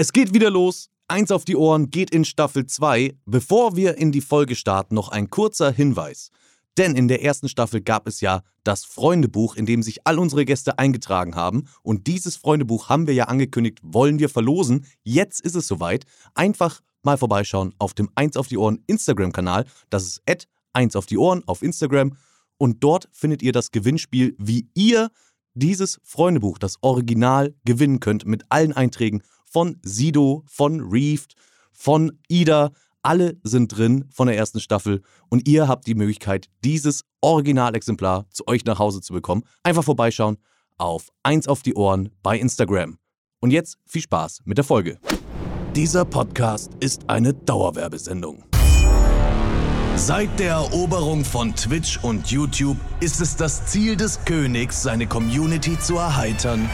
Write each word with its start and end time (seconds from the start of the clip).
Es 0.00 0.14
geht 0.14 0.32
wieder 0.32 0.48
los. 0.48 0.88
Eins 1.08 1.30
auf 1.30 1.44
die 1.44 1.56
Ohren 1.56 1.90
geht 1.90 2.08
in 2.08 2.24
Staffel 2.24 2.64
2. 2.64 3.18
Bevor 3.26 3.76
wir 3.76 3.98
in 3.98 4.12
die 4.12 4.22
Folge 4.22 4.54
starten, 4.54 4.94
noch 4.94 5.10
ein 5.10 5.28
kurzer 5.28 5.70
Hinweis. 5.70 6.30
Denn 6.78 6.96
in 6.96 7.06
der 7.06 7.22
ersten 7.22 7.50
Staffel 7.50 7.82
gab 7.82 8.06
es 8.06 8.22
ja 8.22 8.40
das 8.64 8.86
Freundebuch, 8.86 9.56
in 9.56 9.66
dem 9.66 9.82
sich 9.82 10.06
all 10.06 10.18
unsere 10.18 10.46
Gäste 10.46 10.78
eingetragen 10.78 11.34
haben. 11.34 11.68
Und 11.82 12.06
dieses 12.06 12.36
Freundebuch 12.36 12.88
haben 12.88 13.08
wir 13.08 13.12
ja 13.12 13.24
angekündigt, 13.24 13.80
wollen 13.82 14.18
wir 14.18 14.30
verlosen. 14.30 14.86
Jetzt 15.02 15.42
ist 15.42 15.54
es 15.54 15.66
soweit. 15.66 16.06
Einfach 16.34 16.80
mal 17.02 17.18
vorbeischauen 17.18 17.74
auf 17.76 17.92
dem 17.92 18.08
Eins 18.14 18.38
auf 18.38 18.48
die 18.48 18.56
Ohren 18.56 18.82
Instagram-Kanal. 18.86 19.66
Das 19.90 20.04
ist 20.04 20.22
at 20.26 20.48
Eins 20.72 20.96
auf 20.96 21.04
die 21.04 21.18
Ohren 21.18 21.46
auf 21.46 21.60
Instagram. 21.60 22.16
Und 22.56 22.82
dort 22.82 23.10
findet 23.12 23.42
ihr 23.42 23.52
das 23.52 23.70
Gewinnspiel, 23.70 24.34
wie 24.38 24.66
ihr 24.72 25.10
dieses 25.52 26.00
Freundebuch, 26.04 26.56
das 26.56 26.76
Original, 26.80 27.54
gewinnen 27.66 28.00
könnt 28.00 28.24
mit 28.24 28.44
allen 28.48 28.72
Einträgen 28.72 29.22
von 29.50 29.78
Sido, 29.82 30.44
von 30.46 30.80
Reefed, 30.80 31.34
von 31.72 32.12
Ida. 32.28 32.70
Alle 33.02 33.38
sind 33.42 33.76
drin 33.76 34.04
von 34.10 34.28
der 34.28 34.36
ersten 34.36 34.60
Staffel 34.60 35.02
und 35.28 35.48
ihr 35.48 35.68
habt 35.68 35.86
die 35.86 35.94
Möglichkeit, 35.94 36.48
dieses 36.64 37.04
Originalexemplar 37.20 38.26
zu 38.30 38.46
euch 38.46 38.64
nach 38.64 38.78
Hause 38.78 39.00
zu 39.00 39.12
bekommen. 39.12 39.42
Einfach 39.62 39.84
vorbeischauen 39.84 40.38
auf 40.78 41.08
eins 41.22 41.48
auf 41.48 41.62
die 41.62 41.74
Ohren 41.74 42.10
bei 42.22 42.38
Instagram. 42.38 42.98
Und 43.40 43.50
jetzt 43.50 43.78
viel 43.86 44.02
Spaß 44.02 44.42
mit 44.44 44.58
der 44.58 44.64
Folge. 44.64 44.98
Dieser 45.74 46.04
Podcast 46.04 46.72
ist 46.80 47.08
eine 47.08 47.32
Dauerwerbesendung. 47.32 48.44
Seit 49.96 50.38
der 50.38 50.52
Eroberung 50.54 51.24
von 51.24 51.54
Twitch 51.54 52.02
und 52.02 52.30
YouTube 52.30 52.78
ist 53.00 53.20
es 53.20 53.36
das 53.36 53.66
Ziel 53.66 53.96
des 53.96 54.24
Königs, 54.24 54.82
seine 54.82 55.06
Community 55.06 55.78
zu 55.78 55.96
erheitern. 55.96 56.68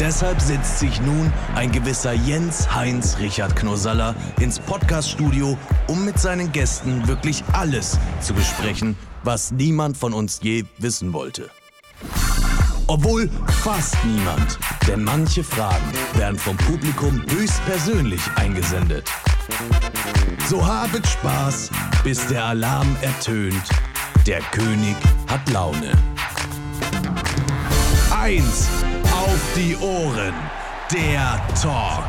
Deshalb 0.00 0.40
setzt 0.40 0.78
sich 0.78 0.98
nun 1.02 1.30
ein 1.54 1.70
gewisser 1.70 2.14
Jens 2.14 2.74
Heinz 2.74 3.18
Richard 3.18 3.54
Knosaller 3.54 4.14
ins 4.40 4.58
Podcaststudio, 4.58 5.58
um 5.88 6.06
mit 6.06 6.18
seinen 6.18 6.50
Gästen 6.52 7.06
wirklich 7.06 7.44
alles 7.52 7.98
zu 8.22 8.32
besprechen, 8.32 8.96
was 9.24 9.52
niemand 9.52 9.98
von 9.98 10.14
uns 10.14 10.40
je 10.42 10.64
wissen 10.78 11.12
wollte. 11.12 11.50
Obwohl 12.86 13.28
fast 13.62 13.94
niemand, 14.06 14.58
denn 14.88 15.04
manche 15.04 15.44
Fragen 15.44 15.92
werden 16.14 16.38
vom 16.38 16.56
Publikum 16.56 17.22
höchstpersönlich 17.28 18.22
eingesendet. 18.36 19.06
So 20.48 20.66
habet 20.66 21.06
Spaß, 21.06 21.68
bis 22.02 22.26
der 22.28 22.46
Alarm 22.46 22.96
ertönt. 23.02 23.68
Der 24.26 24.40
König 24.40 24.96
hat 25.28 25.46
Laune. 25.50 25.92
Eins 28.10 28.66
auf 28.82 28.89
die 29.56 29.76
Ohren. 29.76 30.34
Der 30.92 31.40
Talk. 31.60 32.08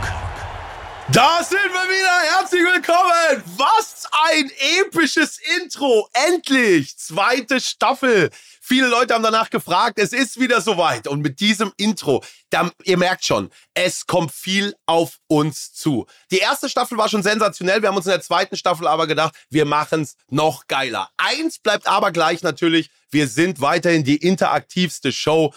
Da 1.11 1.43
sind 1.43 1.57
wir 1.57 1.89
wieder. 1.89 2.37
Herzlich 2.37 2.61
willkommen. 2.61 3.43
Was 3.57 4.07
ein 4.29 4.51
episches 4.79 5.39
Intro. 5.57 6.07
Endlich. 6.13 6.95
Zweite 6.97 7.59
Staffel. 7.59 8.29
Viele 8.61 8.87
Leute 8.87 9.15
haben 9.15 9.23
danach 9.23 9.49
gefragt. 9.49 9.97
Es 9.97 10.13
ist 10.13 10.39
wieder 10.39 10.61
soweit. 10.61 11.07
Und 11.07 11.21
mit 11.21 11.39
diesem 11.39 11.73
Intro, 11.77 12.23
da, 12.51 12.69
ihr 12.83 12.97
merkt 12.97 13.25
schon, 13.25 13.49
es 13.73 14.05
kommt 14.05 14.31
viel 14.31 14.75
auf 14.85 15.17
uns 15.27 15.73
zu. 15.73 16.05
Die 16.29 16.37
erste 16.37 16.69
Staffel 16.69 16.97
war 16.97 17.09
schon 17.09 17.23
sensationell. 17.23 17.81
Wir 17.81 17.89
haben 17.89 17.97
uns 17.97 18.05
in 18.05 18.11
der 18.11 18.21
zweiten 18.21 18.55
Staffel 18.55 18.87
aber 18.87 19.07
gedacht, 19.07 19.33
wir 19.49 19.65
machen 19.65 20.03
es 20.03 20.15
noch 20.29 20.67
geiler. 20.67 21.09
Eins 21.17 21.57
bleibt 21.57 21.87
aber 21.87 22.11
gleich 22.11 22.43
natürlich. 22.43 22.91
Wir 23.09 23.27
sind 23.27 23.61
weiterhin 23.61 24.03
die 24.03 24.17
interaktivste 24.17 25.11
Show 25.11 25.53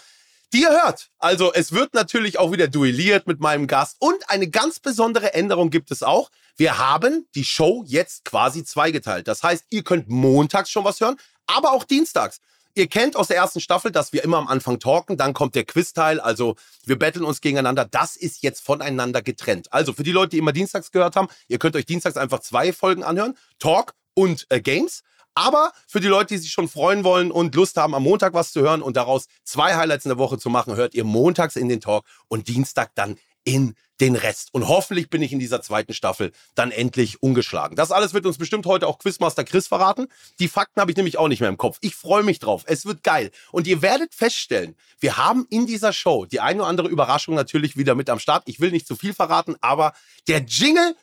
die 0.55 0.63
ihr 0.63 0.71
hört. 0.71 1.11
Also 1.19 1.53
es 1.53 1.73
wird 1.73 1.95
natürlich 1.95 2.39
auch 2.39 2.53
wieder 2.53 2.69
duelliert 2.69 3.27
mit 3.27 3.41
meinem 3.41 3.67
Gast 3.67 3.97
und 3.99 4.31
eine 4.31 4.49
ganz 4.49 4.79
besondere 4.79 5.35
Änderung 5.35 5.69
gibt 5.69 5.91
es 5.91 6.05
auch. 6.05 6.31
Wir 6.57 6.79
haben 6.79 7.27
die 7.35 7.45
Show 7.45 7.83
jetzt 7.87 8.25
quasi 8.25 8.65
zweigeteilt. 8.65 9.27
Das 9.27 9.43
heißt, 9.43 9.65
ihr 9.71 9.83
könnt 9.83 10.09
montags 10.09 10.71
schon 10.71 10.85
was 10.85 11.01
hören, 11.01 11.17
aber 11.49 11.73
auch 11.73 11.83
dienstags. 11.83 12.41
Ihr 12.77 12.87
kennt 12.87 13.17
aus 13.17 13.29
der 13.29 13.37
ersten 13.37 13.61
Staffel, 13.61 13.91
dass 13.91 14.13
wir 14.13 14.23
immer 14.23 14.39
am 14.39 14.47
Anfang 14.47 14.79
talken, 14.79 15.17
dann 15.17 15.35
kommt 15.35 15.57
der 15.57 15.65
Quizteil, 15.65 16.21
also 16.21 16.55
wir 16.85 16.99
betteln 16.99 17.25
uns 17.25 17.41
gegeneinander. 17.41 17.85
Das 17.85 18.15
ist 18.15 18.43
jetzt 18.43 18.61
voneinander 18.65 19.23
getrennt. 19.23 19.73
Also 19.73 19.93
für 19.93 20.05
die 20.05 20.13
Leute, 20.13 20.31
die 20.31 20.39
immer 20.39 20.53
dienstags 20.53 20.93
gehört 20.93 21.17
haben, 21.17 21.29
ihr 21.49 21.59
könnt 21.59 21.75
euch 21.75 21.87
dienstags 21.87 22.17
einfach 22.17 22.41
zwei 22.41 22.73
Folgen 22.73 23.03
anhören, 23.03 23.37
Talk 23.59 23.95
und 24.15 24.47
äh, 24.51 24.61
Games. 24.61 25.03
Aber 25.35 25.73
für 25.87 26.01
die 26.01 26.09
Leute, 26.09 26.35
die 26.35 26.39
sich 26.39 26.53
schon 26.53 26.69
freuen 26.69 27.05
wollen 27.05 27.31
und 27.31 27.55
Lust 27.55 27.77
haben, 27.77 27.95
am 27.95 28.05
Montag 28.05 28.35
was 28.35 28.53
zu 28.53 28.61
hören 28.61 28.83
und 28.83 28.97
daraus 28.97 29.27
zwei 29.45 29.75
Highlights 29.75 30.05
in 30.05 30.11
der 30.11 30.19
Woche 30.19 30.39
zu 30.39 30.49
machen, 30.49 30.77
hört 30.77 30.95
ihr 30.95 31.05
montags 31.05 31.57
in 31.57 31.69
den 31.69 31.81
Talk 31.81 32.05
und 32.29 32.49
Dienstag 32.49 32.95
dann 32.95 33.17
in 33.45 33.75
den 34.01 34.17
Rest. 34.17 34.53
Und 34.53 34.67
hoffentlich 34.69 35.09
bin 35.09 35.23
ich 35.23 35.33
in 35.33 35.39
dieser 35.39 35.63
zweiten 35.63 35.93
Staffel 35.93 36.33
dann 36.55 36.73
endlich 36.73 37.23
ungeschlagen. 37.23 37.77
Das 37.77 37.93
alles 37.93 38.13
wird 38.13 38.27
uns 38.27 38.39
bestimmt 38.39 38.67
heute 38.67 38.89
auch 38.89 38.99
Quizmaster 38.99 39.45
Chris 39.45 39.69
verraten. 39.69 40.09
Die 40.41 40.49
Fakten 40.49 40.81
habe 40.81 40.91
ich 40.91 40.97
nämlich 40.97 41.19
auch 41.19 41.29
nicht 41.29 41.41
mehr 41.41 41.49
im 41.49 41.57
Kopf. 41.57 41.79
Ich 41.81 41.95
freue 41.95 42.25
mich 42.25 42.39
drauf. 42.39 42.65
Es 42.67 42.87
wird 42.87 43.03
geil. 43.03 43.31
Und 43.53 43.67
ihr 43.67 43.83
werdet 43.83 44.15
feststellen, 44.15 44.77
wir 44.99 45.17
haben 45.17 45.47
in 45.51 45.67
dieser 45.67 45.93
Show 45.93 46.25
die 46.25 46.41
eine 46.41 46.61
oder 46.61 46.69
andere 46.69 46.89
Überraschung 46.89 47.35
natürlich 47.35 47.77
wieder 47.77 47.95
mit 47.95 48.11
am 48.11 48.19
Start. 48.19 48.45
Ich 48.47 48.61
will 48.61 48.73
nicht 48.73 48.87
zu 48.87 48.97
viel 48.97 49.15
verraten, 49.15 49.55
aber 49.61 49.93
der 50.27 50.41
Jingle, 50.41 50.97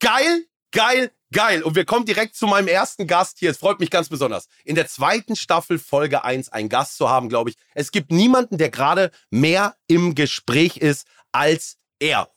geil, 0.00 0.46
geil, 0.70 1.10
Geil. 1.32 1.62
Und 1.62 1.74
wir 1.74 1.84
kommen 1.84 2.06
direkt 2.06 2.36
zu 2.36 2.46
meinem 2.46 2.68
ersten 2.68 3.06
Gast 3.06 3.38
hier. 3.38 3.50
Es 3.50 3.58
freut 3.58 3.80
mich 3.80 3.90
ganz 3.90 4.08
besonders. 4.08 4.48
In 4.64 4.74
der 4.74 4.88
zweiten 4.88 5.36
Staffel 5.36 5.78
Folge 5.78 6.24
1 6.24 6.50
einen 6.50 6.70
Gast 6.70 6.96
zu 6.96 7.10
haben, 7.10 7.28
glaube 7.28 7.50
ich. 7.50 7.56
Es 7.74 7.92
gibt 7.92 8.10
niemanden, 8.10 8.56
der 8.56 8.70
gerade 8.70 9.10
mehr 9.30 9.76
im 9.88 10.14
Gespräch 10.14 10.78
ist 10.78 11.06
als 11.30 11.76
er. 11.98 12.30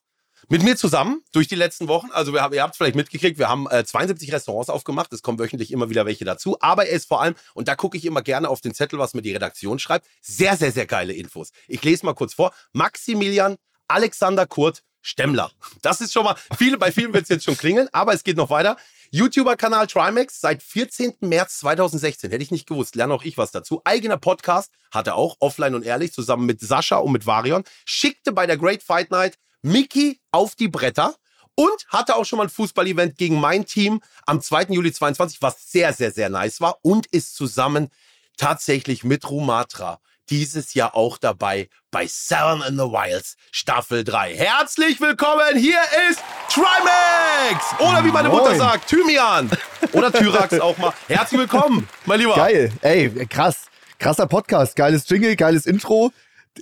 Mit 0.50 0.63
mir 0.63 0.75
zusammen 0.75 1.24
durch 1.31 1.47
die 1.47 1.56
letzten 1.56 1.88
Wochen. 1.88 2.12
Also 2.12 2.34
wir 2.34 2.41
haben, 2.41 2.53
ihr 2.53 2.62
habt 2.62 2.74
es 2.74 2.78
vielleicht 2.78 2.97
mitgekriegt, 2.97 3.40
wir 3.40 3.47
haben 3.47 3.69
äh, 3.69 3.85
72 3.85 4.34
Restaurants 4.34 4.69
aufgemacht. 4.69 5.13
Es 5.13 5.22
kommen 5.22 5.40
wöchentlich 5.40 5.72
immer 5.72 5.90
wieder 5.90 6.06
welche 6.06 6.25
dazu. 6.25 6.57
Aber 6.59 6.85
er 6.85 6.91
ist 6.91 7.07
vor 7.07 7.22
allem, 7.22 7.35
und 7.53 7.69
da 7.69 7.75
gucke 7.75 7.97
ich 7.97 8.03
immer 8.03 8.22
gerne 8.22 8.50
auf 8.50 8.59
den 8.59 8.74
Zettel, 8.74 9.00
was 9.00 9.13
mir 9.13 9.22
die 9.22 9.31
Redaktion 9.31 9.80
schreibt, 9.80 10.06
sehr, 10.22 10.57
sehr, 10.57 10.74
sehr 10.74 10.85
geile 10.85 11.13
Infos. 11.13 11.51
Ich 11.69 11.81
lese 11.81 12.06
mal 12.06 12.13
kurz 12.13 12.34
vor. 12.34 12.53
Maximilian 12.74 13.56
Alexander 13.88 14.46
Kurt 14.46 14.84
Stemmler. 15.01 15.51
Das 15.81 16.01
ist 16.01 16.13
schon 16.13 16.23
mal, 16.23 16.35
viele, 16.57 16.78
bei 16.78 16.91
vielen 16.91 17.13
wird 17.13 17.23
es 17.23 17.29
jetzt 17.29 17.45
schon 17.45 17.57
klingeln, 17.57 17.89
aber 17.91 18.13
es 18.13 18.23
geht 18.23 18.38
noch 18.38 18.50
weiter. 18.50 18.78
YouTuber-Kanal 19.12 19.88
Trimax 19.88 20.39
seit 20.39 20.63
14. 20.63 21.16
März 21.19 21.59
2016. 21.59 22.31
Hätte 22.31 22.44
ich 22.44 22.51
nicht 22.51 22.67
gewusst, 22.67 22.95
lerne 22.95 23.13
auch 23.13 23.23
ich 23.23 23.38
was 23.38 23.51
dazu. 23.51 23.81
Eigener 23.84 24.17
Podcast 24.17 24.72
hatte 24.89 25.16
auch, 25.16 25.35
offline 25.39 25.75
und 25.75 25.84
ehrlich, 25.84 26.13
zusammen 26.13 26.45
mit 26.45 26.62
Sascha 26.62 26.97
und 26.97 27.12
mit 27.12 27.25
Varion. 27.25 27.63
Schickte 27.84 28.31
bei 28.31 28.47
der 28.47 28.57
Great 28.57 28.84
Fight 28.84 29.12
Night 29.12 29.35
Mickey 29.63 30.22
auf 30.31 30.56
die 30.56 30.69
Bretter 30.69 31.16
und 31.56 31.85
hatte 31.89 32.16
auch 32.16 32.25
schon 32.25 32.38
mal 32.38 32.44
ein 32.44 32.50
Fußball-Event 32.50 33.18
gegen 33.18 33.39
mein 33.39 33.66
Team 33.66 34.01
am 34.25 34.39
2. 34.39 34.68
Juli 34.69 34.94
22, 34.94 35.41
was 35.41 35.69
sehr, 35.69 35.91
sehr, 35.94 36.12
sehr 36.12 36.29
nice 36.29 36.62
war 36.62 36.78
und 36.81 37.07
ist 37.07 37.35
zusammen 37.35 37.89
tatsächlich 38.38 39.03
mit 39.03 39.29
Rumatra 39.29 40.00
dieses 40.31 40.74
Jahr 40.74 40.96
auch 40.96 41.18
dabei 41.18 41.69
bei 41.92 42.08
Seven 42.08 42.64
in 42.68 42.75
the 42.75 42.86
Wilds 42.86 43.36
Staffel 43.52 44.06
3. 44.06 44.34
Herzlich 44.34 45.02
willkommen, 45.02 45.58
hier 45.58 45.80
ist 46.09 46.24
Trimax! 46.50 47.80
Oder 47.80 48.03
wie 48.06 48.12
meine 48.12 48.30
Moin. 48.30 48.40
Mutter 48.40 48.56
sagt, 48.56 48.88
Thymian. 48.88 49.52
Oder 49.92 50.12
Tyrax 50.12 50.58
auch 50.62 50.78
mal. 50.78 50.94
Herzlich 51.08 51.42
willkommen, 51.42 51.88
mein 52.06 52.22
Lieber. 52.22 52.36
Geil, 52.36 52.72
ey, 52.81 53.09
krass. 53.28 53.66
Krasser 54.00 54.25
Podcast, 54.25 54.78
geiles 54.78 55.08
Jingle, 55.08 55.36
geiles 55.36 55.66
Intro. 55.66 56.12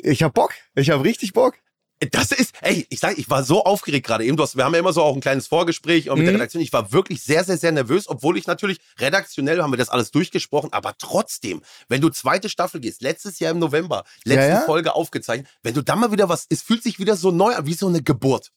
Ich 0.02 0.24
hab 0.24 0.34
Bock, 0.34 0.54
ich 0.74 0.90
hab 0.90 1.04
richtig 1.04 1.34
Bock. 1.34 1.54
Das 2.12 2.32
ist, 2.32 2.56
ey, 2.62 2.88
ich 2.90 3.00
sag, 3.00 3.18
ich 3.18 3.30
war 3.30 3.44
so 3.44 3.66
aufgeregt 3.66 4.08
gerade 4.08 4.24
eben. 4.24 4.38
Du 4.38 4.44
hast, 4.44 4.56
wir 4.56 4.64
haben 4.64 4.74
ja 4.74 4.80
immer 4.80 4.94
so 4.94 5.04
auch 5.04 5.16
ein 5.16 5.20
kleines 5.20 5.48
Vorgespräch 5.48 6.06
mit 6.06 6.18
mhm. 6.18 6.26
der 6.26 6.34
Redaktion. 6.36 6.64
Ich 6.64 6.72
war 6.72 6.94
wirklich 6.94 7.22
sehr, 7.22 7.44
sehr, 7.44 7.58
sehr 7.58 7.74
nervös, 7.74 8.08
obwohl 8.08 8.38
ich 8.38 8.48
natürlich 8.48 8.80
redaktionell 9.00 9.62
haben 9.62 9.74
wir 9.74 9.78
das 9.78 9.90
alles 9.90 10.12
durchgesprochen, 10.12 10.72
aber 10.72 10.96
trotzdem, 10.98 11.62
wenn 11.90 12.00
du 12.00 12.10
zweite 12.10 12.48
Staffel 12.48 12.80
gehst, 12.80 13.02
letztes 13.02 13.40
Jahr 13.40 13.52
im 13.52 13.60
November, 13.60 14.06
letzte 14.24 14.48
ja, 14.48 14.60
ja. 14.60 14.62
Folge 14.62 14.96
aufgezeichnet, 14.96 15.50
wenn 15.62 15.74
du 15.74 15.82
dann 15.82 16.00
mal 16.00 16.12
wieder 16.14 16.30
was, 16.30 16.46
es 16.50 16.62
fühlt 16.62 16.84
sich 16.84 17.00
wieder 17.00 17.18
so 17.18 17.32
neu 17.32 17.54
an, 17.54 17.66
wie 17.66 17.74
so 17.74 17.88
eine 17.88 18.02
Geburt. 18.02 18.52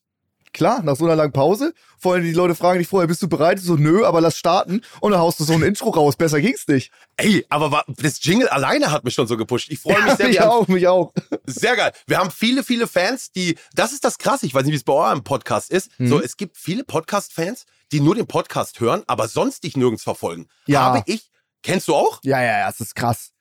Klar, 0.53 0.83
nach 0.83 0.97
so 0.97 1.07
einer 1.07 1.17
langen 1.17 1.33
Pause. 1.33 1.73
Vorher 1.99 2.23
die 2.23 2.33
Leute 2.33 2.55
fragen 2.55 2.79
dich 2.79 2.89
vorher, 2.89 3.07
bist 3.09 3.23
du 3.23 3.29
bereit? 3.29 3.59
So, 3.59 3.77
nö, 3.77 4.05
aber 4.05 4.21
lass 4.21 4.37
starten. 4.37 4.83
Und 5.01 5.13
dann 5.13 5.21
haust 5.21 5.41
du 5.41 5.45
so 5.45 5.55
ein 5.55 5.63
Intro 5.63 5.91
raus. 5.91 6.17
Besser 6.17 6.41
ging's 6.41 6.69
nicht. 6.69 6.93
Ey, 7.17 7.47
aber 7.49 7.85
das 7.89 8.23
Jingle 8.23 8.49
alleine 8.49 8.91
hat 8.91 9.05
mich 9.05 9.15
schon 9.15 9.27
so 9.27 9.39
gepusht. 9.39 9.71
Ich 9.71 9.79
freue 9.79 9.97
mich 10.03 10.07
ja, 10.07 10.17
sehr. 10.17 10.29
Mich 10.29 10.41
auch, 10.43 10.69
mich 10.69 10.89
auch. 10.89 11.13
Sehr 11.47 11.75
geil. 11.75 11.93
Wir 12.07 12.19
haben 12.19 12.31
viele, 12.31 12.65
viele 12.65 12.87
Fans, 12.87 13.33
die, 13.33 13.57
das 13.75 13.93
ist 13.93 14.05
das 14.05 14.19
krass. 14.19 14.43
Ich 14.43 14.53
weiß 14.53 14.65
nicht, 14.65 14.73
wie 14.73 14.77
es 14.77 14.85
bei 14.85 14.93
eurem 14.93 15.25
Podcast 15.25 15.71
ist. 15.71 15.91
Mhm. 15.99 16.09
So, 16.09 16.21
es 16.21 16.37
gibt 16.37 16.59
viele 16.59 16.85
Podcast-Fans, 16.85 17.65
die 17.91 18.01
nur 18.01 18.15
den 18.15 18.27
Podcast 18.27 18.81
hören, 18.81 19.03
aber 19.07 19.29
sonst 19.29 19.65
dich 19.65 19.77
nirgends 19.77 20.03
verfolgen. 20.03 20.49
Ja. 20.67 20.83
Habe 20.83 21.03
ich, 21.07 21.31
kennst 21.63 21.89
du 21.89 21.95
auch? 21.95 22.21
Ja, 22.25 22.43
ja, 22.43 22.59
ja, 22.59 22.67
das 22.67 22.81
ist 22.81 22.95
krass. 22.95 23.33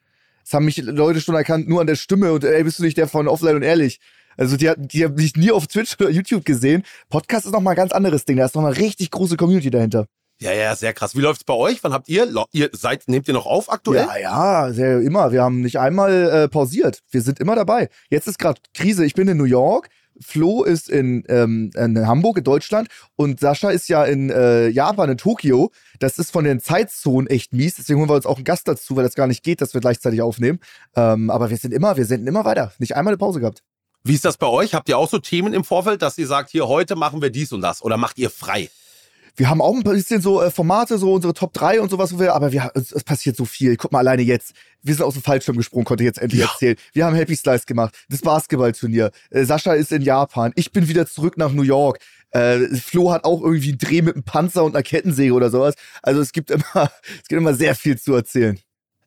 Das 0.43 0.53
haben 0.53 0.65
mich 0.65 0.77
Leute 0.77 1.19
schon 1.19 1.35
erkannt, 1.35 1.67
nur 1.67 1.81
an 1.81 1.87
der 1.87 1.95
Stimme 1.95 2.31
und 2.31 2.43
ey, 2.43 2.63
bist 2.63 2.79
du 2.79 2.83
nicht 2.83 2.97
der 2.97 3.07
von 3.07 3.27
Offline 3.27 3.57
und 3.57 3.63
Ehrlich? 3.63 3.99
Also 4.37 4.57
die, 4.57 4.71
die 4.77 5.05
haben 5.05 5.15
mich 5.15 5.35
nie 5.35 5.51
auf 5.51 5.67
Twitch 5.67 5.95
oder 5.99 6.09
YouTube 6.09 6.45
gesehen. 6.45 6.83
Podcast 7.09 7.45
ist 7.45 7.51
nochmal 7.51 7.73
ein 7.73 7.77
ganz 7.77 7.91
anderes 7.91 8.25
Ding. 8.25 8.37
Da 8.37 8.45
ist 8.45 8.55
nochmal 8.55 8.73
eine 8.73 8.81
richtig 8.81 9.11
große 9.11 9.37
Community 9.37 9.69
dahinter. 9.69 10.07
Ja, 10.41 10.51
ja, 10.53 10.75
sehr 10.75 10.91
krass. 10.93 11.15
Wie 11.15 11.21
läuft's 11.21 11.43
bei 11.43 11.53
euch? 11.53 11.83
Wann 11.83 11.93
habt 11.93 12.09
ihr? 12.09 12.27
Ihr 12.51 12.69
seid, 12.71 13.07
nehmt 13.07 13.27
ihr 13.27 13.33
noch 13.35 13.45
auf 13.45 13.71
aktuell? 13.71 14.07
Ja, 14.07 14.17
ja, 14.17 14.73
sehr, 14.73 14.99
immer. 15.01 15.31
Wir 15.31 15.43
haben 15.43 15.61
nicht 15.61 15.77
einmal 15.77 16.29
äh, 16.29 16.47
pausiert. 16.49 17.01
Wir 17.11 17.21
sind 17.21 17.39
immer 17.39 17.55
dabei. 17.55 17.89
Jetzt 18.09 18.27
ist 18.27 18.39
gerade 18.39 18.59
Krise. 18.73 19.05
Ich 19.05 19.13
bin 19.13 19.27
in 19.27 19.37
New 19.37 19.43
York. 19.43 19.89
Flo 20.19 20.63
ist 20.63 20.89
in, 20.89 21.23
ähm, 21.29 21.69
in 21.75 22.07
Hamburg, 22.07 22.37
in 22.37 22.43
Deutschland. 22.43 22.87
Und 23.15 23.39
Sascha 23.39 23.69
ist 23.69 23.87
ja 23.87 24.03
in 24.03 24.31
äh, 24.31 24.67
Japan, 24.67 25.11
in 25.11 25.17
Tokio. 25.17 25.71
Das 25.99 26.17
ist 26.17 26.31
von 26.31 26.43
den 26.43 26.59
Zeitzonen 26.59 27.29
echt 27.29 27.53
mies. 27.53 27.75
Deswegen 27.75 27.99
holen 27.99 28.09
wir 28.09 28.15
uns 28.15 28.25
auch 28.25 28.37
einen 28.37 28.43
Gast 28.43 28.67
dazu, 28.67 28.95
weil 28.95 29.03
das 29.03 29.13
gar 29.13 29.27
nicht 29.27 29.43
geht, 29.43 29.61
dass 29.61 29.75
wir 29.75 29.81
gleichzeitig 29.81 30.23
aufnehmen. 30.23 30.59
Ähm, 30.95 31.29
aber 31.29 31.51
wir 31.51 31.57
sind 31.57 31.71
immer, 31.71 31.97
wir 31.97 32.05
senden 32.05 32.27
immer 32.27 32.45
weiter. 32.45 32.73
Nicht 32.79 32.95
einmal 32.95 33.11
eine 33.11 33.19
Pause 33.19 33.41
gehabt. 33.41 33.61
Wie 34.03 34.13
ist 34.15 34.25
das 34.25 34.37
bei 34.37 34.47
euch? 34.47 34.73
Habt 34.73 34.89
ihr 34.89 34.97
auch 34.97 35.09
so 35.09 35.19
Themen 35.19 35.53
im 35.53 35.63
Vorfeld, 35.63 36.01
dass 36.01 36.17
ihr 36.17 36.27
sagt, 36.27 36.49
hier 36.49 36.67
heute 36.67 36.95
machen 36.95 37.21
wir 37.21 37.29
dies 37.29 37.51
und 37.51 37.61
das? 37.61 37.83
Oder 37.83 37.97
macht 37.97 38.17
ihr 38.17 38.29
frei? 38.29 38.69
Wir 39.37 39.49
haben 39.49 39.61
auch 39.61 39.73
ein 39.73 39.83
bisschen 39.83 40.21
so 40.21 40.41
äh, 40.41 40.51
Formate, 40.51 40.97
so 40.97 41.13
unsere 41.13 41.33
Top 41.33 41.53
3 41.53 41.79
und 41.79 41.89
sowas, 41.89 42.13
wo 42.13 42.19
wir, 42.19 42.33
aber 42.33 42.51
wir, 42.51 42.69
es, 42.73 42.91
es 42.91 43.03
passiert 43.03 43.37
so 43.37 43.45
viel. 43.45 43.77
Guck 43.77 43.91
mal 43.93 43.99
alleine 43.99 44.23
jetzt. 44.23 44.53
Wir 44.81 44.93
sind 44.93 45.05
aus 45.05 45.13
dem 45.13 45.23
Fallschirm 45.23 45.55
gesprungen, 45.55 45.85
konnte 45.85 46.03
ich 46.03 46.07
jetzt 46.07 46.19
endlich 46.19 46.41
Ja. 46.41 46.47
erzählen. 46.51 46.75
Wir 46.93 47.05
haben 47.05 47.15
Happy 47.15 47.35
Slice 47.35 47.65
gemacht, 47.65 47.95
das 48.09 48.21
Basketballturnier. 48.21 49.11
Äh, 49.29 49.45
Sascha 49.45 49.73
ist 49.73 49.91
in 49.93 50.01
Japan. 50.01 50.51
Ich 50.55 50.71
bin 50.73 50.87
wieder 50.89 51.05
zurück 51.05 51.37
nach 51.37 51.51
New 51.51 51.61
York. 51.61 51.99
Äh, 52.31 52.59
Flo 52.75 53.11
hat 53.11 53.23
auch 53.23 53.41
irgendwie 53.41 53.69
einen 53.69 53.77
Dreh 53.77 54.01
mit 54.01 54.15
einem 54.15 54.23
Panzer 54.23 54.63
und 54.65 54.75
einer 54.75 54.83
Kettensäge 54.83 55.33
oder 55.33 55.49
sowas. 55.49 55.75
Also 56.01 56.19
es 56.21 56.33
gibt 56.33 56.51
immer, 56.51 56.63
es 56.75 57.27
gibt 57.29 57.39
immer 57.39 57.53
sehr 57.53 57.75
viel 57.75 57.97
zu 57.97 58.13
erzählen. 58.13 58.59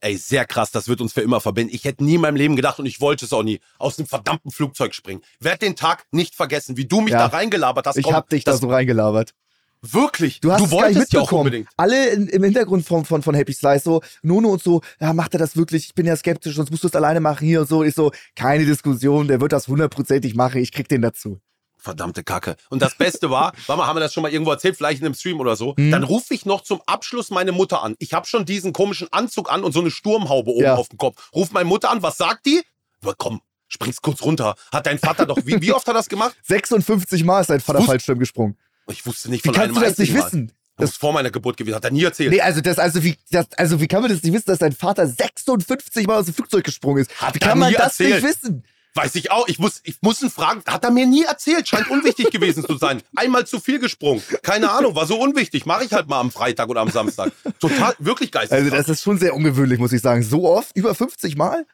Ey, 0.05 0.19
sehr 0.19 0.45
krass, 0.45 0.71
das 0.71 0.87
wird 0.87 1.01
uns 1.01 1.15
für 1.15 1.23
immer 1.23 1.41
verbinden. 1.41 1.75
Ich 1.75 1.85
hätte 1.85 2.05
nie 2.05 2.17
in 2.17 2.21
meinem 2.21 2.37
Leben 2.37 2.57
gedacht 2.57 2.79
und 2.79 2.85
ich 2.85 3.01
wollte 3.01 3.25
es 3.25 3.33
auch 3.33 3.43
nie, 3.43 3.59
aus 3.79 3.97
dem 3.97 4.05
verdammten 4.07 4.51
Flugzeug 4.51 4.95
springen. 4.95 5.23
Werd 5.41 5.63
den 5.63 5.77
Tag 5.77 6.05
nicht 6.13 6.35
vergessen, 6.35 6.77
wie 6.77 6.85
du 6.85 7.01
mich 7.01 7.15
Ja. 7.15 7.21
da 7.21 7.27
reingelabert 7.35 7.87
hast. 7.87 7.97
Ich 7.97 8.05
Komm, 8.05 8.13
hab 8.15 8.29
dich 8.29 8.45
da 8.45 8.55
so 8.55 8.69
reingelabert. 8.69 9.33
Wirklich. 9.81 10.41
Du 10.41 10.53
hast 10.53 10.63
es 10.63 10.71
gar 10.71 10.89
nicht 10.89 10.97
wolltest 10.97 11.13
ja 11.15 11.21
auch 11.21 11.23
mitbekommen. 11.25 11.41
unbedingt. 11.47 11.69
Alle 11.79 12.09
in, 12.11 12.29
im 12.29 12.43
Hintergrund 12.45 12.85
von, 12.87 13.07
von, 13.07 13.23
von 13.23 13.35
Happy 13.35 13.55
Slice 13.55 13.83
so, 13.85 14.03
Nono 14.23 14.49
und 14.51 14.63
so, 14.63 14.83
ja, 15.01 15.15
macht 15.15 15.33
er 15.35 15.39
das 15.39 15.57
wirklich? 15.57 15.87
Ich 15.87 15.95
bin 15.95 16.05
ja 16.05 16.17
skeptisch, 16.17 16.55
sonst 16.57 16.71
musst 16.71 16.85
du 16.85 16.89
es 16.89 16.95
alleine 16.95 17.21
machen 17.21 17.47
hier 17.47 17.61
und 17.63 17.69
so. 17.71 17.83
Ich 17.83 17.95
so, 17.95 18.11
keine 18.37 18.67
Diskussion, 18.67 19.27
der 19.27 19.41
wird 19.41 19.53
das 19.53 19.69
hundertprozentig 19.69 20.35
machen, 20.35 20.61
ich 20.61 20.71
krieg 20.73 20.87
den 20.89 21.01
dazu. 21.01 21.41
Verdammte 21.85 22.25
Kacke. 22.25 22.57
Und 22.71 22.81
das 22.83 22.95
Beste 22.97 23.29
war, 23.31 23.53
warte 23.67 23.79
mal, 23.79 23.87
haben 23.87 23.97
wir 23.97 24.01
das 24.01 24.13
schon 24.15 24.23
mal 24.23 24.33
irgendwo 24.33 24.51
erzählt, 24.51 24.77
vielleicht 24.77 25.01
in 25.01 25.07
einem 25.07 25.15
Stream 25.15 25.39
oder 25.39 25.55
so. 25.55 25.75
Mhm. 25.77 25.91
Dann 25.91 26.03
rufe 26.03 26.33
ich 26.33 26.47
noch 26.47 26.63
zum 26.63 26.81
Abschluss 26.87 27.31
meine 27.31 27.53
Mutter 27.53 27.83
an. 27.83 27.95
Ich 27.99 28.15
habe 28.15 28.27
schon 28.27 28.47
diesen 28.47 28.73
komischen 28.73 29.07
Anzug 29.13 29.53
an 29.53 29.63
und 29.63 29.73
so 29.73 29.81
eine 29.81 29.91
Sturmhaube 29.91 30.51
oben 30.51 30.65
Ja. 30.65 30.75
auf 30.77 30.89
dem 30.89 30.97
Kopf. 30.99 31.31
Ruf 31.35 31.53
meine 31.53 31.67
Mutter 31.69 31.91
an, 31.91 32.03
was 32.03 32.17
sagt 32.17 32.47
die? 32.47 32.63
Na, 33.03 33.13
komm, 33.17 33.43
springst 33.69 34.01
kurz 34.01 34.23
runter. 34.23 34.55
Hat 34.73 34.87
dein 34.87 34.99
Vater 34.99 35.27
doch, 35.27 35.37
wie, 35.45 35.61
wie 35.61 35.73
oft 35.73 35.87
hat 35.87 35.95
er 35.95 35.99
das 35.99 36.09
gemacht? 36.09 36.35
56 36.45 37.23
Mal 37.23 37.43
ist 37.43 37.51
dein 37.51 37.61
Vater 37.61 37.81
Wusst- 37.81 37.87
Fallschirm 37.89 38.19
gesprungen. 38.19 38.57
Ich 38.89 39.05
wusste 39.05 39.31
nicht 39.31 39.45
Wie 39.45 39.49
von 39.49 39.55
kannst 39.55 39.77
einem 39.77 39.83
du 39.85 39.89
das 39.89 39.99
nicht 39.99 40.13
Mal. 40.15 40.25
wissen? 40.25 40.53
Das 40.77 40.91
ist 40.91 40.97
vor 40.99 41.13
meiner 41.13 41.31
Geburt 41.31 41.57
gewesen, 41.57 41.77
hat 41.77 41.85
er 41.85 41.93
nie 41.93 42.03
erzählt. 42.03 42.31
Nee, 42.33 42.41
also 42.41 42.61
das, 42.61 42.81
also 42.81 43.05
wie, 43.05 43.17
das, 43.31 43.47
also 43.57 43.81
wie 43.81 43.87
kann 43.87 44.03
man 44.03 44.11
das 44.11 44.23
nicht 44.25 44.33
wissen, 44.33 44.47
dass 44.47 44.59
dein 44.59 44.73
Vater 44.73 45.07
56 45.07 46.07
Mal 46.07 46.19
aus 46.19 46.25
dem 46.25 46.35
Flugzeug 46.35 46.65
gesprungen 46.65 47.03
ist? 47.03 47.21
Hat 47.21 47.35
wie 47.35 47.39
kann 47.39 47.59
man 47.59 47.73
das 47.73 48.01
erzählt. 48.01 48.25
nicht 48.25 48.43
wissen? 48.43 48.65
Weiß 48.97 49.15
ich 49.17 49.31
auch. 49.33 49.49
Ich 49.49 49.59
muss, 49.59 49.81
ich 49.83 49.97
muss 50.03 50.23
ihn 50.23 50.31
fragen. 50.31 50.63
Hat 50.67 50.85
er 50.85 50.91
mir 50.93 51.07
nie 51.07 51.25
erzählt. 51.25 51.67
Scheint 51.69 51.91
unwichtig 51.91 52.31
gewesen 52.31 52.65
zu 52.65 52.77
sein. 52.77 53.03
Einmal 53.17 53.45
zu 53.47 53.59
viel 53.59 53.81
gesprungen. 53.81 54.23
Keine 54.43 54.71
Ahnung, 54.71 54.95
war 54.95 55.07
so 55.07 55.19
unwichtig. 55.21 55.67
Mache 55.67 55.85
ich 55.85 55.93
halt 55.93 56.09
mal 56.09 56.21
am 56.21 56.31
Freitag 56.31 56.69
oder 56.69 56.81
am 56.81 56.91
Samstag. 56.91 57.33
Total, 57.59 57.95
wirklich 57.99 58.31
geistig. 58.31 58.53
Also 58.57 58.71
das 58.71 58.89
ist 58.89 59.03
schon 59.03 59.19
sehr 59.19 59.35
ungewöhnlich, 59.35 59.81
muss 59.81 59.93
ich 59.93 60.01
sagen. 60.01 60.23
So 60.23 60.49
oft? 60.49 60.77
Über 60.77 60.95
50 60.95 61.37
Mal? 61.37 61.67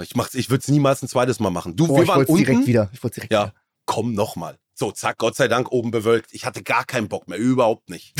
ich 0.00 0.16
mach's, 0.16 0.34
ich 0.34 0.48
würde 0.48 0.62
es 0.62 0.68
niemals 0.68 1.02
ein 1.02 1.08
zweites 1.08 1.38
Mal 1.40 1.50
machen. 1.50 1.76
Du, 1.76 1.86
Boah, 1.86 1.96
wir 1.96 2.02
ich 2.04 2.08
waren 2.08 2.16
wollte 2.20 2.32
unten. 2.32 2.44
direkt 2.46 2.66
wieder. 2.66 2.88
Ich 2.94 3.02
wollte 3.02 3.16
direkt 3.16 3.32
Ja, 3.34 3.42
wieder. 3.48 3.54
komm 3.84 4.14
noch 4.14 4.36
mal. 4.36 4.56
So, 4.74 4.90
zack, 4.90 5.18
Gott 5.18 5.36
sei 5.36 5.48
Dank 5.48 5.70
oben 5.70 5.90
bewölkt. 5.90 6.32
Ich 6.32 6.46
hatte 6.46 6.62
gar 6.62 6.84
keinen 6.84 7.08
Bock 7.08 7.28
mehr, 7.28 7.38
überhaupt 7.38 7.90
nicht. 7.90 8.14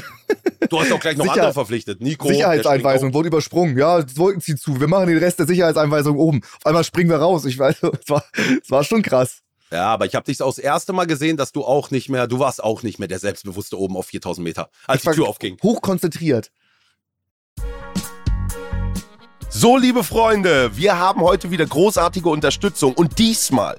Du 0.69 0.81
hast 0.81 0.93
auch 0.93 1.01
gleich 1.01 1.17
noch 1.17 1.25
Sicher- 1.25 1.35
andere 1.35 1.53
verpflichtet. 1.55 2.01
Nico. 2.01 2.29
Sicherheitseinweisung 2.29 3.15
wurde 3.15 3.29
übersprungen. 3.29 3.77
Ja, 3.79 4.03
die 4.03 4.17
Wolken 4.19 4.41
ziehen 4.43 4.59
zu. 4.59 4.79
Wir 4.79 4.87
machen 4.89 5.07
den 5.09 5.19
Rest 5.19 5.39
der 5.39 5.47
Sicherheitseinweisung 5.47 6.17
oben. 6.19 6.43
Auf 6.59 6.67
einmal 6.67 6.85
springen 6.85 7.11
wir 7.11 7.17
raus. 7.17 7.45
Ich 7.47 7.59
weiß, 7.59 7.77
es 7.83 8.09
war, 8.09 8.25
es 8.63 8.71
war 8.71 8.85
schon 8.85 9.03
krass. 9.03 9.39
Ja, 9.71 9.87
aber 9.87 10.05
ich 10.05 10.15
habe 10.15 10.27
dich 10.27 10.43
auch 10.43 10.51
das 10.55 10.59
erste 10.59 10.93
Mal 10.93 11.07
gesehen, 11.07 11.39
dass 11.39 11.53
du 11.53 11.65
auch 11.65 11.91
nicht 11.91 12.11
mehr, 12.11 12.27
du 12.27 12.39
warst 12.39 12.63
auch 12.63 12.83
nicht 12.83 12.99
mehr 12.99 13.09
der 13.09 13.19
Selbstbewusste 13.19 13.79
oben 13.79 13.97
auf 13.97 14.05
4000 14.07 14.45
Meter, 14.45 14.69
als 14.87 15.01
Ich 15.01 15.07
war 15.07 15.15
die 15.15 15.21
Tür 15.21 15.29
aufging. 15.29 15.57
Hochkonzentriert. 15.63 16.51
So, 19.49 19.77
liebe 19.79 20.03
Freunde, 20.05 20.77
wir 20.77 20.99
haben 20.99 21.21
heute 21.23 21.51
wieder 21.51 21.67
großartige 21.67 22.29
Unterstützung 22.29 22.95
und 22.95 23.19
diesmal 23.19 23.79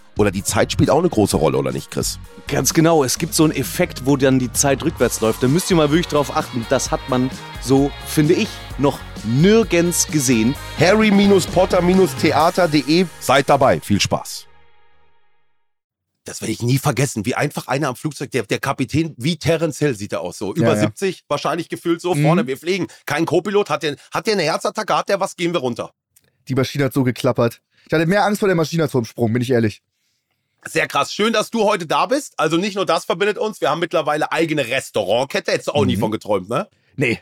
oder 0.21 0.31
die 0.31 0.43
Zeit 0.43 0.71
spielt 0.71 0.89
auch 0.89 0.99
eine 0.99 1.09
große 1.09 1.37
Rolle, 1.37 1.57
oder 1.57 1.71
nicht, 1.71 1.91
Chris? 1.91 2.19
Ganz 2.47 2.73
genau, 2.73 3.03
es 3.03 3.17
gibt 3.17 3.33
so 3.33 3.43
einen 3.43 3.53
Effekt, 3.53 4.05
wo 4.05 4.17
dann 4.17 4.39
die 4.39 4.51
Zeit 4.51 4.83
rückwärts 4.83 5.21
läuft. 5.21 5.43
Da 5.43 5.47
müsst 5.47 5.69
ihr 5.69 5.75
mal 5.75 5.89
wirklich 5.89 6.07
drauf 6.07 6.35
achten. 6.35 6.65
Das 6.69 6.91
hat 6.91 7.01
man 7.09 7.29
so, 7.61 7.91
finde 8.07 8.33
ich, 8.33 8.47
noch 8.77 8.99
nirgends 9.23 10.07
gesehen. 10.07 10.55
harry-potter-theater.de. 10.79 13.05
Seid 13.19 13.49
dabei. 13.49 13.79
Viel 13.81 14.01
Spaß. 14.01 14.47
Das 16.23 16.39
werde 16.41 16.51
ich 16.51 16.61
nie 16.61 16.77
vergessen, 16.77 17.25
wie 17.25 17.33
einfach 17.33 17.67
einer 17.67 17.87
am 17.87 17.95
Flugzeug, 17.95 18.29
der, 18.29 18.43
der 18.43 18.59
Kapitän, 18.59 19.15
wie 19.17 19.37
Terence 19.37 19.79
Hill 19.79 19.95
sieht 19.95 20.13
er 20.13 20.21
aus, 20.21 20.37
so 20.37 20.53
über 20.53 20.67
Ja, 20.67 20.73
ja. 20.75 20.79
70, 20.81 21.23
wahrscheinlich 21.27 21.67
gefühlt 21.67 21.99
so 21.99 22.13
Mhm. 22.13 22.21
vorne, 22.23 22.45
wir 22.47 22.57
fliegen. 22.57 22.85
Kein 23.07 23.25
Co-Pilot, 23.25 23.71
hat 23.71 23.81
der, 23.81 23.95
hat 24.13 24.27
der 24.27 24.33
eine 24.33 24.43
Herzattacke, 24.43 24.95
hat 24.95 25.09
der 25.09 25.19
was, 25.19 25.35
gehen 25.35 25.51
wir 25.53 25.61
runter. 25.61 25.91
Die 26.47 26.53
Maschine 26.53 26.85
hat 26.85 26.93
so 26.93 27.03
geklappert. 27.03 27.61
Ich 27.87 27.93
hatte 27.93 28.05
mehr 28.05 28.23
Angst 28.23 28.39
vor 28.39 28.47
der 28.47 28.55
Maschine 28.55 28.83
als 28.83 28.91
vor 28.91 29.01
dem 29.01 29.05
Sprung, 29.05 29.33
bin 29.33 29.41
ich 29.41 29.49
ehrlich. 29.49 29.81
Sehr 30.67 30.87
krass. 30.87 31.13
Schön, 31.13 31.33
dass 31.33 31.49
du 31.49 31.63
heute 31.63 31.87
da 31.87 32.05
bist. 32.05 32.33
Also 32.37 32.57
nicht 32.57 32.75
nur 32.75 32.85
das 32.85 33.05
verbindet 33.05 33.37
uns, 33.37 33.61
wir 33.61 33.69
haben 33.69 33.79
mittlerweile 33.79 34.31
eigene 34.31 34.67
Restaurantkette. 34.67 35.51
Hättest 35.51 35.69
du 35.69 35.71
auch 35.73 35.85
nie 35.85 35.95
Mhm. 35.95 36.01
von 36.01 36.11
geträumt, 36.11 36.49
ne? 36.49 36.67
Nee. 36.95 37.19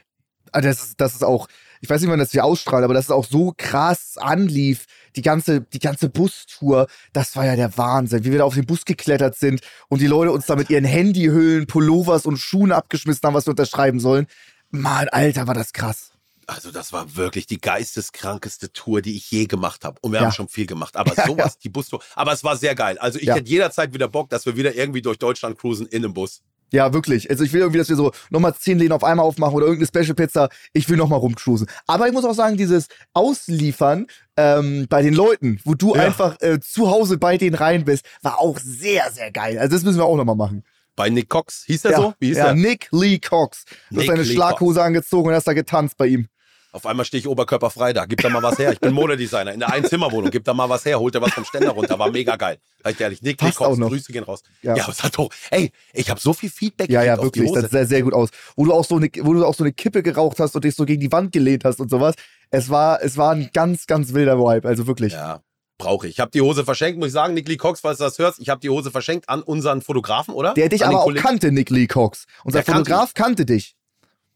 Ah, 0.52 0.62
Das 0.62 0.84
ist, 0.84 1.00
das 1.02 1.14
ist 1.16 1.24
auch, 1.24 1.48
ich 1.80 1.90
weiß 1.90 2.02
nicht, 2.02 2.10
wann 2.10 2.20
das 2.20 2.32
hier 2.32 2.44
ausstrahlt, 2.44 2.84
aber 2.84 2.94
das 2.94 3.06
ist 3.06 3.12
auch 3.12 3.26
so 3.26 3.54
krass 3.56 4.18
anlief. 4.18 4.86
Die 5.16 5.22
ganze, 5.22 5.62
die 5.62 5.80
ganze 5.80 6.10
Bustour, 6.10 6.88
das 7.14 7.36
war 7.36 7.46
ja 7.46 7.56
der 7.56 7.78
Wahnsinn, 7.78 8.24
wie 8.26 8.32
wir 8.32 8.40
da 8.40 8.44
auf 8.44 8.56
den 8.56 8.66
Bus 8.66 8.84
geklettert 8.86 9.36
sind 9.36 9.62
und 9.88 10.02
die 10.02 10.08
Leute 10.08 10.32
uns 10.32 10.46
da 10.46 10.56
mit 10.56 10.70
ihren 10.70 10.86
Handyhüllen, 10.86 11.66
Pullovers 11.68 12.26
und 12.26 12.38
Schuhen 12.38 12.72
abgeschmissen 12.72 13.22
haben, 13.24 13.34
was 13.36 13.46
wir 13.48 13.52
unterschreiben 13.52 14.00
sollen. 14.00 14.28
Mann, 14.72 15.08
Alter, 15.10 15.48
war 15.48 15.54
das 15.56 15.72
krass. 15.74 16.09
Also 16.50 16.72
das 16.72 16.92
war 16.94 17.16
wirklich 17.16 17.46
die 17.48 17.60
geisteskrankeste 17.60 18.72
Tour, 18.74 19.02
die 19.02 19.16
ich 19.16 19.30
je 19.32 19.46
gemacht 19.46 19.86
habe. 19.86 19.98
Und 20.02 20.12
wir 20.12 20.20
Ja. 20.20 20.26
haben 20.26 20.34
schon 20.34 20.48
viel 20.50 20.66
gemacht. 20.66 20.96
Aber 20.98 21.14
Ja, 21.18 21.26
sowas, 21.28 21.58
die 21.58 21.70
Bustour. 21.70 22.02
Aber 22.16 22.34
es 22.34 22.44
war 22.44 22.56
sehr 22.58 22.76
geil. 22.76 22.98
Also 23.00 23.20
ich 23.20 23.26
Ja. 23.26 23.36
hätte 23.36 23.50
jederzeit 23.50 23.94
wieder 23.94 24.08
Bock, 24.08 24.30
dass 24.30 24.46
wir 24.46 24.56
wieder 24.58 24.74
irgendwie 24.76 25.02
durch 25.02 25.18
Deutschland 25.18 25.58
cruisen 25.58 25.86
in 25.88 26.04
einem 26.04 26.14
Bus. 26.14 26.42
Ja, 26.72 26.94
wirklich. 26.94 27.30
Also 27.32 27.44
ich 27.44 27.52
will 27.52 27.62
irgendwie, 27.62 27.80
dass 27.80 27.90
wir 27.90 27.96
so 27.96 28.12
nochmal 28.30 28.54
zehn 28.56 28.78
Läden 28.78 28.92
auf 28.94 29.04
einmal 29.04 29.26
aufmachen 29.26 29.56
oder 29.56 29.66
irgendeine 29.66 29.88
Special 29.88 30.14
Pizza. 30.16 30.50
Ich 30.72 30.88
will 30.88 30.98
nochmal 30.98 31.18
rumcruisen. 31.20 31.68
Aber 31.88 32.08
ich 32.08 32.14
muss 32.14 32.26
auch 32.26 32.36
sagen, 32.36 32.58
dieses 32.58 32.88
Ausliefern 33.14 34.08
ähm, 34.38 34.86
bei 34.90 35.02
den 35.02 35.14
Leuten, 35.14 35.60
wo 35.66 35.74
du 35.74 35.96
Ja. 35.96 36.04
einfach 36.04 36.36
äh, 36.42 36.60
zu 36.60 36.90
Hause 36.90 37.18
bei 37.18 37.38
denen 37.38 37.56
rein 37.56 37.86
bist, 37.86 38.06
war 38.22 38.40
auch 38.40 38.58
sehr, 38.60 39.12
sehr 39.12 39.32
geil. 39.32 39.58
Also 39.60 39.76
das 39.76 39.84
müssen 39.84 39.98
wir 39.98 40.06
auch 40.06 40.16
nochmal 40.16 40.36
machen. 40.36 40.64
Bei 40.96 41.10
Nick 41.10 41.30
Cox. 41.30 41.64
Hieß 41.66 41.84
der 41.84 41.92
ja, 41.92 41.98
so? 41.98 42.14
Wie 42.20 42.28
hieß 42.28 42.38
ja, 42.38 42.46
der? 42.46 42.56
Nick 42.56 42.90
Lee 42.92 43.20
Cox. 43.20 43.64
Du 43.66 43.72
hast 43.72 43.92
Nick 44.02 44.08
deine 44.10 44.24
Lee 44.24 44.34
Schlaghose 44.34 44.84
angezogen 44.84 45.30
und 45.30 45.34
hast 45.36 45.48
da 45.48 45.54
getanzt 45.54 45.96
bei 45.98 46.08
ihm. 46.08 46.28
Auf 46.72 46.86
einmal 46.86 47.04
stehe 47.04 47.20
ich 47.20 47.28
oberkörperfrei 47.28 47.94
da. 47.94 48.06
Gib 48.06 48.22
da 48.22 48.30
mal 48.30 48.44
was 48.44 48.60
her. 48.60 48.72
Ich 48.72 48.80
bin 48.80 48.94
Modedesigner 48.94 49.54
in 49.54 49.60
der 49.60 49.74
Einzimmerwohnung. 49.74 50.30
Gib 50.30 50.44
da 50.44 50.54
mal 50.54 50.70
was 50.70 50.86
her. 50.86 51.00
Holt 51.00 51.16
da 51.16 51.22
was 51.22 51.34
vom 51.34 51.44
Ständer 51.44 51.72
runter. 51.72 51.98
War 51.98 52.12
mega 52.12 52.36
geil. 52.36 52.60
Sag 52.84 52.94
ich 52.94 53.02
ehrlich. 53.02 53.22
Nick 53.24 53.42
Lee 53.42 53.48
Passt 53.48 53.58
Cox. 53.58 53.80
Grüße 53.80 54.12
gehen 54.12 54.24
raus. 54.24 54.44
Ja. 54.62 54.76
Ja, 54.76 54.88
es 54.88 55.02
hat 55.02 55.18
doch. 55.18 55.30
Ey, 55.50 55.72
ich 55.94 56.10
habe 56.12 56.20
so 56.20 56.32
viel 56.34 56.50
Feedback 56.50 56.90
Ja, 56.92 57.04
ja, 57.04 57.20
wirklich. 57.22 57.52
Das 57.52 57.72
sah 57.72 57.86
sehr 57.86 58.04
gut 58.04 58.14
aus. 58.14 58.30
Wo 58.56 58.66
du 58.66 58.74
auch 58.74 58.86
so 58.86 58.98
eine, 58.98 59.10
wo 59.22 59.34
du 59.34 59.46
auch 59.46 59.56
so 59.56 59.64
eine 59.64 59.74
Kippe 59.74 60.04
geraucht 60.04 60.40
hast 60.40 60.56
und 60.56 60.64
dich 60.64 60.76
so 60.76 60.86
gegen 60.86 61.02
die 61.02 61.12
Wand 61.12 61.32
gelehnt 61.32 61.66
hast 61.66 61.80
und 61.80 61.90
sowas. 61.90 62.14
Es 62.52 62.70
war, 62.70 63.02
es 63.02 63.18
war 63.18 63.32
ein 63.32 63.50
ganz, 63.52 63.88
ganz 63.88 64.14
wilder 64.14 64.38
Vibe. 64.38 64.68
Also 64.68 64.86
wirklich. 64.86 65.14
Ja, 65.14 65.42
brauche 65.80 66.06
ich. 66.06 66.14
Ich 66.14 66.20
habe 66.20 66.30
die 66.30 66.42
Hose 66.42 66.64
verschenkt, 66.64 67.00
muss 67.00 67.08
ich 67.08 67.14
sagen, 67.14 67.34
Nick 67.34 67.48
Lee 67.48 67.58
Cox, 67.58 67.80
falls 67.80 67.98
du 67.98 68.04
das 68.04 68.20
hörst. 68.20 68.40
Ich 68.40 68.50
habe 68.50 68.62
die 68.62 68.70
Hose 68.70 68.92
verschenkt 68.92 69.28
an 69.28 69.42
unseren 69.42 69.82
Fotografen, 69.82 70.36
oder? 70.36 70.54
Der 70.54 70.70
dich 70.70 70.86
an 70.86 70.94
aber 70.94 71.04
auch 71.04 71.14
kannte, 71.16 71.52
Nick 71.52 71.72
Lee 71.72 71.88
Cox. 71.88 72.26
Unser 72.44 72.60
Der 72.60 72.66
kannte 72.66 72.92
Fotograf 72.92 73.14
kannte 73.16 73.46
dich. 73.48 73.76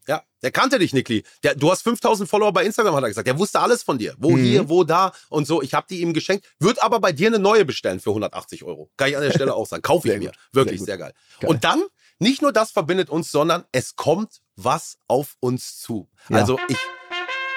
Ja, 0.08 0.22
der 0.42 0.52
kannte 0.52 0.80
dich, 0.80 0.94
Nick 0.94 1.08
Lee. 1.10 1.24
Der, 1.44 1.56
du 1.56 1.72
hast 1.72 1.82
5000 1.84 2.30
Follower 2.30 2.52
bei 2.52 2.66
Instagram, 2.66 2.96
hat 2.96 3.04
er 3.04 3.10
gesagt. 3.10 3.28
Der 3.28 3.38
wusste 3.40 3.60
alles 3.60 3.84
von 3.84 3.98
dir. 3.98 4.16
Wo 4.18 4.32
Mhm. 4.32 4.44
hier, 4.44 4.70
wo 4.70 4.84
da 4.84 5.14
und 5.30 5.48
so. 5.48 5.62
Ich 5.62 5.74
habe 5.74 5.88
die 5.90 6.02
ihm 6.02 6.14
geschenkt. 6.14 6.46
Wird 6.60 6.82
aber 6.84 7.00
bei 7.00 7.12
dir 7.14 7.28
eine 7.28 7.40
neue 7.40 7.64
bestellen 7.66 8.00
für 8.00 8.10
180 8.12 8.64
Euro. 8.64 8.90
Kann 8.98 9.10
ich 9.10 9.16
an 9.16 9.24
der 9.24 9.32
Stelle 9.48 9.54
auch 9.54 9.66
sagen. 9.68 9.82
Kaufe 9.82 10.12
ich 10.12 10.20
mir. 10.20 10.30
gut. 10.32 10.38
Wirklich 10.52 10.80
Sehr 10.80 10.86
sehr, 10.86 10.98
geil. 10.98 11.14
Geil. 11.40 11.50
Und 11.50 11.64
dann, 11.64 11.84
nicht 12.20 12.42
nur 12.42 12.52
das 12.52 12.72
verbindet 12.72 13.10
uns, 13.10 13.32
sondern 13.32 13.64
es 13.72 13.96
kommt 13.96 14.42
was 14.56 14.98
auf 15.08 15.36
uns 15.40 15.80
zu. 15.80 16.10
Ja. 16.30 16.38
Also 16.38 16.60
ich. 16.68 16.78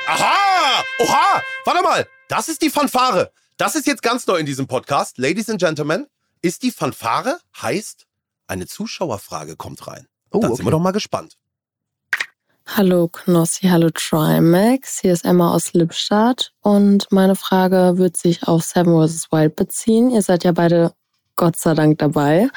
Aha! 0.06 0.84
Oha! 1.00 1.42
Warte 1.64 1.82
mal! 1.82 2.06
Das 2.28 2.48
ist 2.48 2.62
die 2.62 2.70
Fanfare. 2.70 3.32
Das 3.56 3.74
ist 3.74 3.86
jetzt 3.86 4.02
ganz 4.02 4.26
neu 4.26 4.36
in 4.36 4.46
diesem 4.46 4.66
Podcast. 4.66 5.18
Ladies 5.18 5.48
and 5.50 5.58
Gentlemen, 5.60 6.06
ist 6.42 6.62
die 6.62 6.70
Fanfare, 6.70 7.38
heißt, 7.60 8.06
eine 8.46 8.66
Zuschauerfrage 8.66 9.56
kommt 9.56 9.86
rein. 9.88 10.06
Oh, 10.30 10.38
Dann 10.40 10.50
okay. 10.50 10.56
sind 10.58 10.66
wir 10.66 10.70
doch 10.70 10.78
mal 10.80 10.92
gespannt. 10.92 11.36
Hallo 12.68 13.08
Knossi, 13.08 13.68
hallo 13.68 13.88
Trimax. 13.94 14.98
Hier 15.00 15.12
ist 15.12 15.24
Emma 15.24 15.54
aus 15.54 15.72
Lippstadt 15.72 16.52
und 16.62 17.06
meine 17.10 17.36
Frage 17.36 17.96
wird 17.96 18.16
sich 18.16 18.46
auf 18.46 18.64
Seven 18.64 18.92
vs. 18.92 19.30
Wild 19.30 19.56
beziehen. 19.56 20.10
Ihr 20.10 20.20
seid 20.20 20.44
ja 20.44 20.52
beide 20.52 20.92
Gott 21.36 21.56
sei 21.56 21.74
Dank 21.74 21.98
dabei. 21.98 22.48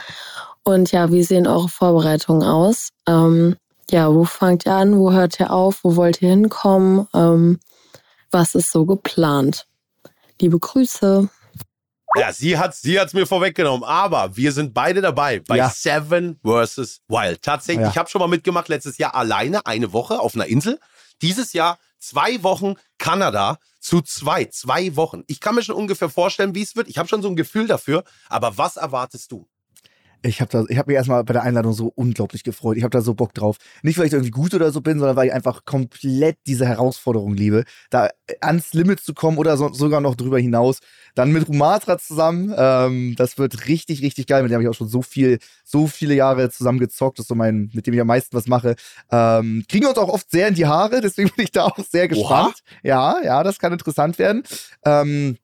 Und 0.63 0.91
ja, 0.91 1.11
wie 1.11 1.23
sehen 1.23 1.47
eure 1.47 1.69
Vorbereitungen 1.69 2.41
aus? 2.41 2.89
Ähm, 3.07 3.55
ja, 3.91 4.13
wo 4.13 4.25
fangt 4.25 4.65
ihr 4.65 4.73
an? 4.73 4.97
Wo 4.97 5.13
hört 5.13 5.39
ihr 5.39 5.53
auf? 5.53 5.83
Wo 5.83 5.95
wollt 5.95 6.21
ihr 6.21 6.29
hinkommen? 6.29 7.07
Ähm, 7.13 7.59
was 8.31 8.55
ist 8.55 8.71
so 8.71 8.85
geplant? 8.85 9.67
Liebe 10.41 10.59
Grüße. 10.59 11.29
Ja, 12.15 12.33
sie 12.33 12.57
hat 12.57 12.75
sie 12.75 12.99
hat's 12.99 13.13
mir 13.13 13.27
vorweggenommen, 13.27 13.83
aber 13.83 14.35
wir 14.35 14.51
sind 14.51 14.73
beide 14.73 15.01
dabei 15.01 15.39
bei 15.41 15.57
Ja. 15.57 15.69
Seven 15.69 16.39
vs. 16.43 17.01
Wild. 17.07 17.41
Tatsächlich, 17.43 17.83
Ja. 17.83 17.89
ich 17.91 17.97
habe 17.97 18.09
schon 18.09 18.19
mal 18.19 18.27
mitgemacht 18.27 18.67
letztes 18.67 18.97
Jahr 18.97 19.13
alleine 19.15 19.65
eine 19.65 19.93
Woche 19.93 20.19
auf 20.19 20.33
einer 20.35 20.47
Insel. 20.47 20.79
Dieses 21.21 21.53
Jahr 21.53 21.77
zwei 21.99 22.41
Wochen 22.43 22.75
Kanada 22.97 23.59
zu 23.79 24.01
zwei, 24.01 24.45
zwei 24.45 24.95
Wochen. 24.95 25.23
Ich 25.27 25.39
kann 25.39 25.55
mir 25.55 25.61
schon 25.63 25.75
ungefähr 25.75 26.09
vorstellen, 26.09 26.55
wie 26.55 26.61
es 26.63 26.75
wird. 26.75 26.87
Ich 26.87 26.97
habe 26.97 27.07
schon 27.07 27.21
so 27.21 27.27
ein 27.29 27.35
Gefühl 27.35 27.67
dafür. 27.67 28.03
Aber 28.27 28.57
was 28.57 28.77
erwartest 28.77 29.31
du? 29.31 29.47
Ich 30.21 30.41
habe 30.41 30.65
hab 30.75 30.87
mich 30.87 30.95
erstmal 30.95 31.23
bei 31.23 31.33
der 31.33 31.43
Einladung 31.43 31.71
so 31.73 31.91
unglaublich 31.95 32.43
gefreut. 32.43 32.77
Ich 32.77 32.83
habe 32.83 32.91
da 32.91 33.01
so 33.01 33.13
Bock 33.13 33.33
drauf. 33.33 33.57
Nicht, 33.83 33.97
weil 33.97 34.07
ich 34.07 34.13
irgendwie 34.13 34.31
gut 34.31 34.53
oder 34.53 34.71
so 34.71 34.81
bin, 34.81 34.99
sondern 34.99 35.15
weil 35.15 35.27
ich 35.27 35.33
einfach 35.33 35.63
komplett 35.63 36.37
diese 36.45 36.65
Herausforderung 36.65 37.35
liebe, 37.35 37.63
da 37.89 38.09
ans 38.41 38.73
Limit 38.73 38.99
zu 38.99 39.13
kommen 39.13 39.37
oder 39.37 39.55
so, 39.55 39.71
sogar 39.71 40.01
noch 40.01 40.15
drüber 40.15 40.39
hinaus. 40.39 40.79
Dann 41.15 41.31
mit 41.31 41.47
Rumatra 41.47 41.97
zusammen. 41.97 42.53
Ähm, 42.57 43.15
das 43.17 43.37
wird 43.37 43.67
richtig, 43.67 44.01
richtig 44.01 44.27
geil. 44.27 44.43
Mit 44.43 44.51
dem 44.51 44.55
habe 44.55 44.63
ich 44.63 44.69
auch 44.69 44.73
schon 44.73 44.89
so 44.89 45.01
viel, 45.01 45.39
so 45.63 45.87
viele 45.87 46.15
Jahre 46.15 46.49
zusammen 46.49 46.79
gezockt. 46.79 47.19
Das 47.19 47.23
ist 47.23 47.29
so 47.29 47.35
mein, 47.35 47.69
mit 47.73 47.87
dem 47.87 47.93
ich 47.93 48.01
am 48.01 48.07
meisten 48.07 48.35
was 48.35 48.47
mache. 48.47 48.75
Ähm, 49.11 49.63
kriegen 49.69 49.85
wir 49.85 49.89
uns 49.89 49.97
auch 49.97 50.09
oft 50.09 50.29
sehr 50.29 50.49
in 50.49 50.55
die 50.55 50.65
Haare, 50.65 51.01
deswegen 51.01 51.29
bin 51.35 51.45
ich 51.45 51.51
da 51.51 51.65
auch 51.65 51.77
sehr 51.77 52.07
gespannt. 52.07 52.61
Ja, 52.83 53.21
ja, 53.23 53.43
das 53.43 53.59
kann 53.59 53.71
interessant 53.73 54.19
werden. 54.19 54.43
Ähm, 54.85 55.37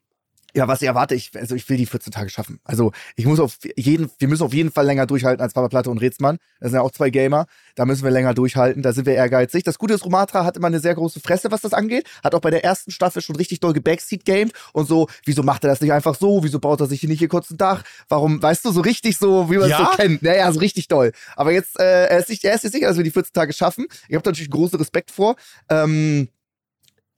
ja, 0.55 0.67
was 0.69 0.81
erwarte, 0.81 1.15
ich, 1.15 1.31
also 1.35 1.53
ich 1.53 1.67
will 1.67 1.75
die 1.77 1.85
14 1.85 2.13
Tage 2.13 2.29
schaffen. 2.29 2.59
Also 2.63 2.91
ich 3.17 3.25
muss 3.25 3.41
auf 3.41 3.57
jeden, 3.75 4.09
wir 4.19 4.27
müssen 4.29 4.43
auf 4.43 4.53
jeden 4.53 4.71
Fall 4.71 4.85
länger 4.85 5.05
durchhalten 5.05 5.41
als 5.41 5.53
Papa 5.53 5.67
Platte 5.67 5.89
und 5.89 5.97
Rätsmann. 5.97 6.38
Das 6.62 6.71
sind 6.71 6.77
ja 6.77 6.81
auch 6.81 6.91
zwei 6.91 7.09
Gamer. 7.09 7.45
Da 7.75 7.85
müssen 7.85 8.03
wir 8.03 8.12
länger 8.12 8.33
durchhalten. 8.33 8.81
Da 8.81 8.93
sind 8.93 9.05
wir 9.05 9.15
ehrgeizig. 9.15 9.63
Das 9.63 9.77
Gute 9.77 9.93
ist, 9.93 10.05
Romatra 10.05 10.45
hat 10.45 10.55
immer 10.55 10.67
eine 10.67 10.79
sehr 10.79 10.95
große 10.95 11.19
Fresse, 11.19 11.51
was 11.51 11.62
das 11.62 11.74
angeht. 11.74 12.07
Hat 12.24 12.33
auch 12.33 12.39
bei 12.39 12.51
der 12.51 12.63
ersten 12.63 12.91
Staffel 12.91 13.21
schon 13.21 13.35
richtig 13.35 13.59
doll 13.59 13.74
gebackseat-gamed 13.74 14.53
und 14.71 14.88
so, 14.88 15.07
wieso 15.25 15.43
macht 15.43 15.65
er 15.65 15.69
das 15.69 15.81
nicht 15.81 15.91
einfach 15.91 16.15
so? 16.15 16.43
Wieso 16.43 16.59
baut 16.59 16.79
er 16.79 16.88
sich 16.88 17.01
hier 17.01 17.09
nicht 17.09 17.19
hier 17.19 17.27
kurz 17.27 17.50
ein 17.51 17.57
Dach? 17.57 17.83
Warum, 18.07 18.41
weißt 18.41 18.63
du, 18.63 18.71
so 18.71 18.79
richtig 18.79 19.17
so, 19.17 19.50
wie 19.51 19.55
man 19.57 19.65
es 19.65 19.71
Ja? 19.71 19.89
so 19.91 19.97
kennt. 19.97 20.24
Naja, 20.24 20.51
so 20.53 20.59
richtig 20.59 20.88
doll. 20.88 21.12
Aber 21.35 21.51
jetzt, 21.51 21.77
äh, 21.79 22.05
er 22.05 22.19
ist 22.19 22.27
sich, 22.27 22.43
er 22.45 22.55
ist 22.55 22.62
sich 22.62 22.71
sicher, 22.71 22.88
dass 22.88 22.97
wir 22.97 23.03
die 23.03 23.12
14 23.12 23.33
Tage 23.33 23.51
schaffen. 23.51 23.88
Ich 24.07 24.15
habe 24.15 24.24
da 24.24 24.31
natürlich 24.31 24.51
großen 24.51 24.79
Respekt 24.79 25.12
vor. 25.12 25.35
Ähm, 25.69 26.29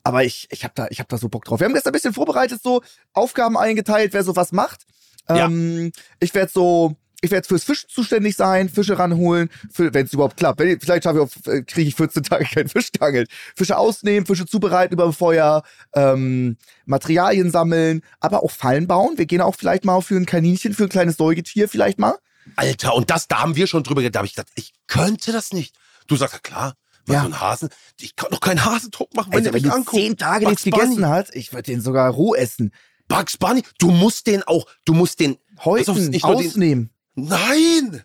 aber 0.08 0.24
ich, 0.24 0.48
ich 0.52 0.64
habe 0.64 0.74
da, 0.74 0.88
ich 0.90 1.02
hab 1.02 1.10
da 1.10 1.18
so 1.18 1.28
Bock 1.28 1.44
drauf. 1.44 1.60
Wir 1.60 1.66
haben 1.66 1.74
gestern 1.74 1.92
ein 1.92 1.94
bisschen 1.94 2.14
vorbereitet, 2.14 2.62
so 2.64 2.82
Aufgaben 3.12 3.58
eingeteilt, 3.58 4.14
wer 4.14 4.24
so 4.24 4.38
was 4.38 4.54
macht. 4.54 4.86
Ja. 5.28 5.48
Ähm, 5.48 5.92
ich 6.22 6.34
werde 6.34 6.50
so, 6.50 6.96
ich 7.20 7.30
werde 7.30 7.46
fürs 7.46 7.66
Fisch 7.66 7.88
zuständig 7.88 8.38
sein, 8.38 8.70
Fische 8.70 8.98
ranholen, 8.98 9.50
wenn 9.76 10.06
es 10.06 10.14
überhaupt 10.14 10.38
klappt. 10.38 10.60
Wenn, 10.60 10.80
vielleicht 10.80 11.06
äh, 11.06 11.62
kriege 11.64 11.90
ich 11.90 11.96
14 11.96 12.24
Tage 12.24 12.46
keinen 12.46 12.70
Fisch 12.70 12.94
geangelt. 12.94 13.30
Fische 13.54 13.78
ausnehmen, 13.78 14.26
Fische 14.26 14.46
zubereiten 14.46 14.94
über 14.94 15.04
dem 15.04 15.14
Feuer, 15.14 15.64
ähm, 15.94 16.56
Materialien 16.86 17.52
sammeln, 17.52 18.02
aber 18.22 18.44
auch 18.44 18.52
Fallen 18.52 18.88
bauen. 18.88 19.18
Wir 19.18 19.26
gehen 19.26 19.42
auch 19.42 19.56
vielleicht 19.56 19.84
mal 19.84 20.00
für 20.00 20.16
ein 20.16 20.26
Kaninchen, 20.26 20.74
für 20.74 20.84
ein 20.84 20.90
kleines 20.90 21.18
Säugetier 21.18 21.68
vielleicht 21.68 22.00
mal. 22.00 22.16
Alter, 22.56 22.96
und 22.96 23.10
das, 23.10 23.28
da 23.28 23.42
haben 23.42 23.58
wir 23.58 23.68
schon 23.68 23.84
drüber 23.84 24.00
geredet. 24.00 24.16
Da 24.16 24.20
habe 24.20 24.28
ich 24.28 24.36
gedacht, 24.36 24.54
ich 24.56 24.72
könnte 24.88 25.34
das 25.34 25.52
nicht. 25.52 25.76
Du 26.08 26.16
sagst 26.16 26.36
ja 26.36 26.40
klar, 26.40 26.76
was 27.08 27.14
Ja. 27.16 27.22
so 27.22 27.28
ein 27.28 27.40
Hasen. 27.42 27.70
Ich 28.00 28.16
kann 28.16 28.30
doch 28.32 28.40
keinen 28.40 28.64
Hasendruck 28.64 29.14
machen, 29.16 29.32
wenn 29.32 29.40
Also, 29.40 29.48
wenn 29.54 29.54
mich 29.62 29.64
du 29.64 29.72
anguckt. 29.76 29.96
zehn 30.02 30.18
Tage 30.18 30.48
nichts 30.48 30.64
gegessen 30.64 31.06
hast, 31.08 31.36
ich 31.36 31.52
würde 31.54 31.64
den 31.72 31.82
sogar 31.82 32.12
roh 32.12 32.36
essen. 32.36 32.72
Bugs 33.08 33.38
Bunny, 33.38 33.64
du 33.80 33.92
musst 33.92 34.28
den 34.28 34.44
auch, 34.44 34.66
du 34.86 34.94
musst 34.94 35.20
den 35.20 35.38
Heute 35.64 35.92
nicht 36.10 36.26
nur 36.26 36.36
den- 36.38 36.48
ausnehmen. 36.50 36.90
Nein! 37.16 38.04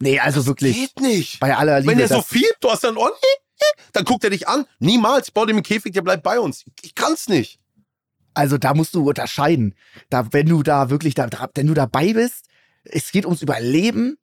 Nee, 0.00 0.20
also 0.20 0.46
wirklich. 0.46 0.76
Geht 0.76 1.00
nicht. 1.00 1.40
Bei 1.40 1.56
aller 1.56 1.80
Liebe. 1.80 1.90
Wenn 1.92 1.98
der 1.98 2.08
so 2.08 2.16
das- 2.16 2.26
fiebt, 2.26 2.56
du 2.60 2.70
hast 2.70 2.84
dann 2.84 2.96
Ohren, 2.96 3.10
dann 3.92 4.04
guckt 4.04 4.22
er 4.22 4.30
dich 4.30 4.46
an. 4.46 4.64
Niemals. 4.78 5.30
Baue 5.32 5.46
dem 5.46 5.62
Käfig, 5.62 5.92
der 5.92 6.02
bleibt 6.02 6.22
bei 6.22 6.38
uns. 6.38 6.64
Ich 6.82 6.94
kann's 6.94 7.28
nicht. 7.28 7.58
Also 8.34 8.56
da 8.58 8.74
musst 8.74 8.94
du 8.94 9.08
unterscheiden. 9.08 9.74
Da, 10.10 10.32
wenn 10.32 10.46
du 10.46 10.62
da 10.62 10.90
wirklich, 10.90 11.14
da, 11.14 11.26
da, 11.26 11.48
wenn 11.54 11.66
du 11.66 11.74
dabei 11.74 12.12
bist, 12.12 12.46
es 12.84 13.10
geht 13.10 13.24
ums 13.24 13.42
Überleben. 13.42 14.18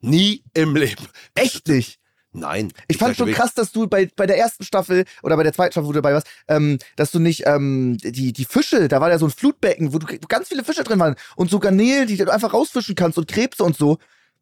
Nie 0.00 0.42
im 0.54 0.74
Leben. 0.74 1.06
Echt 1.34 1.68
nicht. 1.68 2.00
Nein. 2.36 2.72
Ich 2.88 2.98
fand 2.98 3.16
sag 3.16 3.26
schon 3.26 3.34
krass, 3.34 3.54
dass 3.54 3.72
du 3.72 3.86
bei, 3.86 4.08
bei 4.14 4.26
der 4.26 4.38
ersten 4.38 4.64
Staffel 4.64 5.04
oder 5.22 5.36
bei 5.36 5.42
der 5.42 5.52
zweiten 5.52 5.72
Staffel, 5.72 5.88
wo 5.88 5.92
du 5.92 5.98
dabei 6.00 6.12
warst, 6.14 6.26
ähm, 6.48 6.78
dass 6.96 7.10
du 7.10 7.18
nicht 7.18 7.44
ähm, 7.46 7.96
die, 8.02 8.32
die 8.32 8.44
Fische, 8.44 8.88
da 8.88 9.00
war 9.00 9.10
ja 9.10 9.18
so 9.18 9.26
ein 9.26 9.30
Flutbecken, 9.30 9.92
wo 9.92 9.98
du 9.98 10.06
ganz 10.28 10.48
viele 10.48 10.62
Fische 10.64 10.84
drin 10.84 10.98
waren 10.98 11.16
und 11.36 11.50
so 11.50 11.58
Garnelen, 11.58 12.06
die 12.06 12.16
du 12.16 12.30
einfach 12.32 12.52
rausfischen 12.52 12.94
kannst 12.94 13.18
und 13.18 13.26
Krebse 13.28 13.64
und 13.64 13.76
so, 13.76 13.98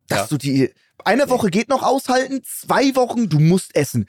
dass 0.09 0.23
Ja. 0.23 0.27
du 0.27 0.37
die 0.39 0.73
eine 1.05 1.29
Woche 1.29 1.51
geht 1.51 1.69
noch 1.69 1.83
aushalten, 1.83 2.43
zwei 2.45 2.95
Wochen, 2.97 3.29
du 3.29 3.39
musst 3.39 3.75
essen. 3.77 4.07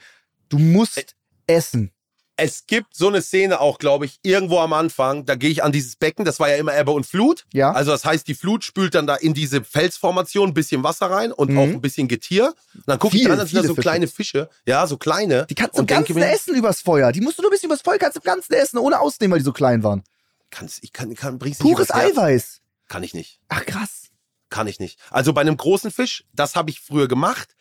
Du 0.48 0.58
musst 0.58 1.14
essen. 1.46 1.90
Es 2.38 2.66
gibt 2.66 2.94
so 2.94 3.08
eine 3.08 3.22
Szene 3.22 3.60
auch, 3.60 3.78
glaube 3.78 4.04
ich, 4.04 4.18
irgendwo 4.22 4.58
am 4.58 4.74
Anfang. 4.74 5.24
Da 5.24 5.36
gehe 5.36 5.48
ich 5.48 5.64
an 5.64 5.72
dieses 5.72 5.96
Becken. 5.96 6.24
Das 6.26 6.38
war 6.38 6.50
ja 6.50 6.56
immer 6.56 6.76
Ebbe 6.78 6.90
und 6.92 7.06
Flut. 7.06 7.46
Ja. 7.54 7.72
Also 7.72 7.92
das 7.92 8.04
heißt, 8.04 8.28
die 8.28 8.34
Flut 8.34 8.62
spült 8.62 8.94
dann 8.94 9.06
da 9.06 9.14
in 9.16 9.32
diese 9.32 9.64
Felsformation 9.64 10.50
ein 10.50 10.54
bisschen 10.54 10.82
Wasser 10.82 11.10
rein 11.10 11.32
und 11.32 11.50
Mhm. 11.50 11.58
auch 11.58 11.62
ein 11.64 11.80
bisschen 11.80 12.08
Getier. 12.08 12.52
Und 12.74 12.82
dann 12.86 12.98
gucke 12.98 13.16
ich 13.16 13.24
dann 13.24 13.38
sind 13.46 13.54
da 13.54 13.62
so 13.62 13.68
Fische. 13.74 13.80
kleine 13.80 14.06
Fische. 14.06 14.50
Ja, 14.66 14.86
so 14.86 14.98
kleine. 14.98 15.46
Die 15.46 15.54
kannst 15.54 15.76
du 15.76 15.80
im 15.80 15.86
Ganzen 15.86 16.14
mir, 16.14 16.28
essen 16.30 16.54
übers 16.54 16.82
Feuer. 16.82 17.10
Die 17.12 17.22
musst 17.22 17.38
du 17.38 17.42
nur 17.42 17.50
ein 17.50 17.54
bisschen 17.54 17.70
übers 17.70 17.80
Feuer, 17.80 17.96
kannst 17.98 18.16
du 18.16 18.20
im 18.20 18.24
Ganzen 18.24 18.52
essen, 18.52 18.76
ohne 18.78 19.00
ausnehmen, 19.00 19.32
weil 19.32 19.38
die 19.38 19.44
so 19.44 19.52
klein 19.52 19.82
waren. 19.82 20.04
Kann's, 20.50 20.78
ich 20.82 20.92
kann, 20.92 21.14
kann, 21.14 21.38
bring's 21.38 21.58
nicht 21.58 21.74
Pures. 21.74 21.90
Eiweiß. 21.90 22.60
Kann 22.88 23.02
ich 23.02 23.14
nicht. 23.14 23.40
Ach 23.48 23.64
krass. 23.64 24.08
Kann 24.50 24.66
ich 24.68 24.78
nicht. 24.78 24.98
Also 25.10 25.32
bei 25.32 25.40
einem 25.40 25.56
großen 25.56 25.90
Fisch, 25.90 26.24
das 26.34 26.54
habe 26.54 26.70
ich 26.70 26.80
früher 26.80 27.08
gemacht. 27.08 27.56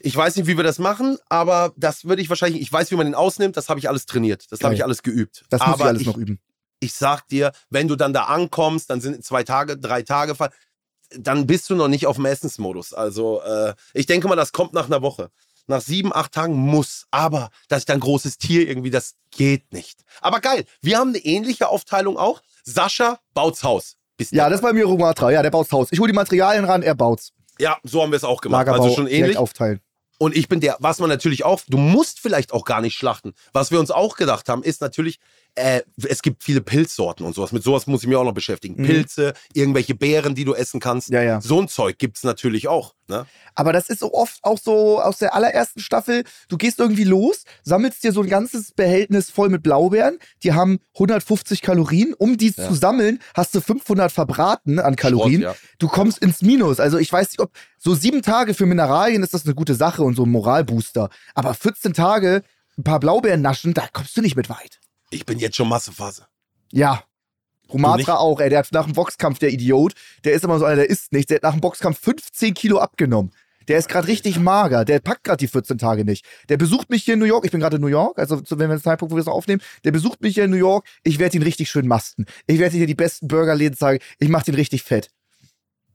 Ich 0.00 0.14
weiß 0.14 0.36
nicht, 0.36 0.46
wie 0.46 0.56
wir 0.56 0.64
das 0.64 0.78
machen, 0.78 1.18
aber 1.28 1.72
das 1.76 2.04
würde 2.04 2.22
ich 2.22 2.28
wahrscheinlich, 2.28 2.62
ich 2.62 2.72
weiß, 2.72 2.90
wie 2.90 2.96
man 2.96 3.06
den 3.06 3.14
ausnimmt, 3.14 3.56
das 3.56 3.68
habe 3.68 3.80
ich 3.80 3.88
alles 3.88 4.06
trainiert. 4.06 4.46
Das 4.50 4.60
habe 4.60 4.74
ich 4.74 4.84
alles 4.84 5.02
geübt. 5.02 5.44
Das 5.50 5.60
muss 5.60 5.74
aber 5.74 5.84
ich 5.84 5.88
alles 5.88 6.04
noch 6.06 6.16
üben. 6.16 6.38
ich 6.80 6.94
sag 6.94 7.26
dir, 7.28 7.52
wenn 7.70 7.88
du 7.88 7.96
dann 7.96 8.12
da 8.12 8.24
ankommst, 8.24 8.90
dann 8.90 9.00
sind 9.00 9.24
zwei 9.24 9.42
Tage, 9.42 9.76
drei 9.76 10.02
Tage, 10.02 10.36
dann 11.16 11.46
bist 11.46 11.68
du 11.70 11.74
noch 11.74 11.88
nicht 11.88 12.06
auf 12.06 12.16
dem 12.16 12.26
Essensmodus. 12.26 12.92
Also 12.94 13.40
äh, 13.42 13.74
ich 13.94 14.06
denke 14.06 14.28
mal, 14.28 14.36
das 14.36 14.52
kommt 14.52 14.72
nach 14.72 14.86
einer 14.86 15.02
Woche. 15.02 15.30
nach 15.66 15.80
sieben, 15.80 16.14
acht 16.14 16.32
Tagen 16.32 16.54
muss. 16.54 17.06
Aber, 17.10 17.50
dass 17.68 17.80
ich 17.80 17.84
dann 17.86 18.00
großes 18.00 18.38
Tier 18.38 18.68
irgendwie, 18.68 18.90
das 18.90 19.14
geht 19.30 19.72
nicht. 19.72 20.00
Aber 20.20 20.40
geil, 20.40 20.64
wir 20.80 20.98
haben 20.98 21.10
eine 21.10 21.18
ähnliche 21.18 21.68
Aufteilung 21.68 22.16
auch. 22.16 22.40
Sascha 22.64 23.18
baut's 23.34 23.62
Haus. 23.62 23.96
Bis 24.16 24.30
ja, 24.30 24.48
das 24.48 24.58
ist 24.58 24.62
bei 24.62 24.72
mir 24.72 24.84
Rumatra. 24.84 25.30
Ja, 25.30 25.42
der 25.42 25.50
baut's 25.50 25.70
Haus. 25.72 25.88
Ich 25.90 26.00
hole 26.00 26.10
die 26.10 26.16
Materialien 26.16 26.64
ran, 26.64 26.82
er 26.82 26.94
baut's. 26.94 27.32
Ja, 27.58 27.78
so 27.84 28.02
haben 28.02 28.12
wir 28.12 28.16
es 28.16 28.24
auch 28.24 28.40
gemacht. 28.40 28.66
Lagerbau 28.66 28.84
also 28.84 28.94
schon 28.94 29.06
ähnlich. 29.06 29.36
aufteilen. 29.36 29.80
Und 30.18 30.36
ich 30.36 30.48
bin 30.48 30.60
der, 30.60 30.76
was 30.80 30.98
man 30.98 31.08
natürlich 31.08 31.44
auch, 31.44 31.60
du 31.68 31.78
musst 31.78 32.18
vielleicht 32.18 32.52
auch 32.52 32.64
gar 32.64 32.80
nicht 32.80 32.96
schlachten. 32.96 33.34
Was 33.52 33.70
wir 33.70 33.78
uns 33.78 33.92
auch 33.92 34.16
gedacht 34.16 34.48
haben, 34.48 34.64
ist 34.64 34.80
natürlich, 34.80 35.20
äh, 35.58 35.82
es 36.08 36.22
gibt 36.22 36.44
viele 36.44 36.60
Pilzsorten 36.60 37.26
und 37.26 37.34
sowas. 37.34 37.52
Mit 37.52 37.62
sowas 37.62 37.86
muss 37.86 38.02
ich 38.02 38.08
mich 38.08 38.16
auch 38.16 38.24
noch 38.24 38.34
beschäftigen. 38.34 38.80
Mhm. 38.80 38.86
Pilze, 38.86 39.32
irgendwelche 39.52 39.94
Beeren, 39.94 40.34
die 40.34 40.44
du 40.44 40.54
essen 40.54 40.80
kannst. 40.80 41.10
Ja, 41.10 41.22
ja. 41.22 41.40
So 41.40 41.60
ein 41.60 41.68
Zeug 41.68 41.98
gibt 41.98 42.16
es 42.16 42.24
natürlich 42.24 42.68
auch. 42.68 42.94
Ne? 43.08 43.26
Aber 43.54 43.72
das 43.72 43.88
ist 43.88 44.00
so 44.00 44.12
oft 44.12 44.38
auch 44.42 44.58
so 44.58 45.00
aus 45.00 45.18
der 45.18 45.34
allerersten 45.34 45.80
Staffel. 45.80 46.24
Du 46.48 46.56
gehst 46.56 46.78
irgendwie 46.78 47.04
los, 47.04 47.44
sammelst 47.62 48.04
dir 48.04 48.12
so 48.12 48.22
ein 48.22 48.28
ganzes 48.28 48.72
Behältnis 48.72 49.30
voll 49.30 49.48
mit 49.48 49.62
Blaubeeren. 49.62 50.18
Die 50.42 50.52
haben 50.52 50.78
150 50.94 51.62
Kalorien. 51.62 52.14
Um 52.14 52.36
die 52.36 52.52
ja. 52.56 52.68
zu 52.68 52.74
sammeln, 52.74 53.20
hast 53.34 53.54
du 53.54 53.60
500 53.60 54.12
verbraten 54.12 54.78
an 54.78 54.96
Kalorien. 54.96 55.42
Schrott. 55.42 55.56
Du 55.78 55.88
kommst 55.88 56.18
ins 56.18 56.42
Minus. 56.42 56.80
Also 56.80 56.98
ich 56.98 57.12
weiß 57.12 57.30
nicht, 57.30 57.40
ob 57.40 57.50
so 57.78 57.94
sieben 57.94 58.22
Tage 58.22 58.54
für 58.54 58.66
Mineralien 58.66 59.22
ist 59.22 59.34
das 59.34 59.44
eine 59.44 59.54
gute 59.54 59.74
Sache 59.74 60.02
und 60.02 60.14
so 60.14 60.24
ein 60.24 60.30
Moralbooster. 60.30 61.08
Aber 61.34 61.54
14 61.54 61.94
Tage 61.94 62.42
ein 62.76 62.84
paar 62.84 63.00
Blaubeeren 63.00 63.42
naschen, 63.42 63.74
da 63.74 63.88
kommst 63.92 64.16
du 64.16 64.22
nicht 64.22 64.36
mit 64.36 64.48
weit. 64.48 64.80
Ich 65.10 65.26
bin 65.26 65.38
jetzt 65.38 65.56
schon 65.56 65.68
Massephase. 65.68 66.26
Ja. 66.72 67.02
Romatra 67.72 68.16
auch, 68.16 68.40
ey. 68.40 68.48
Der 68.48 68.60
hat 68.60 68.72
nach 68.72 68.84
dem 68.84 68.94
Boxkampf, 68.94 69.38
der 69.38 69.50
Idiot, 69.50 69.94
der 70.24 70.32
ist 70.32 70.44
immer 70.44 70.58
so 70.58 70.64
einer, 70.64 70.76
der 70.76 70.90
isst 70.90 71.12
nicht. 71.12 71.30
Der 71.30 71.36
hat 71.36 71.42
nach 71.42 71.52
dem 71.52 71.60
Boxkampf 71.60 71.98
15 72.00 72.54
Kilo 72.54 72.78
abgenommen. 72.78 73.32
Der 73.68 73.78
ist 73.78 73.88
gerade 73.88 74.08
richtig 74.08 74.38
mager. 74.38 74.86
Der 74.86 74.98
packt 74.98 75.24
gerade 75.24 75.36
die 75.36 75.48
14 75.48 75.76
Tage 75.76 76.04
nicht. 76.04 76.24
Der 76.48 76.56
besucht 76.56 76.88
mich 76.88 77.04
hier 77.04 77.14
in 77.14 77.20
New 77.20 77.26
York. 77.26 77.44
Ich 77.44 77.50
bin 77.50 77.60
gerade 77.60 77.76
in 77.76 77.82
New 77.82 77.88
York, 77.88 78.18
also 78.18 78.40
wenn 78.50 78.70
wir 78.70 78.76
den 78.76 78.82
Zeitpunkt, 78.82 79.12
wo 79.12 79.16
wir 79.16 79.20
es 79.20 79.28
aufnehmen. 79.28 79.60
Der 79.84 79.92
besucht 79.92 80.22
mich 80.22 80.34
hier 80.34 80.44
in 80.44 80.50
New 80.50 80.56
York. 80.56 80.86
Ich 81.04 81.18
werde 81.18 81.36
ihn 81.36 81.42
richtig 81.42 81.70
schön 81.70 81.86
masten. 81.86 82.24
Ich 82.46 82.58
werde 82.58 82.76
hier 82.76 82.86
die 82.86 82.94
besten 82.94 83.28
Burgerläden 83.28 83.76
zeigen. 83.76 84.02
Ich 84.18 84.30
mache 84.30 84.46
den 84.46 84.54
richtig 84.54 84.82
fett. 84.82 85.10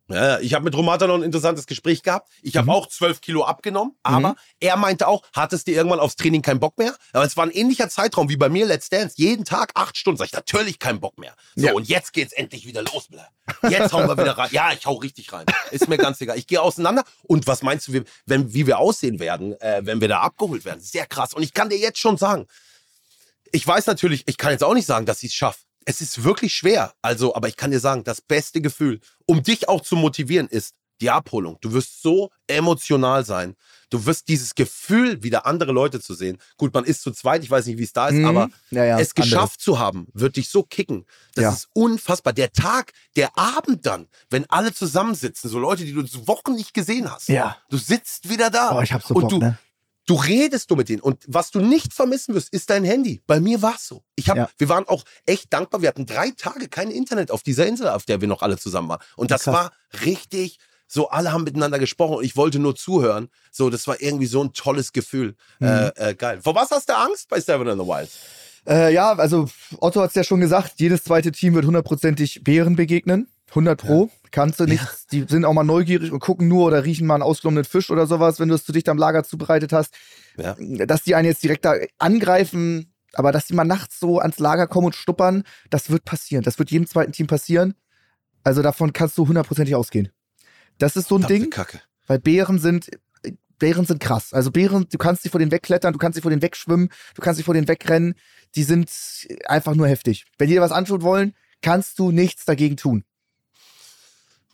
Ja, 0.10 0.39
ich 0.39 0.53
habe 0.53 0.65
mit 0.65 0.75
Romata 0.75 1.07
noch 1.07 1.15
ein 1.15 1.24
interessantes 1.24 1.65
Gespräch 1.65 2.03
gehabt. 2.03 2.29
Ich 2.41 2.57
habe 2.57 2.65
mhm. 2.65 2.72
auch 2.72 2.88
12 2.88 3.22
Kilo 3.22 3.45
abgenommen, 3.45 3.95
aber 4.03 4.29
mhm. 4.29 4.36
er 4.60 4.75
meinte 4.75 5.07
auch, 5.07 5.24
hattest 5.33 5.67
du 5.67 5.72
irgendwann 5.72 6.00
aufs 6.00 6.17
Training 6.17 6.41
keinen 6.41 6.60
Bock 6.60 6.77
mehr? 6.77 6.93
Aber 7.13 7.24
es 7.24 7.38
war 7.38 7.45
ein 7.45 7.51
ähnlicher 7.51 7.89
Zeitraum 7.89 8.27
wie 8.27 8.36
bei 8.36 8.50
mir 8.50 8.65
Let's 8.65 8.89
Dance. 8.89 9.15
Jeden 9.17 9.45
Tag 9.45 9.72
acht 9.75 9.95
Stunden. 9.98 10.17
Sag 10.17 10.25
ich, 10.25 10.33
natürlich 10.33 10.79
keinen 10.79 11.00
Bock 11.00 11.17
mehr. 11.17 11.36
So, 11.55 11.67
ja. 11.67 11.74
und 11.74 11.88
jetzt 11.88 12.12
geht's 12.12 12.33
endlich 12.33 12.67
wieder 12.67 12.83
los, 12.83 13.07
Bля. 13.07 13.27
Jetzt 13.69 13.93
hauen 13.93 14.07
wir 14.07 14.17
wieder 14.17 14.38
rein. 14.38 14.50
Ja, 14.51 14.74
ich 14.74 14.86
hau 14.86 14.95
richtig 14.95 15.31
rein. 15.31 15.45
Ist 15.72 15.88
mir 15.88 15.98
ganz 15.98 16.19
egal. 16.19 16.38
Ich 16.38 16.48
gehe 16.48 16.62
auseinander. 16.62 17.03
Und 17.24 17.48
was 17.48 17.62
meinst 17.62 17.88
du, 17.88 17.93
wie, 17.93 18.03
wenn, 18.25 18.53
wie 18.53 18.67
wir 18.67 18.79
aussehen 18.79 19.19
werden, 19.19 19.60
äh, 19.62 19.81
wenn 19.83 20.01
wir 20.01 20.10
da 20.10 20.19
abgeholt 20.19 20.65
werden? 20.65 20.81
Sehr 20.81 21.05
krass. 21.05 21.33
Und 21.33 21.43
ich 21.43 21.53
kann 21.53 21.69
dir 21.69 21.77
jetzt 21.77 22.00
schon 22.00 22.17
sagen, 22.17 22.48
ich 23.53 23.65
weiß 23.65 23.86
natürlich, 23.86 24.24
ich 24.25 24.38
kann 24.38 24.51
jetzt 24.51 24.63
auch 24.63 24.74
nicht 24.74 24.88
sagen, 24.88 25.05
dass 25.05 25.24
ich 25.24 25.29
es 25.29 25.36
schaffe 25.36 25.60
es 25.85 26.01
ist 26.01 26.23
wirklich 26.23 26.53
schwer. 26.53 26.93
Also, 27.01 27.35
aber 27.35 27.47
ich 27.47 27.57
kann 27.57 27.71
dir 27.71 27.79
sagen, 27.79 28.03
das 28.03 28.21
beste 28.21 28.61
Gefühl, 28.61 28.99
um 29.25 29.43
dich 29.43 29.69
auch 29.69 29.81
zu 29.81 29.95
motivieren, 29.95 30.47
ist 30.47 30.75
die 31.01 31.09
Abholung. 31.09 31.57
Du 31.61 31.73
wirst 31.73 32.01
so 32.01 32.29
emotional 32.47 33.25
sein. 33.25 33.55
Du 33.89 34.05
wirst 34.05 34.27
dieses 34.27 34.55
Gefühl, 34.55 35.21
wieder 35.21 35.45
andere 35.45 35.71
Leute 35.71 35.99
zu 35.99 36.13
sehen. 36.13 36.37
Gut, 36.57 36.73
man 36.73 36.85
ist 36.85 37.01
zu 37.01 37.11
zweit, 37.11 37.43
ich 37.43 37.51
weiß 37.51 37.65
nicht, 37.65 37.77
wie 37.77 37.83
es 37.83 37.93
da 37.93 38.07
ist, 38.07 38.15
mhm. 38.15 38.25
aber 38.25 38.49
ja, 38.71 38.85
ja, 38.85 38.99
es 38.99 39.13
geschafft 39.13 39.59
andere. 39.59 39.63
zu 39.63 39.79
haben, 39.79 40.07
wird 40.13 40.37
dich 40.37 40.49
so 40.49 40.63
kicken. 40.63 41.05
Das 41.35 41.43
ja. 41.43 41.49
ist 41.51 41.69
unfassbar. 41.73 42.33
Der 42.33 42.51
Tag, 42.53 42.93
der 43.15 43.37
Abend 43.37 43.85
dann, 43.85 44.07
wenn 44.29 44.49
alle 44.49 44.73
zusammensitzen, 44.73 45.49
so 45.49 45.59
Leute, 45.59 45.83
die 45.83 45.93
du 45.93 46.03
Wochen 46.27 46.53
nicht 46.53 46.73
gesehen 46.73 47.11
hast. 47.11 47.27
Ja. 47.27 47.57
Du 47.69 47.77
sitzt 47.77 48.29
wieder 48.29 48.49
da. 48.49 48.77
Oh, 48.77 48.81
ich 48.81 48.93
hab 48.93 49.03
so 49.03 49.13
Bock, 49.13 49.23
und 49.23 49.31
du, 49.31 49.37
ne? 49.39 49.57
Du 50.05 50.15
redest 50.15 50.69
du 50.69 50.75
mit 50.75 50.89
denen 50.89 51.01
und 51.01 51.24
was 51.27 51.51
du 51.51 51.60
nicht 51.60 51.93
vermissen 51.93 52.36
wirst, 52.36 52.51
ist 52.53 52.69
dein 52.69 52.83
Handy. 52.83 53.22
Bei 53.25 53.39
mir 53.39 53.62
war 53.62 53.75
es 53.75 53.88
so. 53.88 54.03
Ich 54.15 54.29
hab, 54.29 54.36
ja. 54.36 54.50
wir 54.57 54.67
waren 54.67 54.88
auch 54.88 55.03
echt 55.25 55.53
dankbar. 55.53 55.81
Wir 55.81 55.89
hatten 55.89 56.05
drei 56.05 56.31
Tage 56.31 56.67
kein 56.67 56.91
Internet 56.91 57.31
auf 57.31 57.41
dieser 57.41 57.65
Insel, 57.67 57.88
auf 57.88 58.03
der 58.03 58.19
wir 58.19 58.27
noch 58.27 58.41
alle 58.41 58.57
zusammen 58.57 58.89
waren. 58.89 59.01
Und 59.15 59.31
das 59.31 59.43
Krass. 59.43 59.53
war 59.53 59.72
richtig. 60.05 60.60
So, 60.88 61.10
alle 61.10 61.31
haben 61.31 61.45
miteinander 61.45 61.79
gesprochen 61.79 62.17
und 62.17 62.24
ich 62.24 62.36
wollte 62.36 62.60
nur 62.60 62.75
zuhören. 62.75 63.29
So, 63.51 63.69
das 63.69 63.88
war 63.88 64.01
irgendwie 64.01 64.25
so 64.25 64.43
ein 64.43 64.53
tolles 64.53 64.91
Gefühl. 64.91 65.36
Mhm. 65.60 65.67
Äh, 65.67 65.88
äh, 66.10 66.15
geil. 66.15 66.39
Vor 66.43 66.53
was 66.53 66.69
hast 66.72 66.89
du 66.89 66.95
Angst 66.95 67.29
bei 67.29 67.39
Seven 67.39 67.67
in 67.67 67.79
the 67.79 67.86
Wild? 67.86 68.10
Äh, 68.67 68.93
ja, 68.93 69.13
also 69.13 69.49
Otto 69.80 70.01
hat 70.01 70.10
es 70.10 70.15
ja 70.15 70.23
schon 70.23 70.39
gesagt, 70.39 70.73
jedes 70.77 71.04
zweite 71.04 71.32
Team 71.32 71.54
wird 71.54 71.65
hundertprozentig 71.65 72.43
Bären 72.43 72.75
begegnen. 72.75 73.27
100 73.53 73.79
Pro. 73.79 74.05
Ja. 74.05 74.29
Kannst 74.31 74.59
du 74.59 74.65
nichts. 74.65 75.05
Ja. 75.11 75.19
Die 75.19 75.25
sind 75.29 75.45
auch 75.45 75.53
mal 75.53 75.63
neugierig 75.63 76.11
und 76.11 76.19
gucken 76.19 76.47
nur 76.47 76.65
oder 76.65 76.83
riechen 76.83 77.05
mal 77.05 77.15
einen 77.15 77.23
ausgenommenen 77.23 77.65
Fisch 77.65 77.91
oder 77.91 78.07
sowas, 78.07 78.39
wenn 78.39 78.49
du 78.49 78.55
es 78.55 78.65
zu 78.65 78.71
dicht 78.71 78.89
am 78.89 78.97
Lager 78.97 79.23
zubereitet 79.23 79.71
hast. 79.73 79.93
Ja. 80.37 80.55
Dass 80.59 81.03
die 81.03 81.15
einen 81.15 81.27
jetzt 81.27 81.43
direkt 81.43 81.65
da 81.65 81.75
angreifen, 81.99 82.93
aber 83.13 83.31
dass 83.31 83.45
die 83.45 83.53
mal 83.53 83.63
nachts 83.63 83.99
so 83.99 84.19
ans 84.19 84.39
Lager 84.39 84.67
kommen 84.67 84.87
und 84.87 84.95
stuppern, 84.95 85.43
das 85.69 85.89
wird 85.89 86.03
passieren. 86.03 86.43
Das 86.43 86.57
wird 86.57 86.71
jedem 86.71 86.87
zweiten 86.87 87.11
Team 87.11 87.27
passieren. 87.27 87.75
Also 88.43 88.61
davon 88.61 88.91
kannst 88.91 89.17
du 89.17 89.27
hundertprozentig 89.27 89.75
ausgehen. 89.75 90.09
Das 90.79 90.95
ist 90.95 91.07
so 91.07 91.15
ein 91.15 91.21
Verdammte 91.21 91.43
Ding. 91.43 91.49
Kacke. 91.51 91.81
Weil 92.07 92.19
Bären 92.19 92.59
sind, 92.59 92.89
Bären 93.59 93.85
sind 93.85 93.99
krass. 93.99 94.33
Also 94.33 94.51
Bären, 94.51 94.87
du 94.91 94.97
kannst 94.97 95.23
dich 95.23 95.31
vor 95.31 95.39
denen 95.39 95.51
wegklettern, 95.51 95.93
du 95.93 95.99
kannst 95.99 96.17
dich 96.17 96.23
vor 96.23 96.31
denen 96.31 96.41
wegschwimmen, 96.41 96.89
du 97.15 97.21
kannst 97.21 97.37
dich 97.37 97.45
vor 97.45 97.53
denen 97.53 97.67
wegrennen. 97.67 98.15
Die 98.55 98.63
sind 98.63 98.89
einfach 99.45 99.75
nur 99.75 99.87
heftig. 99.87 100.25
Wenn 100.37 100.47
die 100.47 100.55
dir 100.55 100.61
was 100.61 100.71
anschauen 100.71 101.03
wollen, 101.03 101.33
kannst 101.61 101.99
du 101.99 102.11
nichts 102.11 102.45
dagegen 102.45 102.77
tun. 102.77 103.03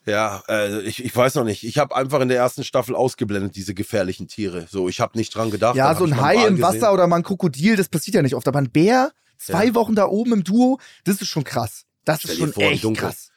Ja, 0.09 0.43
äh, 0.49 0.81
ich, 0.81 1.03
ich 1.03 1.15
weiß 1.15 1.35
noch 1.35 1.43
nicht. 1.43 1.63
Ich 1.63 1.77
habe 1.77 1.95
einfach 1.95 2.19
in 2.21 2.27
der 2.27 2.37
ersten 2.37 2.63
Staffel 2.63 2.95
ausgeblendet, 2.95 3.55
diese 3.55 3.73
gefährlichen 3.73 4.27
Tiere. 4.27 4.67
So, 4.69 4.89
ich 4.89 4.99
habe 4.99 5.17
nicht 5.17 5.35
dran 5.35 5.51
gedacht. 5.51 5.75
Ja, 5.75 5.95
so 5.95 6.05
ein 6.05 6.19
Hai 6.19 6.47
im 6.47 6.61
Wasser 6.61 6.93
oder 6.93 7.07
mal 7.07 7.17
ein 7.17 7.23
Krokodil, 7.23 7.75
das 7.75 7.89
passiert 7.89 8.15
ja 8.15 8.21
nicht 8.21 8.35
oft. 8.35 8.47
Aber 8.47 8.59
ein 8.59 8.71
Bär, 8.71 9.11
zwei 9.37 9.67
ja. 9.67 9.75
Wochen 9.75 9.95
da 9.95 10.05
oben 10.05 10.33
im 10.33 10.43
Duo, 10.43 10.79
das 11.03 11.21
ist 11.21 11.27
schon 11.27 11.43
krass. 11.43 11.85
Das 12.05 12.19
Stell 12.19 12.31
ist 12.31 12.37
schon 12.39 12.53
vor, 12.53 12.63
echt 12.63 12.93
krass. 12.95 13.29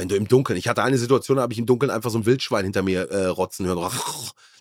Wenn 0.00 0.08
du 0.08 0.16
im 0.16 0.26
Dunkeln, 0.26 0.58
ich 0.58 0.66
hatte 0.66 0.82
eine 0.82 0.96
Situation, 0.96 1.36
da 1.36 1.42
habe 1.42 1.52
ich 1.52 1.58
im 1.58 1.66
Dunkeln 1.66 1.90
einfach 1.90 2.10
so 2.10 2.16
ein 2.16 2.24
Wildschwein 2.24 2.64
hinter 2.64 2.82
mir 2.82 3.10
äh, 3.10 3.26
rotzen 3.26 3.66
hören. 3.66 3.92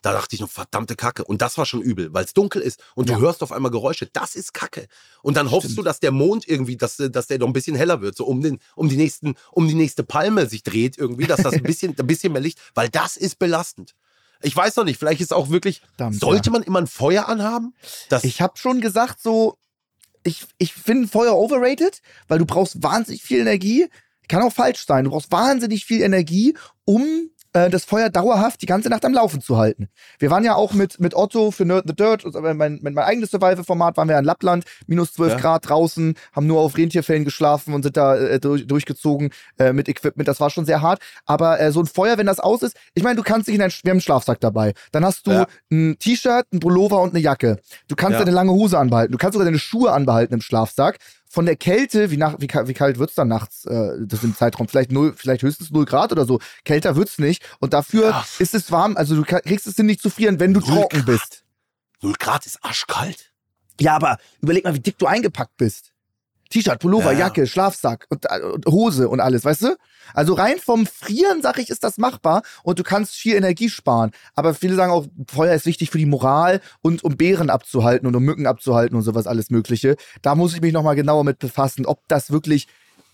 Da 0.02 0.12
dachte 0.12 0.36
ich 0.36 0.42
noch, 0.42 0.50
verdammte 0.50 0.98
Kacke. 0.98 1.24
Und 1.24 1.42
das 1.42 1.58
war 1.58 1.66
schon 1.66 1.82
übel, 1.82 2.14
weil 2.14 2.26
es 2.26 2.34
dunkel 2.34 2.62
ist 2.62 2.84
und 2.94 3.10
ja. 3.10 3.16
du 3.16 3.22
hörst 3.22 3.42
auf 3.42 3.54
einmal 3.54 3.72
Geräusche. 3.72 4.10
Das 4.12 4.36
ist 4.36 4.54
Kacke. 4.54 4.88
Und 5.22 5.38
dann 5.38 5.50
hoffst 5.50 5.72
Stimmt. 5.72 5.80
du, 5.80 5.84
dass 5.84 6.02
der 6.02 6.12
Mond 6.12 6.46
irgendwie, 6.46 6.76
dass, 6.76 6.98
dass 6.98 7.28
der 7.28 7.40
noch 7.40 7.48
ein 7.48 7.54
bisschen 7.54 7.78
heller 7.78 8.02
wird, 8.02 8.18
so 8.18 8.26
um, 8.26 8.42
den, 8.42 8.60
um, 8.76 8.90
die 8.90 8.98
nächsten, 8.98 9.36
um 9.52 9.70
die 9.70 9.76
nächste 9.76 10.04
Palme 10.04 10.46
sich 10.48 10.64
dreht 10.64 10.98
irgendwie, 10.98 11.26
dass 11.26 11.42
das 11.42 11.54
ein 11.54 11.64
bisschen, 11.64 11.96
ein 11.98 12.08
bisschen 12.08 12.34
mehr 12.34 12.42
Licht, 12.42 12.60
weil 12.76 12.90
das 12.90 13.16
ist 13.16 13.40
belastend. 13.40 13.96
Ich 14.42 14.54
weiß 14.54 14.76
noch 14.76 14.84
nicht, 14.84 15.00
vielleicht 15.00 15.22
ist 15.22 15.34
auch 15.34 15.50
wirklich, 15.50 15.82
Verdammt, 15.96 16.20
sollte 16.20 16.52
man 16.52 16.64
immer 16.64 16.80
ein 16.80 16.88
Feuer 16.88 17.30
anhaben? 17.30 17.74
Das 18.10 18.26
ich 18.26 18.42
habe 18.42 18.58
schon 18.58 18.82
gesagt, 18.82 19.22
so, 19.22 19.58
ich, 20.24 20.46
ich 20.58 20.74
finde 20.74 21.08
Feuer 21.08 21.38
overrated, 21.38 22.02
weil 22.28 22.40
du 22.40 22.46
brauchst 22.46 22.84
wahnsinnig 22.84 23.22
viel 23.22 23.40
Energie. 23.40 23.88
Kann 24.30 24.42
auch 24.44 24.54
falsch 24.54 24.86
sein. 24.86 25.04
Du 25.04 25.12
brauchst 25.12 25.32
wahnsinnig 25.32 25.84
viel 25.86 26.02
Energie, 26.02 26.56
um 26.86 27.30
äh, 27.54 27.70
das 27.70 27.86
Feuer 27.86 28.10
dauerhaft 28.10 28.62
die 28.62 28.66
ganze 28.66 28.90
Nacht 28.90 29.04
am 29.06 29.14
Laufen 29.14 29.42
zu 29.42 29.58
halten. 29.58 29.90
Wir 30.20 30.30
waren 30.30 30.44
ja 30.44 30.56
auch 30.56 30.74
mit, 30.74 31.00
mit 31.00 31.16
Otto 31.16 31.52
für 31.52 31.66
Nerd 31.66 31.86
the 31.88 31.96
Dirt, 31.96 32.24
mein, 32.34 32.58
mein, 32.58 32.80
mein 32.82 32.98
eigenes 33.00 33.32
Survival-Format, 33.32 33.98
waren 33.98 34.08
wir 34.08 34.14
ja 34.14 34.20
in 34.20 34.26
Lappland, 34.26 34.66
minus 34.86 35.14
12 35.14 35.34
ja. 35.34 35.40
Grad 35.40 35.70
draußen, 35.70 36.14
haben 36.32 36.48
nur 36.48 36.62
auf 36.62 36.78
Rentierfällen 36.78 37.26
geschlafen 37.26 37.74
und 37.74 37.84
sind 37.84 37.98
da 37.98 38.16
äh, 38.16 38.40
durch, 38.40 38.68
durchgezogen 38.68 39.32
äh, 39.58 39.74
mit 39.74 39.90
Equipment. 39.90 40.28
Das 40.28 40.40
war 40.40 40.50
schon 40.50 40.66
sehr 40.66 40.82
hart. 40.82 41.02
Aber 41.26 41.60
äh, 41.60 41.72
so 41.72 41.80
ein 41.80 41.88
Feuer, 41.88 42.18
wenn 42.18 42.28
das 42.28 42.40
aus 42.40 42.62
ist, 42.62 42.76
ich 42.94 43.04
meine, 43.04 43.16
du 43.16 43.24
kannst 43.24 43.48
dich 43.48 43.56
in 43.56 43.62
einen, 43.62 43.72
wir 43.72 43.90
haben 43.90 43.96
einen 43.96 44.02
Schlafsack 44.02 44.40
dabei. 44.40 44.74
Dann 44.92 45.04
hast 45.04 45.26
du 45.26 45.32
ja. 45.32 45.48
ein 45.72 45.98
T-Shirt, 46.00 46.46
ein 46.54 46.60
Pullover 46.60 47.02
und 47.02 47.12
eine 47.12 47.20
Jacke. 47.20 47.60
Du 47.88 47.96
kannst 47.96 48.14
ja. 48.14 48.20
deine 48.20 48.32
lange 48.32 48.52
Hose 48.52 48.78
anbehalten. 48.78 49.12
Du 49.12 49.18
kannst 49.18 49.34
sogar 49.34 49.46
deine 49.46 49.60
Schuhe 49.60 49.92
anbehalten 49.92 50.36
im 50.36 50.42
Schlafsack 50.42 51.00
von 51.30 51.46
der 51.46 51.56
Kälte, 51.56 52.10
wie, 52.10 52.18
nach, 52.18 52.36
wie, 52.40 52.48
wie 52.48 52.74
kalt 52.74 52.98
wird's 52.98 53.14
dann 53.14 53.28
nachts, 53.28 53.66
äh, 53.66 53.92
das 54.02 54.24
im 54.24 54.36
Zeitraum, 54.36 54.68
vielleicht 54.68 54.92
null, 54.92 55.14
vielleicht 55.16 55.44
höchstens 55.44 55.70
null 55.70 55.86
Grad 55.86 56.12
oder 56.12 56.26
so. 56.26 56.40
Kälter 56.66 56.96
wird's 56.96 57.20
nicht. 57.20 57.48
Und 57.60 57.74
dafür 57.74 58.10
ja. 58.10 58.26
ist 58.40 58.56
es 58.56 58.72
warm, 58.72 58.98
also 58.98 59.16
du 59.16 59.24
kriegst 59.24 59.68
es 59.68 59.78
nicht 59.78 60.02
zu 60.02 60.10
frieren, 60.10 60.40
wenn 60.40 60.54
du 60.54 60.60
trocken 60.60 61.06
bist. 61.06 61.44
Null 62.02 62.16
Grad 62.18 62.46
ist 62.48 62.64
arschkalt. 62.64 63.32
Ja, 63.80 63.96
aber 63.96 64.18
überleg 64.42 64.64
mal, 64.64 64.74
wie 64.74 64.80
dick 64.80 64.98
du 64.98 65.06
eingepackt 65.06 65.56
bist. 65.58 65.94
T-Shirt, 66.50 66.80
Pullover, 66.80 67.14
ja. 67.14 67.20
Jacke, 67.20 67.46
Schlafsack 67.48 68.08
und, 68.10 68.26
äh, 68.26 68.42
und, 68.42 68.66
Hose 68.66 69.10
und 69.10 69.20
alles, 69.20 69.46
weißt 69.46 69.64
du? 69.64 69.78
Also 70.14 70.34
rein 70.34 70.58
vom 70.60 70.86
Frieren, 70.88 71.42
sag 71.42 71.60
ich, 71.60 71.70
ist 71.70 71.84
das 71.84 71.98
machbar 71.98 72.42
und 72.64 72.80
du 72.80 72.84
kannst 72.84 73.16
viel 73.16 73.36
Energie 73.36 73.70
sparen. 73.70 74.12
Aber 74.36 74.54
viele 74.54 74.76
sagen 74.76 74.92
auch, 74.92 75.06
Feuer 75.32 75.54
ist 75.54 75.66
wichtig 75.66 75.92
für 75.92 76.00
die 76.00 76.06
Moral 76.08 76.62
und 76.82 77.04
um 77.04 77.16
Bären 77.18 77.50
abzuhalten 77.50 78.08
und 78.08 78.16
um 78.16 78.24
Mücken 78.24 78.48
abzuhalten 78.48 78.96
und 78.98 79.04
sowas 79.04 79.28
alles 79.28 79.52
Mögliche. 79.52 79.96
Da 80.22 80.36
muss 80.36 80.54
ich 80.56 80.62
mich 80.62 80.74
nochmal 80.74 80.96
genauer 80.96 81.24
mit 81.24 81.40
befassen, 81.40 81.86
ob 81.86 82.08
das 82.08 82.32
wirklich 82.32 82.68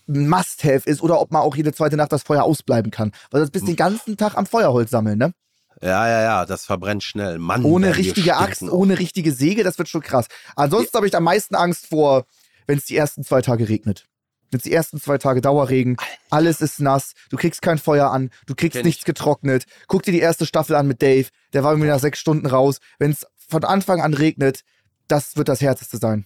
Must-Have 0.07 0.89
ist 0.89 1.01
oder 1.01 1.19
ob 1.19 1.31
man 1.31 1.41
auch 1.41 1.55
jede 1.55 1.73
zweite 1.73 1.97
Nacht 1.97 2.11
das 2.11 2.23
Feuer 2.23 2.43
ausbleiben 2.43 2.91
kann. 2.91 3.11
Weil 3.31 3.41
das 3.41 3.51
bist 3.51 3.63
hm. 3.63 3.71
den 3.71 3.75
ganzen 3.75 4.17
Tag 4.17 4.37
am 4.37 4.45
Feuerholz 4.45 4.91
sammeln, 4.91 5.17
ne? 5.17 5.33
Ja, 5.81 6.07
ja, 6.07 6.21
ja, 6.21 6.45
das 6.45 6.65
verbrennt 6.65 7.03
schnell. 7.03 7.37
Mann, 7.37 7.65
ohne 7.65 7.97
richtige 7.97 8.37
Axt, 8.37 8.61
ohne 8.61 8.97
richtige 8.97 9.33
Säge, 9.33 9.63
das 9.63 9.77
wird 9.77 9.89
schon 9.89 10.01
krass. 10.01 10.27
Ansonsten 10.55 10.91
ja. 10.93 10.97
habe 10.99 11.07
ich 11.07 11.15
am 11.15 11.23
meisten 11.23 11.55
Angst 11.55 11.87
vor 11.87 12.25
wenn 12.67 12.77
es 12.77 12.85
die 12.85 12.95
ersten 12.95 13.23
zwei 13.23 13.41
Tage 13.41 13.69
regnet. 13.69 14.07
Wenn 14.51 14.59
es 14.59 14.63
die 14.63 14.73
ersten 14.73 15.01
zwei 15.01 15.17
Tage 15.17 15.41
Dauerregen, 15.41 15.97
alles 16.29 16.61
ist 16.61 16.79
nass, 16.79 17.13
du 17.29 17.37
kriegst 17.37 17.61
kein 17.61 17.77
Feuer 17.77 18.11
an, 18.11 18.29
du 18.45 18.55
kriegst 18.55 18.77
Kenn 18.77 18.85
nichts 18.85 19.01
ich. 19.01 19.05
getrocknet. 19.05 19.65
Guck 19.87 20.03
dir 20.03 20.11
die 20.11 20.19
erste 20.19 20.45
Staffel 20.45 20.75
an 20.75 20.87
mit 20.87 21.01
Dave, 21.01 21.27
der 21.53 21.63
war 21.63 21.71
irgendwie 21.71 21.89
nach 21.89 21.99
sechs 21.99 22.19
Stunden 22.19 22.45
raus. 22.45 22.79
Wenn 22.99 23.11
es 23.11 23.25
von 23.47 23.63
Anfang 23.63 24.01
an 24.01 24.13
regnet, 24.13 24.61
das 25.07 25.35
wird 25.35 25.49
das 25.49 25.61
Härteste 25.61 25.97
sein. 25.97 26.25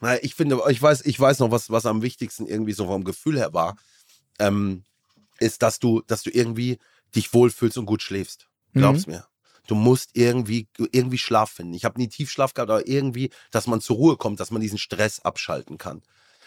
Na, 0.00 0.22
ich 0.22 0.34
finde, 0.34 0.60
ich 0.68 0.80
weiß, 0.80 1.04
ich 1.06 1.18
weiß 1.18 1.38
noch, 1.40 1.50
was, 1.50 1.70
was 1.70 1.86
am 1.86 2.02
wichtigsten 2.02 2.46
irgendwie 2.46 2.72
so 2.72 2.86
vom 2.86 3.04
Gefühl 3.04 3.38
her 3.38 3.52
war, 3.52 3.76
ähm, 4.38 4.84
ist, 5.38 5.62
dass 5.62 5.78
du, 5.78 6.02
dass 6.06 6.22
du 6.22 6.30
irgendwie 6.30 6.78
dich 7.14 7.32
wohlfühlst 7.32 7.78
und 7.78 7.86
gut 7.86 8.02
schläfst. 8.02 8.48
Glaub's 8.74 9.06
mir. 9.06 9.26
Du 9.66 9.74
musst 9.74 10.10
irgendwie, 10.14 10.68
irgendwie 10.92 11.18
Schlaf 11.18 11.50
finden. 11.50 11.74
Ich 11.74 11.84
habe 11.84 11.98
nie 12.00 12.08
Tiefschlaf 12.08 12.54
gehabt, 12.54 12.70
aber 12.70 12.86
irgendwie, 12.86 13.30
dass 13.50 13.66
man 13.66 13.80
zur 13.80 13.96
Ruhe 13.96 14.16
kommt, 14.16 14.40
dass 14.40 14.50
man 14.50 14.60
diesen 14.60 14.78
Stress 14.78 15.20
abschalten 15.20 15.78
kann. 15.78 16.02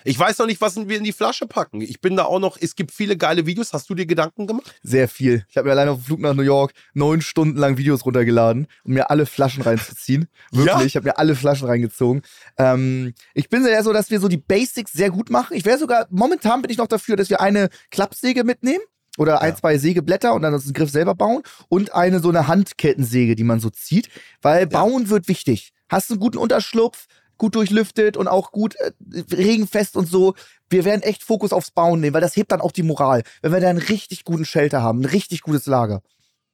Ich 0.06 0.18
weiß 0.18 0.38
noch 0.38 0.46
nicht, 0.46 0.62
was 0.62 0.78
wir 0.78 0.98
in 0.98 1.04
die 1.04 1.12
Flasche 1.12 1.46
packen. 1.46 1.82
Ich 1.82 2.00
bin 2.00 2.16
da 2.16 2.24
auch 2.24 2.40
noch, 2.40 2.58
es 2.60 2.76
gibt 2.76 2.92
viele 2.92 3.18
geile 3.18 3.46
Videos. 3.46 3.74
Hast 3.74 3.90
du 3.90 3.96
dir 3.96 4.06
Gedanken 4.06 4.48
gemacht? 4.48 4.74
Sehr 4.82 5.10
viel. 5.10 5.46
Ich 5.50 5.58
habe 5.58 5.68
mir 5.68 5.74
allein 5.74 5.90
auf 5.90 5.98
dem 6.00 6.06
Flug 6.06 6.20
nach 6.22 6.34
New 6.34 6.42
York 6.42 6.72
neun 6.94 7.22
Stunden 7.22 7.58
lang 7.58 7.78
Videos 7.78 8.06
runtergeladen, 8.06 8.68
um 8.86 8.94
mir 8.94 9.10
alle 9.10 9.26
Flaschen 9.26 9.62
reinzuziehen. 9.62 10.30
Wirklich, 10.52 10.74
Ja? 10.74 10.82
ich 10.84 10.96
habe 10.96 11.08
mir 11.10 11.18
alle 11.18 11.36
Flaschen 11.36 11.68
reingezogen. 11.68 12.22
Ähm, 12.58 13.14
ich 13.34 13.50
bin 13.50 13.66
ja 13.66 13.84
so, 13.84 13.92
dass 13.92 14.10
wir 14.10 14.22
so 14.22 14.30
die 14.30 14.38
Basics 14.38 14.94
sehr 14.94 15.10
gut 15.10 15.30
machen. 15.30 15.58
Ich 15.58 15.66
wäre 15.66 15.78
sogar, 15.78 16.08
momentan 16.12 16.62
bin 16.62 16.72
ich 16.72 16.78
noch 16.78 16.88
dafür, 16.88 17.18
dass 17.18 17.30
wir 17.30 17.42
eine 17.42 17.70
Klappsäge 17.92 18.46
mitnehmen. 18.46 18.84
Oder 19.20 19.42
ein, 19.42 19.50
Ja. 19.52 19.56
zwei 19.58 19.78
Sägeblätter 19.78 20.34
und 20.34 20.42
dann 20.42 20.58
den 20.60 20.74
Griff 20.74 20.90
selber 20.90 21.14
bauen. 21.14 21.44
Und 21.68 21.94
eine 21.94 22.20
so 22.22 22.30
eine 22.30 22.48
Handkettensäge, 22.48 23.36
die 23.36 23.44
man 23.44 23.60
so 23.60 23.70
zieht. 23.70 24.10
Weil 24.42 24.66
bauen 24.66 25.10
wird 25.10 25.28
wichtig. 25.28 25.74
Hast 25.90 26.10
du 26.10 26.14
einen 26.16 26.22
guten 26.22 26.38
Unterschlupf, 26.38 27.06
gut 27.38 27.56
durchlüftet 27.56 28.16
und 28.18 28.28
auch 28.28 28.52
gut 28.52 28.76
äh, 28.76 28.92
regenfest 29.32 29.96
und 29.98 30.08
so. 30.08 30.36
Wir 30.70 30.86
werden 30.86 31.02
echt 31.02 31.24
Fokus 31.24 31.52
aufs 31.54 31.72
Bauen 31.72 32.00
nehmen, 32.00 32.14
weil 32.14 32.22
das 32.22 32.36
hebt 32.36 32.52
dann 32.52 32.62
auch 32.62 32.72
die 32.72 32.84
Moral. 32.84 33.24
Wenn 33.42 33.52
wir 33.52 33.60
da 33.60 33.70
einen 33.70 33.80
richtig 33.80 34.24
guten 34.24 34.46
Shelter 34.46 34.82
haben, 34.82 35.02
ein 35.02 35.06
richtig 35.06 35.42
gutes 35.42 35.66
Lager. 35.66 36.02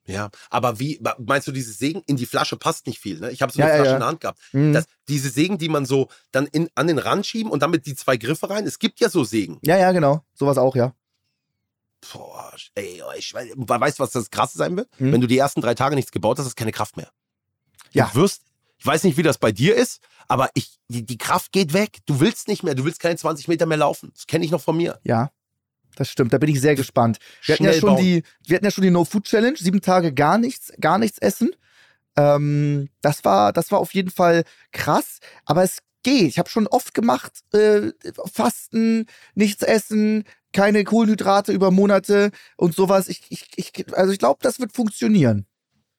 Ja, 0.08 0.30
aber 0.50 0.78
wie, 0.78 1.00
meinst 1.18 1.48
du, 1.48 1.52
diese 1.52 1.72
Sägen 1.72 2.02
in 2.06 2.16
die 2.16 2.26
Flasche 2.26 2.56
passt 2.56 2.86
nicht 2.86 3.00
viel, 3.00 3.18
ne? 3.18 3.30
Ich 3.32 3.42
habe 3.42 3.52
so 3.52 3.58
Ja, 3.58 3.66
eine 3.66 3.74
ja, 3.74 3.78
Flasche 3.78 3.90
ja. 3.90 3.96
in 3.96 4.00
der 4.00 4.08
Hand 4.08 4.20
gehabt. 4.20 4.38
Mhm. 4.52 4.72
Das, 4.72 4.84
diese 5.08 5.30
Sägen, 5.30 5.58
die 5.58 5.68
man 5.68 5.84
so 5.84 6.08
dann 6.30 6.46
in, 6.46 6.68
an 6.76 6.86
den 6.86 6.98
Rand 6.98 7.26
schieben 7.26 7.50
und 7.50 7.60
damit 7.62 7.86
die 7.86 7.96
zwei 7.96 8.16
Griffe 8.16 8.48
rein. 8.48 8.66
Es 8.66 8.78
gibt 8.78 9.00
ja 9.00 9.08
so 9.08 9.24
Sägen. 9.24 9.58
Ja, 9.62 9.76
ja, 9.76 9.90
genau. 9.92 10.22
Sowas 10.34 10.58
auch, 10.58 10.76
ja. 10.76 10.94
Boah, 12.12 12.52
ey, 12.74 13.02
ich 13.16 13.34
weiß, 13.34 13.52
weißt 13.56 13.98
du, 13.98 14.02
was 14.02 14.10
das 14.10 14.30
Krasse 14.30 14.58
sein 14.58 14.76
wird? 14.76 14.88
Mhm. 15.00 15.12
Wenn 15.12 15.20
du 15.20 15.26
die 15.26 15.38
ersten 15.38 15.60
drei 15.60 15.74
Tage 15.74 15.94
nichts 15.94 16.12
gebaut 16.12 16.38
hast, 16.38 16.46
hast 16.46 16.58
du 16.58 16.60
keine 16.60 16.72
Kraft 16.72 16.96
mehr. 16.96 17.10
Ja. 17.92 18.10
Du 18.12 18.20
wirst, 18.20 18.42
ich 18.78 18.86
weiß 18.86 19.04
nicht, 19.04 19.16
wie 19.16 19.22
das 19.22 19.38
bei 19.38 19.52
dir 19.52 19.74
ist, 19.74 20.00
aber 20.28 20.50
ich, 20.54 20.78
die, 20.88 21.04
die 21.04 21.18
Kraft 21.18 21.52
geht 21.52 21.72
weg. 21.72 21.98
Du 22.06 22.20
willst 22.20 22.48
nicht 22.48 22.62
mehr, 22.62 22.74
du 22.74 22.84
willst 22.84 23.00
keine 23.00 23.16
20 23.16 23.48
Meter 23.48 23.66
mehr 23.66 23.78
laufen. 23.78 24.10
Das 24.14 24.26
kenne 24.26 24.44
ich 24.44 24.50
noch 24.50 24.60
von 24.60 24.76
mir. 24.76 25.00
Ja. 25.04 25.30
Das 25.96 26.10
stimmt, 26.10 26.32
da 26.32 26.38
bin 26.38 26.50
ich 26.50 26.60
sehr 26.60 26.74
gespannt. 26.74 27.18
Wir 27.44 27.54
hatten 27.54 27.64
ja 27.64 27.72
schon 27.72 27.94
bauen. 27.94 28.02
die, 28.02 28.22
wir 28.44 28.56
hatten 28.56 28.66
ja 28.66 28.70
schon 28.70 28.84
die 28.84 28.90
No 28.90 29.04
Food 29.04 29.24
Challenge, 29.24 29.56
sieben 29.56 29.80
Tage 29.80 30.12
gar 30.12 30.36
nichts, 30.36 30.72
gar 30.78 30.98
nichts 30.98 31.18
essen. 31.18 31.52
Ähm, 32.16 32.90
das 33.00 33.24
war, 33.24 33.52
das 33.52 33.70
war 33.70 33.78
auf 33.78 33.94
jeden 33.94 34.10
Fall 34.10 34.44
krass, 34.72 35.20
aber 35.46 35.62
es 35.62 35.78
geht. 36.02 36.28
Ich 36.28 36.38
habe 36.38 36.50
schon 36.50 36.66
oft 36.66 36.92
gemacht, 36.92 37.32
äh, 37.52 37.92
Fasten, 38.32 39.06
nichts 39.34 39.62
essen, 39.62 40.24
keine 40.56 40.84
Kohlenhydrate 40.84 41.52
über 41.52 41.70
Monate 41.70 42.30
und 42.56 42.74
sowas. 42.74 43.08
Ich, 43.08 43.22
ich, 43.28 43.46
ich, 43.56 43.94
also 43.96 44.10
ich 44.10 44.18
glaube, 44.18 44.38
das 44.42 44.58
wird 44.58 44.72
funktionieren. 44.72 45.46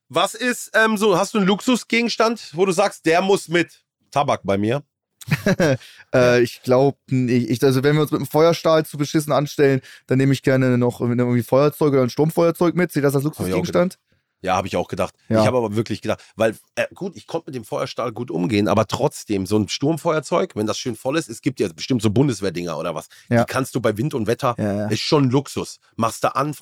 Was 0.10 0.34
ist 0.34 0.72
ähm, 0.74 0.98
so, 0.98 1.18
hast 1.18 1.36
du 1.36 1.38
einen 1.38 1.48
Luxusgegenstand, 1.48 2.52
wo 2.54 2.66
du 2.66 2.72
sagst, 2.72 3.06
der 3.06 3.22
muss 3.22 3.50
mit? 3.50 3.84
Tabak 4.12 4.42
bei 4.44 4.58
mir. 4.58 4.84
Äh, 6.16 6.42
ich 6.42 6.62
glaube, 6.64 6.98
ich, 7.10 7.62
also 7.62 7.84
wenn 7.84 7.96
wir 7.96 8.02
uns 8.02 8.12
mit 8.12 8.22
dem 8.22 8.28
Feuerstahl 8.28 8.86
zu 8.86 8.98
beschissen 8.98 9.34
anstellen, 9.34 9.82
dann 10.06 10.18
nehme 10.18 10.32
ich 10.32 10.42
gerne 10.42 10.78
noch 10.78 11.02
irgendwie 11.02 11.44
Feuerzeug 11.44 11.92
oder 11.92 12.04
ein 12.04 12.10
Sturmfeuerzeug 12.10 12.76
mit. 12.76 12.94
Seht 12.94 13.04
das 13.04 13.14
als 13.14 13.26
Luxusgegenstand? 13.26 14.00
Ja, 14.42 14.56
habe 14.56 14.68
ich 14.68 14.76
auch 14.76 14.88
gedacht. 14.88 15.16
Ja. 15.30 15.42
Ich 15.42 15.48
habe 15.48 15.58
aber 15.58 15.76
wirklich 15.76 16.02
gedacht, 16.02 16.24
weil, 16.36 16.56
äh, 16.76 16.86
gut, 16.94 17.16
ich 17.16 17.26
konnte 17.26 17.48
mit 17.48 17.56
dem 17.56 17.64
Feuerstahl 17.64 18.12
gut 18.12 18.30
umgehen, 18.30 18.68
aber 18.68 18.86
trotzdem, 18.86 19.46
so 19.46 19.58
ein 19.58 19.68
Sturmfeuerzeug, 19.68 20.56
wenn 20.56 20.68
das 20.68 20.78
schön 20.78 20.96
voll 20.96 21.18
ist, 21.18 21.30
es 21.30 21.42
gibt 21.42 21.60
ja 21.60 21.68
bestimmt 21.74 22.02
so 22.02 22.12
Bundeswehrdinger 22.12 22.78
oder 22.78 22.94
was. 22.94 23.08
Ja. 23.30 23.44
Die 23.44 23.52
kannst 23.52 23.74
du 23.76 23.82
bei 23.82 23.98
Wind 23.98 24.14
und 24.14 24.28
Wetter, 24.28 24.56
Ja, 24.58 24.88
ist 24.88 25.02
schon 25.02 25.30
Luxus. 25.30 25.80
Machst 25.96 26.24
du 26.24 26.36
an, 26.36 26.54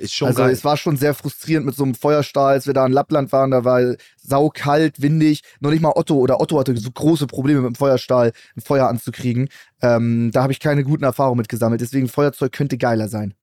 ist 0.00 0.14
schon 0.14 0.28
also 0.28 0.42
geil. 0.42 0.50
es 0.50 0.64
war 0.64 0.78
schon 0.78 0.96
sehr 0.96 1.12
frustrierend 1.12 1.66
mit 1.66 1.74
so 1.74 1.84
einem 1.84 1.94
Feuerstahl, 1.94 2.54
als 2.54 2.66
wir 2.66 2.72
da 2.72 2.86
in 2.86 2.92
Lappland 2.92 3.32
waren, 3.32 3.50
da 3.50 3.64
war 3.64 3.94
saukalt, 4.16 5.02
windig, 5.02 5.42
noch 5.60 5.70
nicht 5.70 5.82
mal 5.82 5.92
Otto 5.94 6.14
oder 6.14 6.40
Otto 6.40 6.58
hatte 6.58 6.74
so 6.76 6.90
große 6.90 7.26
Probleme 7.26 7.60
mit 7.60 7.68
dem 7.68 7.74
Feuerstahl, 7.74 8.32
ein 8.56 8.62
Feuer 8.62 8.88
anzukriegen. 8.88 9.50
Ähm, 9.82 10.30
da 10.32 10.42
habe 10.42 10.52
ich 10.52 10.60
keine 10.60 10.84
guten 10.84 11.04
Erfahrungen 11.04 11.38
mit 11.38 11.50
gesammelt, 11.50 11.82
deswegen 11.82 12.08
Feuerzeug 12.08 12.52
könnte 12.52 12.78
geiler 12.78 13.08
sein. 13.08 13.34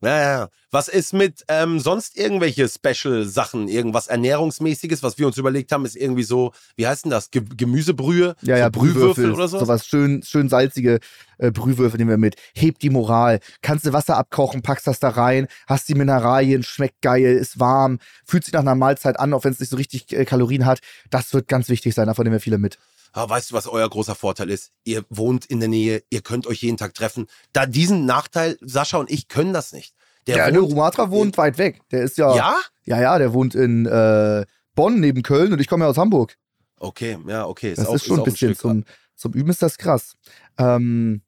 Ja, 0.00 0.20
ja. 0.20 0.48
Was 0.70 0.86
ist 0.86 1.12
mit 1.12 1.44
ähm, 1.48 1.80
sonst 1.80 2.16
irgendwelche 2.16 2.68
Special-Sachen, 2.68 3.68
irgendwas 3.68 4.06
Ernährungsmäßiges, 4.06 5.02
was 5.02 5.18
wir 5.18 5.26
uns 5.26 5.38
überlegt 5.38 5.72
haben, 5.72 5.84
ist 5.84 5.96
irgendwie 5.96 6.22
so, 6.22 6.52
wie 6.76 6.86
heißt 6.86 7.04
denn 7.04 7.10
das? 7.10 7.30
Ge 7.30 7.42
Gemüsebrühe? 7.56 8.36
Ja, 8.42 8.56
so 8.56 8.60
ja, 8.60 8.68
Brühwürfel 8.68 9.32
oder 9.32 9.48
so? 9.48 9.58
Sowas 9.58 9.86
schön, 9.86 10.22
schön 10.22 10.48
salzige 10.48 11.00
äh, 11.38 11.50
Brühwürfel 11.50 11.98
nehmen 11.98 12.10
wir 12.10 12.18
mit. 12.18 12.36
Hebt 12.54 12.82
die 12.82 12.90
Moral. 12.90 13.40
Kannst 13.62 13.86
du 13.86 13.92
Wasser 13.92 14.16
abkochen, 14.16 14.62
packst 14.62 14.86
das 14.86 15.00
da 15.00 15.08
rein, 15.08 15.48
hast 15.66 15.88
die 15.88 15.94
Mineralien, 15.94 16.62
schmeckt 16.62 17.00
geil, 17.02 17.36
ist 17.36 17.58
warm, 17.58 17.98
fühlt 18.24 18.44
sich 18.44 18.52
nach 18.52 18.60
einer 18.60 18.74
Mahlzeit 18.74 19.18
an, 19.18 19.32
auch 19.32 19.44
wenn 19.44 19.52
es 19.52 19.60
nicht 19.60 19.70
so 19.70 19.76
richtig 19.76 20.12
äh, 20.12 20.24
Kalorien 20.24 20.66
hat. 20.66 20.80
Das 21.10 21.32
wird 21.32 21.48
ganz 21.48 21.68
wichtig 21.68 21.94
sein, 21.94 22.06
davon 22.06 22.24
nehmen 22.24 22.34
wir 22.34 22.40
viele 22.40 22.58
mit. 22.58 22.78
Aber 23.18 23.30
weißt 23.34 23.50
du, 23.50 23.54
was 23.54 23.66
euer 23.66 23.88
großer 23.88 24.14
Vorteil 24.14 24.48
ist? 24.48 24.70
Ihr 24.84 25.04
wohnt 25.10 25.44
in 25.46 25.58
der 25.58 25.68
Nähe, 25.68 26.04
ihr 26.08 26.20
könnt 26.22 26.46
euch 26.46 26.62
jeden 26.62 26.76
Tag 26.76 26.94
treffen. 26.94 27.26
Da 27.52 27.66
diesen 27.66 28.06
Nachteil, 28.06 28.56
Sascha 28.60 28.98
und 28.98 29.10
ich 29.10 29.26
können 29.26 29.52
das 29.52 29.72
nicht. 29.72 29.94
Der 30.28 30.50
der 30.50 30.60
wohnt, 30.60 30.70
Rumatra 30.72 31.10
wohnt 31.10 31.36
weit 31.36 31.58
weg. 31.58 31.80
Der 31.90 32.02
ist 32.04 32.16
ja, 32.16 32.34
ja? 32.36 32.56
ja, 32.84 33.00
ja, 33.00 33.18
der 33.18 33.32
wohnt 33.32 33.56
in 33.56 33.86
äh, 33.86 34.46
Bonn 34.76 35.00
neben 35.00 35.22
Köln 35.22 35.52
und 35.52 35.60
ich 35.60 35.66
komme 35.66 35.84
ja 35.84 35.90
aus 35.90 35.96
Hamburg. 35.98 36.36
Okay, 36.78 37.18
ja, 37.26 37.44
okay. 37.46 37.74
Das 37.74 37.88
auch- 37.88 37.94
ist 37.96 38.04
schon 38.06 38.20
auch 38.20 38.24
ein 38.24 38.30
bisschen 38.32 38.50
Stück 38.54 38.60
zum, 38.60 38.84
zum 39.16 39.32
Üben 39.32 39.50
ist 39.50 39.62
das 39.62 39.78
krass. 39.78 40.14
Ähm, 40.56 41.22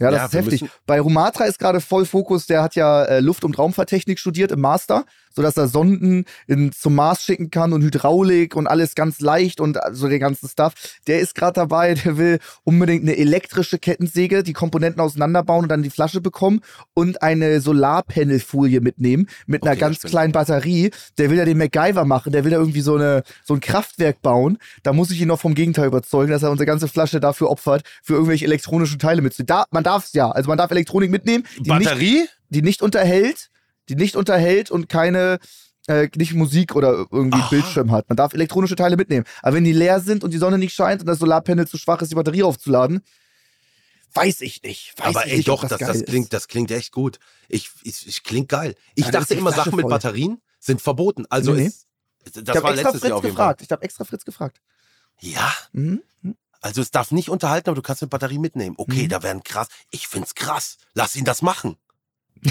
ja, 0.00 0.10
das 0.10 0.20
Ja, 0.20 0.26
ist 0.26 0.34
heftig. 0.34 0.64
Bei 0.86 1.00
Rumatra 1.00 1.44
ist 1.44 1.58
gerade 1.58 1.80
voll 1.80 2.06
Fokus, 2.06 2.46
der 2.46 2.62
hat 2.62 2.74
ja 2.74 3.04
äh, 3.04 3.20
Luft- 3.20 3.44
und 3.44 3.58
Raumfahrttechnik 3.58 4.18
studiert 4.18 4.50
im 4.50 4.60
Master, 4.60 5.04
sodass 5.34 5.56
er 5.56 5.68
Sonden 5.68 6.24
in, 6.46 6.72
zum 6.72 6.94
Mars 6.94 7.22
schicken 7.22 7.50
kann 7.50 7.72
und 7.72 7.82
Hydraulik 7.82 8.56
und 8.56 8.66
alles 8.66 8.94
ganz 8.94 9.20
leicht 9.20 9.60
und 9.60 9.76
äh, 9.76 9.80
so 9.92 10.08
den 10.08 10.20
ganzen 10.20 10.48
Stuff. 10.48 10.74
Der 11.06 11.20
ist 11.20 11.34
gerade 11.34 11.54
dabei, 11.54 11.94
der 12.04 12.16
will 12.16 12.38
unbedingt 12.64 13.02
eine 13.02 13.16
elektrische 13.16 13.78
Kettensäge, 13.78 14.42
die 14.42 14.52
Komponenten 14.54 15.00
auseinanderbauen 15.00 15.64
und 15.64 15.68
dann 15.68 15.82
die 15.82 15.90
Flasche 15.90 16.20
bekommen 16.20 16.60
und 16.94 17.22
eine 17.22 17.60
Solarpanelfolie 17.60 18.80
mitnehmen 18.80 19.28
mit 19.46 19.62
einer 19.62 19.72
Okay, 19.72 19.80
ganz 19.80 20.00
kleinen 20.00 20.32
Batterie. 20.32 20.90
Der 21.18 21.30
will 21.30 21.38
ja 21.38 21.44
den 21.44 21.58
MacGyver 21.58 22.04
machen, 22.04 22.32
der 22.32 22.44
will 22.44 22.52
ja 22.52 22.58
irgendwie 22.58 22.80
so, 22.80 22.96
eine, 22.96 23.22
so 23.44 23.54
ein 23.54 23.60
Kraftwerk 23.60 24.22
bauen. 24.22 24.58
Da 24.82 24.92
muss 24.92 25.10
ich 25.10 25.20
ihn 25.20 25.28
noch 25.28 25.40
vom 25.40 25.54
Gegenteil 25.54 25.86
überzeugen, 25.86 26.30
dass 26.32 26.42
er 26.42 26.50
unsere 26.50 26.66
ganze 26.66 26.88
Flasche 26.88 27.20
dafür 27.20 27.50
opfert, 27.50 27.82
für 28.02 28.14
irgendwelche 28.14 28.44
elektronischen 28.46 28.98
Teile 28.98 29.22
mitzunehmen. 29.22 29.46
Da, 29.46 29.64
man 29.70 29.81
darf 29.82 30.06
es 30.06 30.12
ja, 30.12 30.30
also 30.30 30.48
man 30.48 30.58
darf 30.58 30.70
Elektronik 30.70 31.10
mitnehmen, 31.10 31.44
die 31.58 31.70
nicht, 31.70 31.84
Batterie? 31.84 32.26
die 32.48 32.62
nicht 32.62 32.82
unterhält, 32.82 33.50
die 33.88 33.94
nicht 33.96 34.16
unterhält 34.16 34.70
und 34.70 34.88
keine 34.88 35.38
äh, 35.88 36.08
nicht 36.16 36.34
Musik 36.34 36.74
oder 36.76 37.06
irgendwie 37.10 37.38
Aha. 37.40 37.48
Bildschirm 37.48 37.90
hat. 37.90 38.08
Man 38.08 38.16
darf 38.16 38.34
elektronische 38.34 38.76
Teile 38.76 38.96
mitnehmen. 38.96 39.24
Aber 39.42 39.56
wenn 39.56 39.64
die 39.64 39.72
leer 39.72 40.00
sind 40.00 40.22
und 40.22 40.32
die 40.32 40.38
Sonne 40.38 40.58
nicht 40.58 40.74
scheint 40.74 41.00
und 41.00 41.06
das 41.06 41.18
Solarpanel 41.18 41.66
zu 41.66 41.76
schwach 41.78 42.00
ist, 42.02 42.10
die 42.10 42.14
Batterie 42.14 42.44
aufzuladen, 42.44 43.02
weiß 44.14 44.42
ich 44.42 44.62
nicht. 44.62 44.94
Weiß 44.98 45.06
Aber 45.06 45.26
ich 45.26 45.32
ey, 45.32 45.36
nicht, 45.38 45.48
doch, 45.48 45.66
das, 45.66 45.78
das, 45.78 45.96
ist. 45.96 46.06
klingt, 46.06 46.32
das 46.32 46.46
klingt 46.48 46.70
echt 46.70 46.92
gut. 46.92 47.18
Ich, 47.48 47.70
ich, 47.82 48.06
ich 48.06 48.22
klingt 48.22 48.48
geil. 48.48 48.74
Ich 48.94 49.06
Ja, 49.06 49.10
dachte 49.10 49.34
immer, 49.34 49.52
Flasche 49.52 49.70
Sachen 49.70 49.76
mit 49.76 49.84
voll. 49.84 49.90
Batterien 49.90 50.40
sind 50.60 50.80
verboten. 50.80 51.24
Also 51.30 51.52
Nee, 51.54 51.64
nee. 51.64 51.72
das 52.24 52.36
ich 52.36 52.46
war 52.48 52.54
habe 52.56 52.68
extra 52.68 52.72
letztes 52.90 53.00
Fritz 53.00 53.08
Jahr 53.08 53.18
auf 53.18 53.24
jeden 53.24 53.36
Fall. 53.36 53.46
gefragt. 53.46 53.62
Ich 53.62 53.70
habe 53.72 53.82
extra 53.82 54.04
Fritz 54.04 54.24
gefragt. 54.24 54.60
Ja, 55.20 55.52
Mhm. 55.72 56.02
Also 56.62 56.80
es 56.80 56.90
darf 56.90 57.10
nicht 57.10 57.28
unterhalten, 57.28 57.68
aber 57.68 57.76
du 57.76 57.82
kannst 57.82 58.02
eine 58.02 58.08
Batterie 58.08 58.38
mitnehmen. 58.38 58.76
Okay, 58.78 59.04
Mhm. 59.04 59.08
da 59.08 59.22
werden 59.22 59.42
krass. 59.42 59.68
Ich 59.90 60.08
find's 60.08 60.34
krass. 60.34 60.78
Lass 60.94 61.14
ihn 61.16 61.24
das 61.24 61.42
machen. 61.42 61.76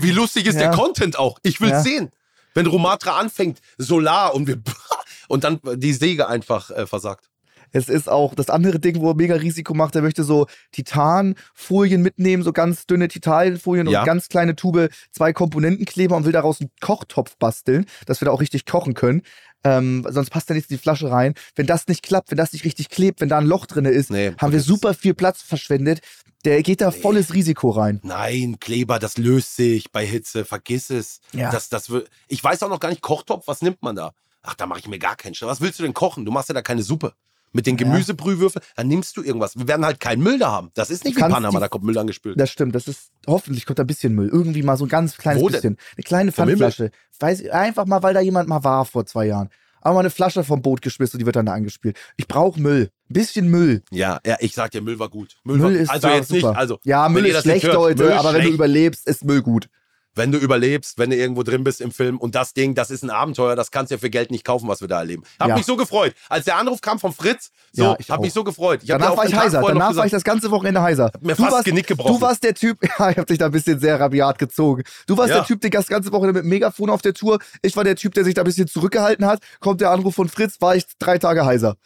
Wie 0.00 0.10
lustig 0.12 0.46
ist 0.46 0.54
Ja. 0.54 0.68
der 0.68 0.70
Content 0.70 1.18
auch? 1.18 1.38
Ich 1.42 1.60
will's 1.60 1.72
Ja. 1.72 1.82
sehen. 1.82 2.12
Wenn 2.54 2.66
Rumatra 2.66 3.18
anfängt, 3.18 3.60
Solar 3.78 4.34
und 4.34 4.46
wir 4.46 4.56
und 5.28 5.44
dann 5.44 5.60
die 5.74 5.92
Säge 5.92 6.28
einfach 6.28 6.70
äh, 6.70 6.86
versagt. 6.86 7.28
Es 7.72 7.88
ist 7.88 8.08
auch 8.08 8.34
das 8.34 8.48
andere 8.48 8.78
Ding, 8.78 9.00
wo 9.00 9.10
er 9.10 9.14
mega 9.16 9.34
Risiko 9.34 9.74
macht. 9.74 9.94
Er 9.96 10.00
möchte 10.00 10.22
so 10.24 10.46
Titanfolien 10.72 12.00
mitnehmen, 12.00 12.42
so 12.42 12.52
ganz 12.52 12.86
dünne 12.86 13.08
Titanfolien 13.08 13.88
Ja. 13.88 14.00
und 14.00 14.06
ganz 14.06 14.28
kleine 14.28 14.54
Tube, 14.56 14.88
zwei 15.10 15.32
Komponentenkleber 15.32 16.16
und 16.16 16.24
will 16.24 16.32
daraus 16.32 16.60
einen 16.60 16.70
Kochtopf 16.80 17.36
basteln, 17.38 17.84
dass 18.06 18.20
wir 18.20 18.26
da 18.26 18.32
auch 18.32 18.40
richtig 18.40 18.64
kochen 18.66 18.94
können. 18.94 19.22
Ähm, 19.64 20.06
sonst 20.08 20.30
passt 20.30 20.48
da 20.48 20.54
nichts 20.54 20.70
in 20.70 20.76
die 20.76 20.82
Flasche 20.82 21.10
rein. 21.10 21.34
Wenn 21.54 21.66
das 21.66 21.88
nicht 21.88 22.02
klappt, 22.02 22.30
wenn 22.30 22.38
das 22.38 22.52
nicht 22.52 22.64
richtig 22.64 22.88
klebt, 22.88 23.20
wenn 23.20 23.28
da 23.28 23.38
ein 23.38 23.46
Loch 23.46 23.66
drin 23.66 23.84
ist, 23.84 24.10
Nee, 24.10 24.32
haben 24.38 24.52
wir 24.52 24.60
super 24.60 24.94
viel 24.94 25.14
Platz 25.14 25.42
verschwendet. 25.42 26.00
Der 26.44 26.62
geht 26.62 26.80
da 26.80 26.92
volles 26.92 27.34
Risiko 27.34 27.70
rein. 27.70 28.00
Nein, 28.04 28.58
Kleber, 28.60 29.00
das 29.00 29.18
löst 29.18 29.56
sich 29.56 29.90
bei 29.90 30.06
Hitze. 30.06 30.44
Vergiss 30.44 30.90
es. 30.90 31.20
Ja. 31.32 31.50
Das, 31.50 31.68
das 31.68 31.90
wird, 31.90 32.08
ich 32.28 32.42
weiß 32.42 32.62
auch 32.62 32.68
noch 32.68 32.78
gar 32.78 32.90
nicht, 32.90 33.02
Kochtopf, 33.02 33.48
was 33.48 33.62
nimmt 33.62 33.82
man 33.82 33.96
da? 33.96 34.12
Ach, 34.42 34.54
da 34.54 34.66
mache 34.66 34.78
ich 34.78 34.86
mir 34.86 35.00
gar 35.00 35.16
keinen 35.16 35.34
Stress. 35.34 35.48
Was 35.48 35.60
willst 35.60 35.80
du 35.80 35.82
denn 35.82 35.94
kochen? 35.94 36.24
Du 36.24 36.30
machst 36.30 36.48
ja 36.48 36.54
da 36.54 36.62
keine 36.62 36.84
Suppe. 36.84 37.14
Mit 37.56 37.66
den. 37.66 37.76
Gemüsebrühwürfeln, 37.76 38.64
dann 38.76 38.88
nimmst 38.88 39.16
du 39.16 39.22
irgendwas. 39.22 39.56
Wir 39.56 39.66
werden 39.68 39.84
halt 39.84 39.98
keinen 40.00 40.22
Müll 40.22 40.38
da 40.38 40.50
haben. 40.52 40.70
Das 40.74 40.90
ist 40.90 41.04
nicht 41.04 41.16
Du 41.16 41.18
wie 41.18 41.22
Panama, 41.22 41.50
die- 41.50 41.60
da 41.60 41.68
kommt 41.68 41.84
Müll 41.84 41.98
angespült. 41.98 42.38
Das 42.38 42.50
stimmt, 42.50 42.74
das 42.74 42.86
ist, 42.88 43.10
hoffentlich 43.26 43.66
kommt 43.66 43.78
da 43.78 43.84
ein 43.84 43.86
bisschen 43.86 44.14
Müll. 44.14 44.28
Irgendwie 44.28 44.62
mal 44.62 44.76
so 44.76 44.84
ein 44.84 44.88
ganz 44.88 45.16
kleines 45.16 45.42
Wo 45.42 45.48
denn? 45.48 45.56
bisschen. 45.56 45.76
Eine 45.96 46.04
kleine? 46.04 46.32
Pfandflasche. 46.32 46.90
Weiß, 47.18 47.48
einfach 47.48 47.86
mal, 47.86 48.02
weil 48.02 48.14
da 48.14 48.20
jemand 48.20 48.48
mal 48.48 48.62
war 48.62 48.84
vor 48.84 49.04
zwei 49.06 49.26
Jahren. 49.26 49.48
Einfach 49.80 49.94
mal 49.94 50.00
eine 50.00 50.10
Flasche 50.10 50.42
vom 50.42 50.62
Boot 50.62 50.82
geschmissen 50.82 51.16
und 51.16 51.20
die 51.20 51.26
wird 51.26 51.36
dann 51.36 51.46
da 51.46 51.52
angespielt. 51.52 51.96
Ich 52.16 52.26
brauche 52.26 52.60
Müll. 52.60 52.90
Ein 53.08 53.12
bisschen 53.12 53.48
Müll. 53.48 53.82
Ja, 53.90 54.18
ja, 54.26 54.36
ich 54.40 54.52
sag 54.54 54.72
dir, 54.72 54.82
Müll 54.82 54.98
war 54.98 55.08
gut. 55.08 55.36
Müll, 55.44 55.60
war, 55.62 55.70
ist 55.70 55.90
also 55.90 56.08
da 56.08 56.14
jetzt 56.16 56.28
super. 56.28 56.48
nicht, 56.50 56.58
also 56.58 56.78
ja, 56.84 57.08
Müll 57.08 57.24
ist 57.26 57.42
schlecht, 57.42 57.64
hört, 57.64 57.74
Leute, 57.74 58.02
Müll 58.02 58.12
aber 58.12 58.30
wenn 58.30 58.34
du 58.36 58.40
schlecht. 58.42 58.54
überlebst, 58.54 59.06
ist 59.06 59.24
Müll 59.24 59.42
gut. 59.42 59.68
Wenn 60.16 60.32
du 60.32 60.38
überlebst, 60.38 60.98
wenn 60.98 61.10
du 61.10 61.16
irgendwo 61.16 61.42
drin 61.42 61.62
bist 61.62 61.80
im 61.80 61.92
Film 61.92 62.18
und 62.18 62.34
das 62.34 62.54
Ding, 62.54 62.74
das 62.74 62.90
ist 62.90 63.02
ein 63.04 63.10
Abenteuer, 63.10 63.54
das 63.54 63.70
kannst 63.70 63.90
du 63.90 63.94
ja 63.94 63.98
für 64.00 64.10
Geld 64.10 64.30
nicht 64.30 64.44
kaufen, 64.44 64.66
was 64.66 64.80
wir 64.80 64.88
da 64.88 64.98
erleben. 64.98 65.22
Hab 65.38 65.48
Ja. 65.50 65.56
mich 65.56 65.66
so 65.66 65.76
gefreut. 65.76 66.14
Als 66.28 66.46
der 66.46 66.56
Anruf 66.56 66.80
kam 66.80 66.98
von 66.98 67.12
Fritz, 67.12 67.50
so, 67.72 67.82
Ja, 67.84 67.96
ich 67.98 68.10
hab 68.10 68.18
auch. 68.18 68.22
mich 68.22 68.32
so 68.32 68.42
gefreut. 68.42 68.80
Ich 68.82 68.88
Danach 68.88 69.16
war 69.16 69.26
ich 69.26 69.34
heiser. 69.34 69.60
Danach 69.62 69.94
war 69.94 70.04
ich 70.06 70.10
gesagt, 70.10 70.12
das 70.14 70.24
ganze 70.24 70.50
Wochenende 70.50 70.80
heiser. 70.82 71.12
mir 71.20 71.34
du 71.34 71.42
fast 71.42 71.52
warst, 71.52 71.64
Genick 71.66 71.86
gebrochen. 71.86 72.14
Du 72.14 72.20
warst 72.20 72.42
der 72.42 72.54
Typ, 72.54 72.78
ja, 72.98 73.10
ich 73.10 73.18
hab 73.18 73.26
dich 73.26 73.38
da 73.38 73.46
ein 73.46 73.52
bisschen 73.52 73.78
sehr 73.78 74.00
rabiat 74.00 74.38
gezogen. 74.38 74.82
Du 75.06 75.16
warst 75.16 75.30
Ja. 75.30 75.36
der 75.36 75.44
Typ, 75.46 75.60
der 75.60 75.70
das 75.70 75.86
ganze 75.88 76.10
Wochenende 76.12 76.32
mit 76.40 76.44
dem 76.44 76.48
Megafon 76.48 76.90
auf 76.90 77.02
der 77.02 77.12
Tour. 77.14 77.38
Ich 77.62 77.76
war 77.76 77.84
der 77.84 77.96
Typ, 77.96 78.14
der 78.14 78.24
sich 78.24 78.34
da 78.34 78.42
ein 78.42 78.46
bisschen 78.46 78.66
zurückgehalten 78.66 79.26
hat. 79.26 79.40
Kommt 79.60 79.80
der 79.82 79.90
Anruf 79.90 80.14
von 80.14 80.28
Fritz, 80.28 80.56
war 80.60 80.74
ich 80.76 80.84
drei 80.98 81.18
Tage 81.18 81.44
heiser. 81.44 81.76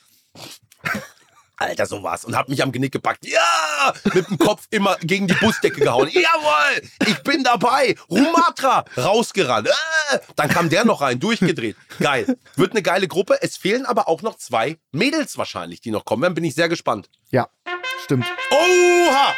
Alter, 1.60 1.84
so 1.84 2.02
war's. 2.02 2.24
Und 2.24 2.34
hab 2.34 2.48
mich 2.48 2.62
am 2.62 2.72
Genick 2.72 2.90
gepackt. 2.90 3.26
Ja! 3.26 3.92
Mit 4.14 4.30
dem 4.30 4.38
Kopf 4.38 4.66
immer 4.70 4.96
gegen 5.02 5.26
die 5.26 5.34
Busdecke 5.34 5.82
gehauen. 5.82 6.08
Jawohl! 6.12 6.82
Ich 7.06 7.22
bin 7.22 7.44
dabei! 7.44 7.94
Rumatra! 8.08 8.86
Rausgerannt. 8.96 9.68
Äh! 9.68 10.18
Dann 10.36 10.48
kam 10.48 10.70
der 10.70 10.86
noch 10.86 11.02
rein, 11.02 11.20
durchgedreht. 11.20 11.76
Geil. 12.00 12.38
Wird 12.56 12.72
eine 12.72 12.82
geile 12.82 13.06
Gruppe. 13.08 13.42
Es 13.42 13.58
fehlen 13.58 13.84
aber 13.84 14.08
auch 14.08 14.22
noch 14.22 14.38
zwei 14.38 14.78
Mädels 14.92 15.36
wahrscheinlich, 15.36 15.82
die 15.82 15.90
noch 15.90 16.06
kommen 16.06 16.22
werden. 16.22 16.34
Bin 16.34 16.44
ich 16.44 16.54
sehr 16.54 16.70
gespannt. 16.70 17.10
Ja, 17.30 17.50
stimmt. 18.04 18.24
Oha! 18.50 19.34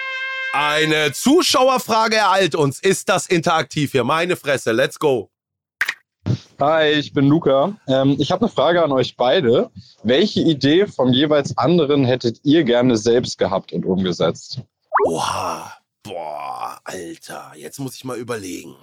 Eine 0.53 1.13
Zuschauerfrage 1.13 2.17
ereilt 2.17 2.55
uns. 2.55 2.79
Ist 2.79 3.09
das 3.09 3.27
interaktiv 3.27 3.93
hier? 3.93 4.05
Meine 4.05 4.37
Fresse. 4.37 4.71
Let's 4.71 5.01
go. 5.01 5.32
Hi, 6.62 6.92
ich 6.92 7.12
bin 7.12 7.27
Luca. 7.27 7.77
Ähm, 7.88 8.14
ich 8.20 8.31
habe 8.31 8.42
eine 8.42 8.48
Frage 8.48 8.85
an 8.85 8.92
euch 8.92 9.16
beide. 9.16 9.72
Welche 10.05 10.42
Idee 10.42 10.87
vom 10.87 11.12
jeweils 11.12 11.59
anderen 11.59 12.05
hättet 12.05 12.38
ihr 12.44 12.62
gerne 12.62 12.96
selbst 12.96 13.37
gehabt 13.37 13.72
und 13.72 13.85
umgesetzt? 13.85 14.61
Oha. 15.05 15.72
Boah, 16.05 16.79
Alter. 16.85 17.51
Jetzt 17.57 17.81
muss 17.81 17.96
ich 17.96 18.05
mal 18.05 18.16
überlegen. 18.16 18.77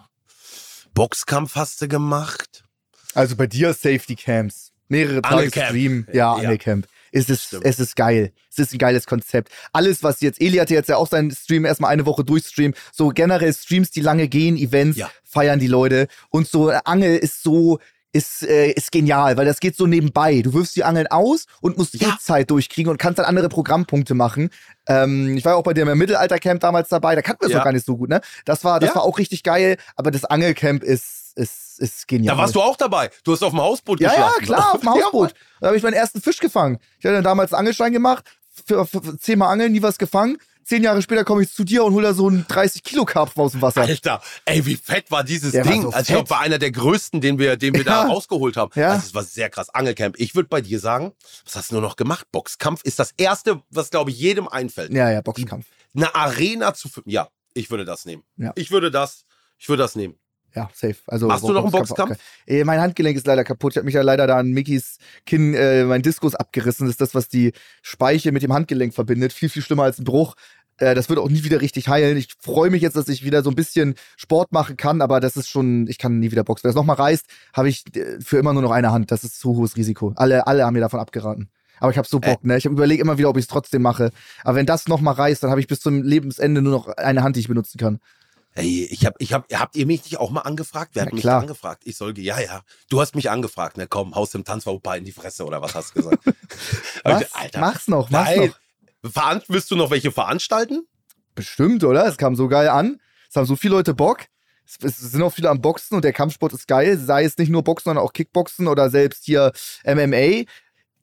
Boxkampf 0.93 1.55
hast 1.55 1.81
du 1.81 1.87
gemacht? 1.87 2.65
Also 3.13 3.37
bei 3.37 3.47
dir 3.47 3.71
Safety 3.73 4.17
Camps. 4.17 4.73
Mehrere 4.89 5.21
Tage. 5.21 5.49
Stream. 5.49 6.05
Ja, 6.09 6.13
Ja. 6.13 6.33
Angelcamp. 6.33 6.85
Es 6.85 6.91
ist, 7.11 7.43
Stimmt. 7.47 7.65
es 7.65 7.79
ist 7.79 7.95
geil. 7.95 8.31
Es 8.51 8.59
ist 8.59 8.73
ein 8.73 8.77
geiles 8.77 9.05
Konzept. 9.05 9.51
Alles, 9.73 10.03
was 10.03 10.21
jetzt, 10.21 10.39
Eli 10.41 10.57
hatte 10.57 10.73
jetzt 10.73 10.89
ja 10.89 10.97
auch 10.97 11.07
seinen 11.07 11.31
Stream 11.31 11.65
erstmal 11.65 11.91
eine 11.91 12.05
Woche 12.05 12.23
durchstreamen. 12.23 12.75
So 12.91 13.09
generell 13.09 13.53
Streams, 13.53 13.89
die 13.91 14.01
lange 14.01 14.27
gehen, 14.27 14.57
Events, 14.57 14.97
Ja. 14.97 15.09
feiern 15.23 15.59
die 15.59 15.67
Leute. 15.67 16.07
Und 16.29 16.47
so 16.47 16.69
äh, 16.69 16.79
Angel 16.85 17.17
ist 17.17 17.41
so, 17.41 17.79
ist, 18.11 18.41
äh, 18.43 18.71
ist 18.71 18.91
genial, 18.91 19.37
weil 19.37 19.45
das 19.45 19.59
geht 19.59 19.75
so 19.75 19.85
nebenbei. 19.85 20.41
Du 20.41 20.53
wirfst 20.53 20.75
die 20.75 20.83
Angeln 20.83 21.05
aus 21.07 21.45
und 21.61 21.77
musst 21.77 21.93
Ja. 22.01 22.09
eh 22.09 22.11
Zeit 22.19 22.49
durchkriegen 22.49 22.89
und 22.91 22.97
kannst 22.97 23.19
dann 23.19 23.25
andere 23.27 23.49
Programmpunkte 23.49 24.15
machen. 24.15 24.49
Ähm, 24.87 25.37
ich 25.37 25.45
war 25.45 25.53
ja 25.53 25.57
auch 25.57 25.63
bei 25.63 25.73
dir 25.73 25.87
im 25.87 25.97
Mittelaltercamp 25.97 26.59
damals 26.59 26.89
dabei, 26.89 27.13
da 27.15 27.21
kannten 27.21 27.41
wir 27.41 27.47
es 27.47 27.51
Ja. 27.51 27.59
noch 27.59 27.65
gar 27.65 27.71
nicht 27.73 27.85
so 27.85 27.97
gut, 27.97 28.09
ne? 28.09 28.21
Das 28.45 28.63
war, 28.63 28.79
das 28.79 28.89
Ja. 28.89 28.95
war 28.95 29.03
auch 29.03 29.19
richtig 29.19 29.43
geil, 29.43 29.77
aber 29.95 30.09
das 30.09 30.25
Angelcamp 30.25 30.83
ist, 30.83 31.18
ist, 31.39 31.79
ist 31.79 32.07
genial. 32.07 32.35
Da 32.35 32.41
warst 32.41 32.55
du 32.55 32.61
auch 32.61 32.75
dabei. 32.77 33.09
Du 33.23 33.31
hast 33.31 33.41
auf 33.43 33.51
dem 33.51 33.61
Hausboot 33.61 33.99
Ja, 33.99 34.13
ja, 34.13 34.33
geschlafen. 34.39 34.45
klar, 34.45 34.73
auf 34.75 34.81
dem 34.81 34.89
Hausboot. 35.03 35.33
Da 35.61 35.67
habe 35.67 35.77
ich 35.77 35.83
meinen 35.83 35.93
ersten 35.93 36.21
Fisch 36.21 36.39
gefangen. 36.39 36.77
Ich 36.99 37.05
hatte 37.05 37.21
damals 37.21 37.53
einen 37.53 37.59
Angelschein 37.59 37.91
gemacht, 37.93 38.25
für, 38.65 38.85
für, 38.85 39.17
zehnmal 39.17 39.51
Angeln, 39.53 39.71
nie 39.71 39.81
was 39.81 39.97
gefangen. 39.97 40.37
Zehn 40.65 40.83
Jahre 40.83 41.01
später 41.01 41.23
komme 41.23 41.41
ich 41.41 41.51
zu 41.51 41.63
dir 41.63 41.83
und 41.83 41.93
hole 41.95 42.09
da 42.09 42.13
so 42.13 42.27
einen 42.27 42.45
30 42.47 42.83
Kilo 42.83 43.03
Karpfen 43.03 43.41
aus 43.41 43.53
dem 43.53 43.61
Wasser. 43.63 43.81
Alter, 43.81 44.21
ey, 44.45 44.63
wie 44.67 44.75
fett 44.75 45.09
war 45.09 45.23
dieses 45.23 45.51
Der 45.53 45.65
war 45.65 45.71
Ding? 45.71 45.81
so 45.81 45.87
also 45.89 46.01
ich 46.01 46.07
glaube, 46.09 46.29
war 46.29 46.41
einer 46.41 46.59
der 46.59 46.71
größten, 46.71 47.21
den 47.21 47.39
wir, 47.39 47.57
den 47.57 47.73
wir 47.73 47.83
da 47.83 48.03
Ja. 48.03 48.07
rausgeholt 48.09 48.55
haben. 48.55 48.71
Ja. 48.75 48.91
Also 48.91 49.07
es 49.07 49.15
war 49.15 49.23
sehr 49.23 49.49
krass. 49.49 49.69
Angelcamp. 49.71 50.19
Ich 50.19 50.35
würde 50.35 50.47
bei 50.47 50.61
dir 50.61 50.79
sagen, 50.79 51.13
was 51.43 51.55
hast 51.55 51.71
du 51.71 51.75
nur 51.75 51.81
noch 51.81 51.95
gemacht? 51.95 52.27
Boxkampf 52.31 52.83
ist 52.83 52.99
das 52.99 53.13
erste, 53.17 53.63
was 53.71 53.89
glaube 53.89 54.11
ich 54.11 54.19
jedem 54.19 54.47
einfällt. 54.47 54.91
Ja, 54.91 55.09
ja, 55.09 55.21
Boxkampf. 55.21 55.65
Eine 55.95 56.13
Arena 56.13 56.75
zu 56.75 56.87
Ja, 57.05 57.29
ich 57.55 57.71
würde 57.71 57.85
das 57.85 58.05
nehmen. 58.05 58.21
Ja. 58.37 58.51
Ich 58.55 58.69
würde 58.69 58.91
das, 58.91 59.25
ich 59.57 59.69
würde 59.69 59.81
das 59.81 59.95
nehmen. 59.95 60.19
Ja, 60.55 60.69
safe. 60.73 60.95
Also, 61.07 61.27
Machst 61.27 61.43
du 61.43 61.53
noch 61.53 61.63
einen 61.63 61.71
Boxkampf? 61.71 62.17
Äh, 62.47 62.63
mein 62.63 62.79
Handgelenk 62.79 63.15
ist 63.15 63.27
leider 63.27 63.43
kaputt. 63.43 63.73
Ich 63.73 63.77
habe 63.77 63.85
mich 63.85 63.93
ja 63.93 64.01
leider 64.01 64.25
da 64.27 64.37
an 64.37 64.51
Mickys 64.51 64.97
Kinn, 65.25 65.53
äh, 65.53 65.83
mein 65.85 66.01
Diskus 66.01 66.35
abgerissen. 66.35 66.87
Das 66.87 66.93
ist 66.93 67.01
das, 67.01 67.13
was 67.13 67.29
die 67.29 67.53
Speiche 67.81 68.31
mit 68.31 68.41
dem 68.41 68.53
Handgelenk 68.53 68.93
verbindet. 68.93 69.33
Viel, 69.33 69.49
viel 69.49 69.61
schlimmer 69.61 69.83
als 69.83 69.99
ein 69.99 70.05
Bruch. 70.05 70.35
Äh, 70.77 70.95
das 70.95 71.09
wird 71.09 71.19
auch 71.19 71.29
nie 71.29 71.43
wieder 71.43 71.61
richtig 71.61 71.87
heilen. 71.87 72.17
Ich 72.17 72.29
freue 72.39 72.69
mich 72.69 72.81
jetzt, 72.81 72.95
dass 72.95 73.07
ich 73.09 73.23
wieder 73.23 73.43
so 73.43 73.49
ein 73.49 73.55
bisschen 73.55 73.95
Sport 74.17 74.51
machen 74.51 74.77
kann, 74.77 75.01
aber 75.01 75.19
das 75.19 75.37
ist 75.37 75.49
schon, 75.49 75.87
ich 75.87 75.97
kann 75.97 76.19
nie 76.19 76.31
wieder 76.31 76.43
boxen. 76.43 76.63
Wenn 76.63 76.69
das 76.69 76.75
nochmal 76.75 76.95
reißt, 76.95 77.25
habe 77.53 77.69
ich 77.69 77.83
äh, 77.95 78.19
für 78.19 78.37
immer 78.37 78.53
nur 78.53 78.61
noch 78.61 78.71
eine 78.71 78.91
Hand. 78.91 79.11
Das 79.11 79.23
ist 79.23 79.39
zu 79.39 79.55
hohes 79.55 79.75
Risiko. 79.77 80.13
Alle, 80.15 80.47
alle 80.47 80.65
haben 80.65 80.73
mir 80.73 80.79
davon 80.79 80.99
abgeraten. 80.99 81.49
Aber 81.79 81.91
ich 81.91 81.97
habe 81.97 82.07
so 82.07 82.19
Bock, 82.19 82.43
ne? 82.43 82.57
Ich 82.57 82.65
überlege 82.65 83.01
immer 83.01 83.17
wieder, 83.17 83.29
ob 83.29 83.37
ich 83.37 83.43
es 83.43 83.47
trotzdem 83.47 83.81
mache. 83.81 84.11
Aber 84.43 84.55
wenn 84.55 84.65
das 84.65 84.87
nochmal 84.87 85.13
reißt, 85.13 85.43
dann 85.43 85.49
habe 85.49 85.61
ich 85.61 85.67
bis 85.67 85.79
zum 85.79 86.03
Lebensende 86.03 86.61
nur 86.61 86.73
noch 86.73 86.87
eine 86.89 87.23
Hand, 87.23 87.35
die 87.35 87.39
ich 87.39 87.47
benutzen 87.47 87.77
kann. 87.77 87.99
Ey, 88.55 88.85
ich 88.89 89.05
hab, 89.05 89.15
ich 89.19 89.33
hab, 89.33 89.51
habt 89.53 89.75
ihr 89.75 89.85
mich 89.85 90.03
nicht 90.03 90.17
auch 90.17 90.31
mal 90.31 90.41
angefragt? 90.41 90.91
Wer 90.93 91.03
hat 91.03 91.09
Ja, 91.09 91.13
mich 91.15 91.21
klar. 91.21 91.41
angefragt? 91.41 91.83
Ich 91.85 91.95
soll, 91.97 92.17
ja, 92.19 92.39
ja. 92.39 92.61
Du 92.89 92.99
hast 92.99 93.15
mich 93.15 93.29
angefragt, 93.29 93.77
ne? 93.77 93.87
Komm, 93.87 94.15
haust 94.15 94.33
dem 94.33 94.43
Tanzverhuper 94.43 94.97
in 94.97 95.05
die 95.05 95.11
Fresse 95.11 95.45
oder 95.45 95.61
was 95.61 95.75
hast 95.75 95.91
du 95.95 96.01
gesagt? 96.01 96.23
Was? 97.03 97.33
Alter, 97.33 97.59
Mach's 97.59 97.87
noch, 97.87 98.09
mach's 98.09 98.35
nein. 98.35 98.53
noch. 99.03 99.11
Veran 99.11 99.41
willst 99.47 99.71
du 99.71 99.75
noch 99.77 99.91
welche 99.91 100.11
veranstalten? 100.11 100.85
Bestimmt, 101.35 101.83
oder? 101.85 102.05
Es 102.05 102.17
kam 102.17 102.35
so 102.35 102.47
geil 102.49 102.67
an. 102.67 102.99
Es 103.29 103.35
haben 103.37 103.45
so 103.45 103.55
viele 103.55 103.75
Leute 103.75 103.93
Bock. 103.93 104.25
Es, 104.65 104.77
es 104.83 104.97
sind 105.11 105.21
auch 105.23 105.31
viele 105.33 105.49
am 105.49 105.61
Boxen 105.61 105.95
und 105.95 106.03
der 106.03 106.11
Kampfsport 106.11 106.51
ist 106.53 106.67
geil. 106.67 106.97
Sei 106.97 107.23
es 107.23 107.37
nicht 107.37 107.49
nur 107.49 107.63
Boxen, 107.63 107.85
sondern 107.85 108.03
auch 108.03 108.11
Kickboxen 108.13 108.67
oder 108.67 108.89
selbst 108.89 109.23
hier 109.25 109.53
MMA. 109.85 110.43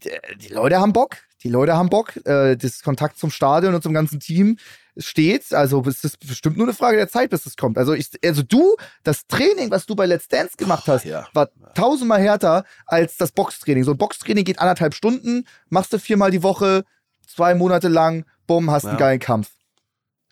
Die, 0.02 0.10
die 0.38 0.48
Leute 0.52 0.78
haben 0.78 0.92
Bock. 0.92 1.16
Die 1.42 1.48
Leute 1.48 1.74
haben 1.74 1.88
Bock. 1.88 2.16
Äh, 2.26 2.56
das 2.56 2.82
Kontakt 2.82 3.18
zum 3.18 3.30
Stadion 3.30 3.74
und 3.74 3.82
zum 3.82 3.94
ganzen 3.94 4.20
Team 4.20 4.58
steht. 4.98 5.52
Also 5.52 5.82
es 5.86 6.04
ist 6.04 6.18
bestimmt 6.26 6.56
nur 6.56 6.66
eine 6.66 6.74
Frage 6.74 6.96
der 6.96 7.08
Zeit, 7.08 7.30
bis 7.30 7.46
es 7.46 7.56
kommt. 7.56 7.78
Also, 7.78 7.92
ich, 7.94 8.08
also 8.24 8.42
du, 8.42 8.76
das 9.04 9.26
Training, 9.26 9.70
was 9.70 9.86
du 9.86 9.94
bei 9.94 10.06
Let's 10.06 10.28
Dance 10.28 10.56
gemacht 10.56 10.86
hast, 10.88 11.04
ja. 11.04 11.26
war 11.34 11.48
tausendmal 11.74 12.20
härter 12.20 12.64
als 12.86 13.16
das 13.16 13.32
Boxtraining. 13.32 13.84
So 13.84 13.92
ein 13.92 13.98
Boxtraining 13.98 14.44
geht 14.44 14.58
anderthalb 14.58 14.94
Stunden, 14.94 15.44
machst 15.68 15.92
du 15.92 15.98
viermal 15.98 16.30
die 16.30 16.42
Woche, 16.42 16.84
zwei 17.26 17.54
Monate 17.54 17.88
lang, 17.88 18.24
bumm, 18.46 18.70
hast 18.70 18.84
einen 18.84 18.94
Ja. 18.94 18.98
geilen 19.00 19.20
Kampf. 19.20 19.50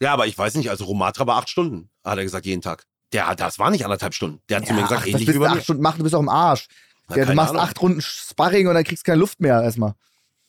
Ja, 0.00 0.12
aber 0.12 0.26
ich 0.26 0.36
weiß 0.36 0.54
nicht, 0.56 0.70
also 0.70 0.84
Romatra 0.84 1.26
war 1.26 1.36
acht 1.36 1.48
Stunden, 1.48 1.88
hat 2.04 2.18
er 2.18 2.24
gesagt, 2.24 2.46
jeden 2.46 2.62
Tag. 2.62 2.84
Der, 3.12 3.32
das 3.36 3.58
war 3.60 3.70
nicht 3.70 3.84
anderthalb 3.84 4.12
Stunden. 4.12 4.40
Der 4.48 4.56
hat 4.58 4.66
zu 4.66 4.72
mir 4.74 4.82
gesagt, 4.82 5.02
ach, 5.02 5.06
ähnlich 5.06 5.28
wie 5.32 5.38
bei 5.38 5.48
acht. 5.50 5.62
Stunden 5.62 5.82
machen? 5.82 5.98
Du 5.98 6.02
bist 6.02 6.14
auch 6.16 6.20
im 6.20 6.28
Arsch. 6.28 6.66
Na, 7.08 7.16
Ja, 7.16 7.26
du 7.26 7.34
machst 7.34 7.50
Ahnung. 7.50 7.62
acht 7.62 7.80
Runden 7.80 8.00
Sparring 8.00 8.66
und 8.66 8.74
dann 8.74 8.82
kriegst 8.82 9.06
du 9.06 9.10
keine 9.10 9.20
Luft 9.20 9.40
mehr 9.40 9.62
erstmal. 9.62 9.94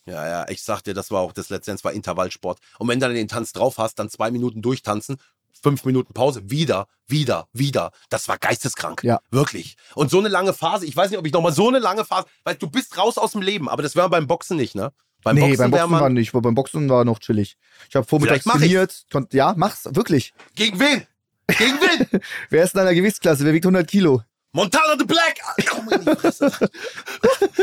Ja, 0.05 0.27
ja, 0.27 0.49
ich 0.49 0.61
sag 0.61 0.83
dir, 0.83 0.93
das 0.93 1.09
war 1.09 1.21
auch 1.21 1.33
das 1.33 1.49
letzte, 1.49 1.75
war 1.83 1.91
Intervallsport. 1.91 2.59
Und 2.77 2.87
wenn 2.87 2.99
du 2.99 3.07
dann 3.07 3.15
den 3.15 3.27
Tanz 3.27 3.53
drauf 3.53 3.79
hast, 3.79 3.95
dann 3.95 4.09
zwei 4.09 4.29
Minuten 4.29 4.61
durchtanzen, 4.61 5.17
fünf 5.61 5.83
Minuten 5.83 6.13
Pause, 6.13 6.49
wieder, 6.49 6.87
wieder, 7.07 7.47
wieder. 7.53 7.91
Das 8.09 8.27
war 8.27 8.37
geisteskrank. 8.37 9.03
Ja. 9.03 9.19
Wirklich. 9.31 9.77
Und 9.95 10.11
so 10.11 10.19
eine 10.19 10.29
lange 10.29 10.53
Phase, 10.53 10.85
ich 10.85 10.95
weiß 10.95 11.09
nicht, 11.09 11.17
ob 11.17 11.25
ich 11.25 11.33
nochmal 11.33 11.53
so 11.53 11.67
eine 11.67 11.79
lange 11.79 12.05
Phase, 12.05 12.27
weil 12.43 12.55
du 12.55 12.69
bist 12.69 12.97
raus 12.99 13.17
aus 13.17 13.31
dem 13.31 13.41
Leben, 13.41 13.67
aber 13.67 13.81
das 13.81 13.95
wäre 13.95 14.09
beim 14.09 14.27
Boxen 14.27 14.57
nicht, 14.57 14.75
ne? 14.75 14.91
Beim 15.23 15.37
nee, 15.37 15.41
Boxen 15.41 15.57
beim 15.57 15.71
Boxen 15.71 15.89
man, 15.89 16.01
war 16.01 16.09
nicht. 16.09 16.31
Beim 16.33 16.53
Boxen 16.53 16.87
war 16.87 17.03
noch 17.03 17.17
chillig. 17.17 17.57
Ich 17.89 17.95
habe 17.95 18.05
vormittags 18.05 18.43
trainiert. 18.43 19.05
Konnt, 19.11 19.33
ja, 19.33 19.55
mach's, 19.57 19.85
wirklich. 19.95 20.35
Gegen 20.53 20.79
wen? 20.79 21.07
Gegen 21.47 21.79
wen? 21.81 22.21
Wer 22.51 22.63
ist 22.63 22.75
in 22.75 22.77
deiner 22.77 22.93
Gewichtsklasse? 22.93 23.43
Wer 23.43 23.53
wiegt 23.53 23.65
100 23.65 23.87
Kilo? 23.87 24.21
Montana 24.55 24.95
the 24.97 25.03
Black! 25.03 25.37
Ah, 25.43 25.53
Komm 25.67 25.89
in 25.89 25.99
die 26.05 26.15
Fresse. 26.15 26.49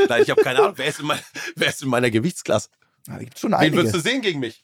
Nein, 0.08 0.22
ich 0.22 0.30
habe 0.30 0.42
keine 0.42 0.58
Ahnung. 0.60 0.74
Wer 0.76 0.86
ist, 0.88 1.00
in 1.00 1.06
mein, 1.06 1.18
wer 1.56 1.68
ist 1.70 1.82
in 1.82 1.88
meiner 1.88 2.10
Gewichtsklasse? 2.10 2.68
Da 3.06 3.16
gibt's 3.16 3.40
schon 3.40 3.52
Wen 3.52 3.56
einige. 3.58 3.76
würdest 3.76 3.94
du 3.94 4.00
sehen 4.00 4.20
gegen 4.20 4.40
mich? 4.40 4.62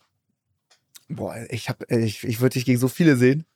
Boah, 1.09 1.35
ich 1.49 1.71
hab, 1.71 1.91
ich, 1.91 2.25
ich 2.25 2.41
würde 2.41 2.53
dich 2.55 2.67
gegen 2.67 2.79
so 2.79 2.88
viele 2.88 3.17
sehen. 3.17 3.47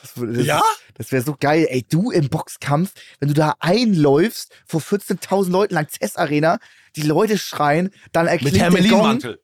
Das, 0.00 0.14
das, 0.16 0.46
Ja? 0.46 0.62
Das 0.94 1.12
wäre 1.12 1.22
so 1.22 1.36
geil. 1.38 1.66
Ey, 1.68 1.82
du 1.86 2.10
im 2.10 2.30
Boxkampf, 2.30 2.94
wenn 3.20 3.28
du 3.28 3.34
da 3.34 3.54
einläufst 3.60 4.50
vor 4.66 4.80
14.000 4.80 5.50
Leuten 5.50 5.74
lang 5.74 5.86
CS-Arena, 5.86 6.58
die 6.96 7.02
Leute 7.02 7.36
schreien, 7.36 7.90
dann 8.12 8.26
erklingt 8.28 8.54
Mit. 8.54 8.62
Hermelinmantel. 8.62 9.42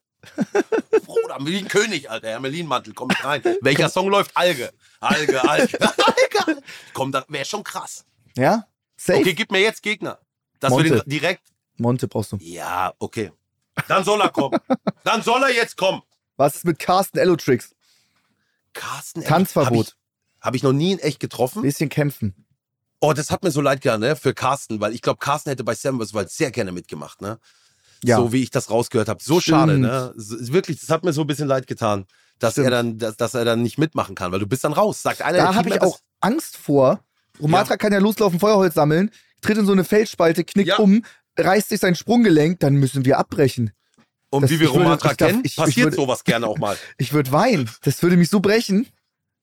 Bruder, 1.05 1.37
wie 1.41 1.59
ein 1.59 1.69
König, 1.69 2.09
Alter. 2.09 2.29
Hermelinmantel, 2.29 2.95
komm 2.95 3.11
rein. 3.11 3.43
Welcher 3.61 3.91
Song 3.91 4.09
läuft? 4.09 4.35
Alge. 4.35 4.73
Alge, 5.01 5.47
Alge. 5.47 5.79
Alge. 5.83 6.63
Komm, 6.95 7.13
das 7.13 7.25
wäre 7.29 7.45
schon 7.45 7.65
krass. 7.65 8.07
Ja? 8.37 8.67
Safe. 8.97 9.19
Okay, 9.21 9.35
gib 9.35 9.51
mir 9.51 9.61
jetzt 9.61 9.83
Gegner. 9.83 10.19
Dass 10.61 10.71
wir 10.73 10.79
Monte. 10.79 11.01
den 11.03 11.09
direkt. 11.11 11.43
Monte 11.77 12.07
brauchst 12.09 12.33
du. 12.33 12.37
Ja, 12.41 12.93
okay. 12.99 13.33
Dann 13.89 14.05
soll 14.05 14.21
er 14.21 14.29
kommen. 14.29 14.59
Dann 15.05 15.23
soll 15.23 15.43
er 15.43 15.53
jetzt 15.55 15.77
kommen. 15.77 16.03
Was 16.37 16.57
ist 16.57 16.65
mit 16.65 16.79
Carsten 16.79 17.19
Ellotrix? 17.19 17.75
Carsten. 18.75 19.23
Tanzverbot. 19.23 19.71
Habe 19.71 19.77
ich, 19.87 19.95
hab 20.41 20.55
ich 20.55 20.63
noch 20.63 20.73
nie 20.73 20.93
in 20.93 20.99
echt 20.99 21.21
getroffen. 21.21 21.63
Bisschen 21.63 21.89
kämpfen. 21.89 22.47
Oh, 23.01 23.13
das 23.13 23.31
hat 23.31 23.43
mir 23.43 23.51
so 23.51 23.61
leid 23.61 23.81
getan, 23.81 24.01
ne? 24.01 24.15
Für 24.15 24.33
Carsten, 24.33 24.81
weil 24.81 24.95
ich 24.95 25.03
glaube, 25.03 25.19
Carsten 25.19 25.51
hätte 25.51 25.65
bei 25.65 25.75
vs. 25.75 25.85
Wild 26.15 26.31
sehr 26.31 26.51
gerne 26.53 26.71
mitgemacht, 26.73 27.21
ne? 27.21 27.39
Ja. 28.05 28.17
So 28.17 28.33
wie 28.33 28.43
ich 28.43 28.51
das 28.51 28.71
rausgehört 28.71 29.09
habe. 29.09 29.23
So 29.23 29.41
Stimmt. 29.41 29.57
schade, 29.59 29.79
ne? 29.79 30.13
So- 30.17 30.53
Wirklich, 30.53 30.81
das 30.81 30.89
hat 30.89 31.05
mir 31.05 31.13
so 31.13 31.23
ein 31.23 31.27
bisschen 31.27 31.49
leid 31.49 31.67
getan, 31.67 32.07
dass 32.39 32.53
Stimmt. 32.55 32.67
er 32.67 32.71
dann, 32.71 32.99
dass, 32.99 33.17
dass 33.17 33.35
er 33.35 33.45
dann 33.45 33.63
nicht 33.63 33.79
mitmachen 33.79 34.15
kann, 34.15 34.31
weil 34.33 34.39
du 34.41 34.47
bist 34.47 34.65
dann 34.65 34.73
raus. 34.73 35.03
Sagt 35.03 35.23
einer 35.23 35.39
Da 35.39 35.55
habe 35.55 35.69
ich 35.69 35.81
auch 35.83 35.99
Angst 36.21 36.57
vor. 36.57 37.01
Romatra 37.41 37.77
kann 37.77 37.93
ja 37.93 37.99
loslaufen, 37.99 38.39
Feuerholz 38.41 38.75
sammeln, 38.75 39.11
tritt 39.41 39.59
in 39.59 39.67
so 39.67 39.73
eine 39.73 39.85
Felsspalte, 39.85 40.45
knickt 40.45 40.69
Ja. 40.69 40.77
um, 40.79 41.05
reißt 41.39 41.71
sich 41.71 41.81
sein 41.81 41.95
Sprunggelenk, 41.95 42.61
dann 42.61 42.75
müssen 42.75 43.05
wir 43.05 43.19
abbrechen. 43.19 43.71
Und 44.31 44.43
Das- 44.43 44.51
wie 44.51 44.61
wir 44.61 44.69
ich 44.69 44.75
Romatra 44.75 45.11
ich 45.13 45.17
kennen, 45.17 45.41
ich- 45.45 45.53
ich 45.53 45.57
passiert 45.57 45.87
würde- 45.87 45.97
sowas 45.97 46.25
gerne 46.25 46.47
auch 46.47 46.59
mal. 46.59 46.77
Ich 46.99 47.13
würde 47.13 47.33
weinen. 47.33 47.69
Das 47.83 48.03
würde 48.03 48.17
mich 48.17 48.31
so 48.31 48.41
brechen. 48.41 48.87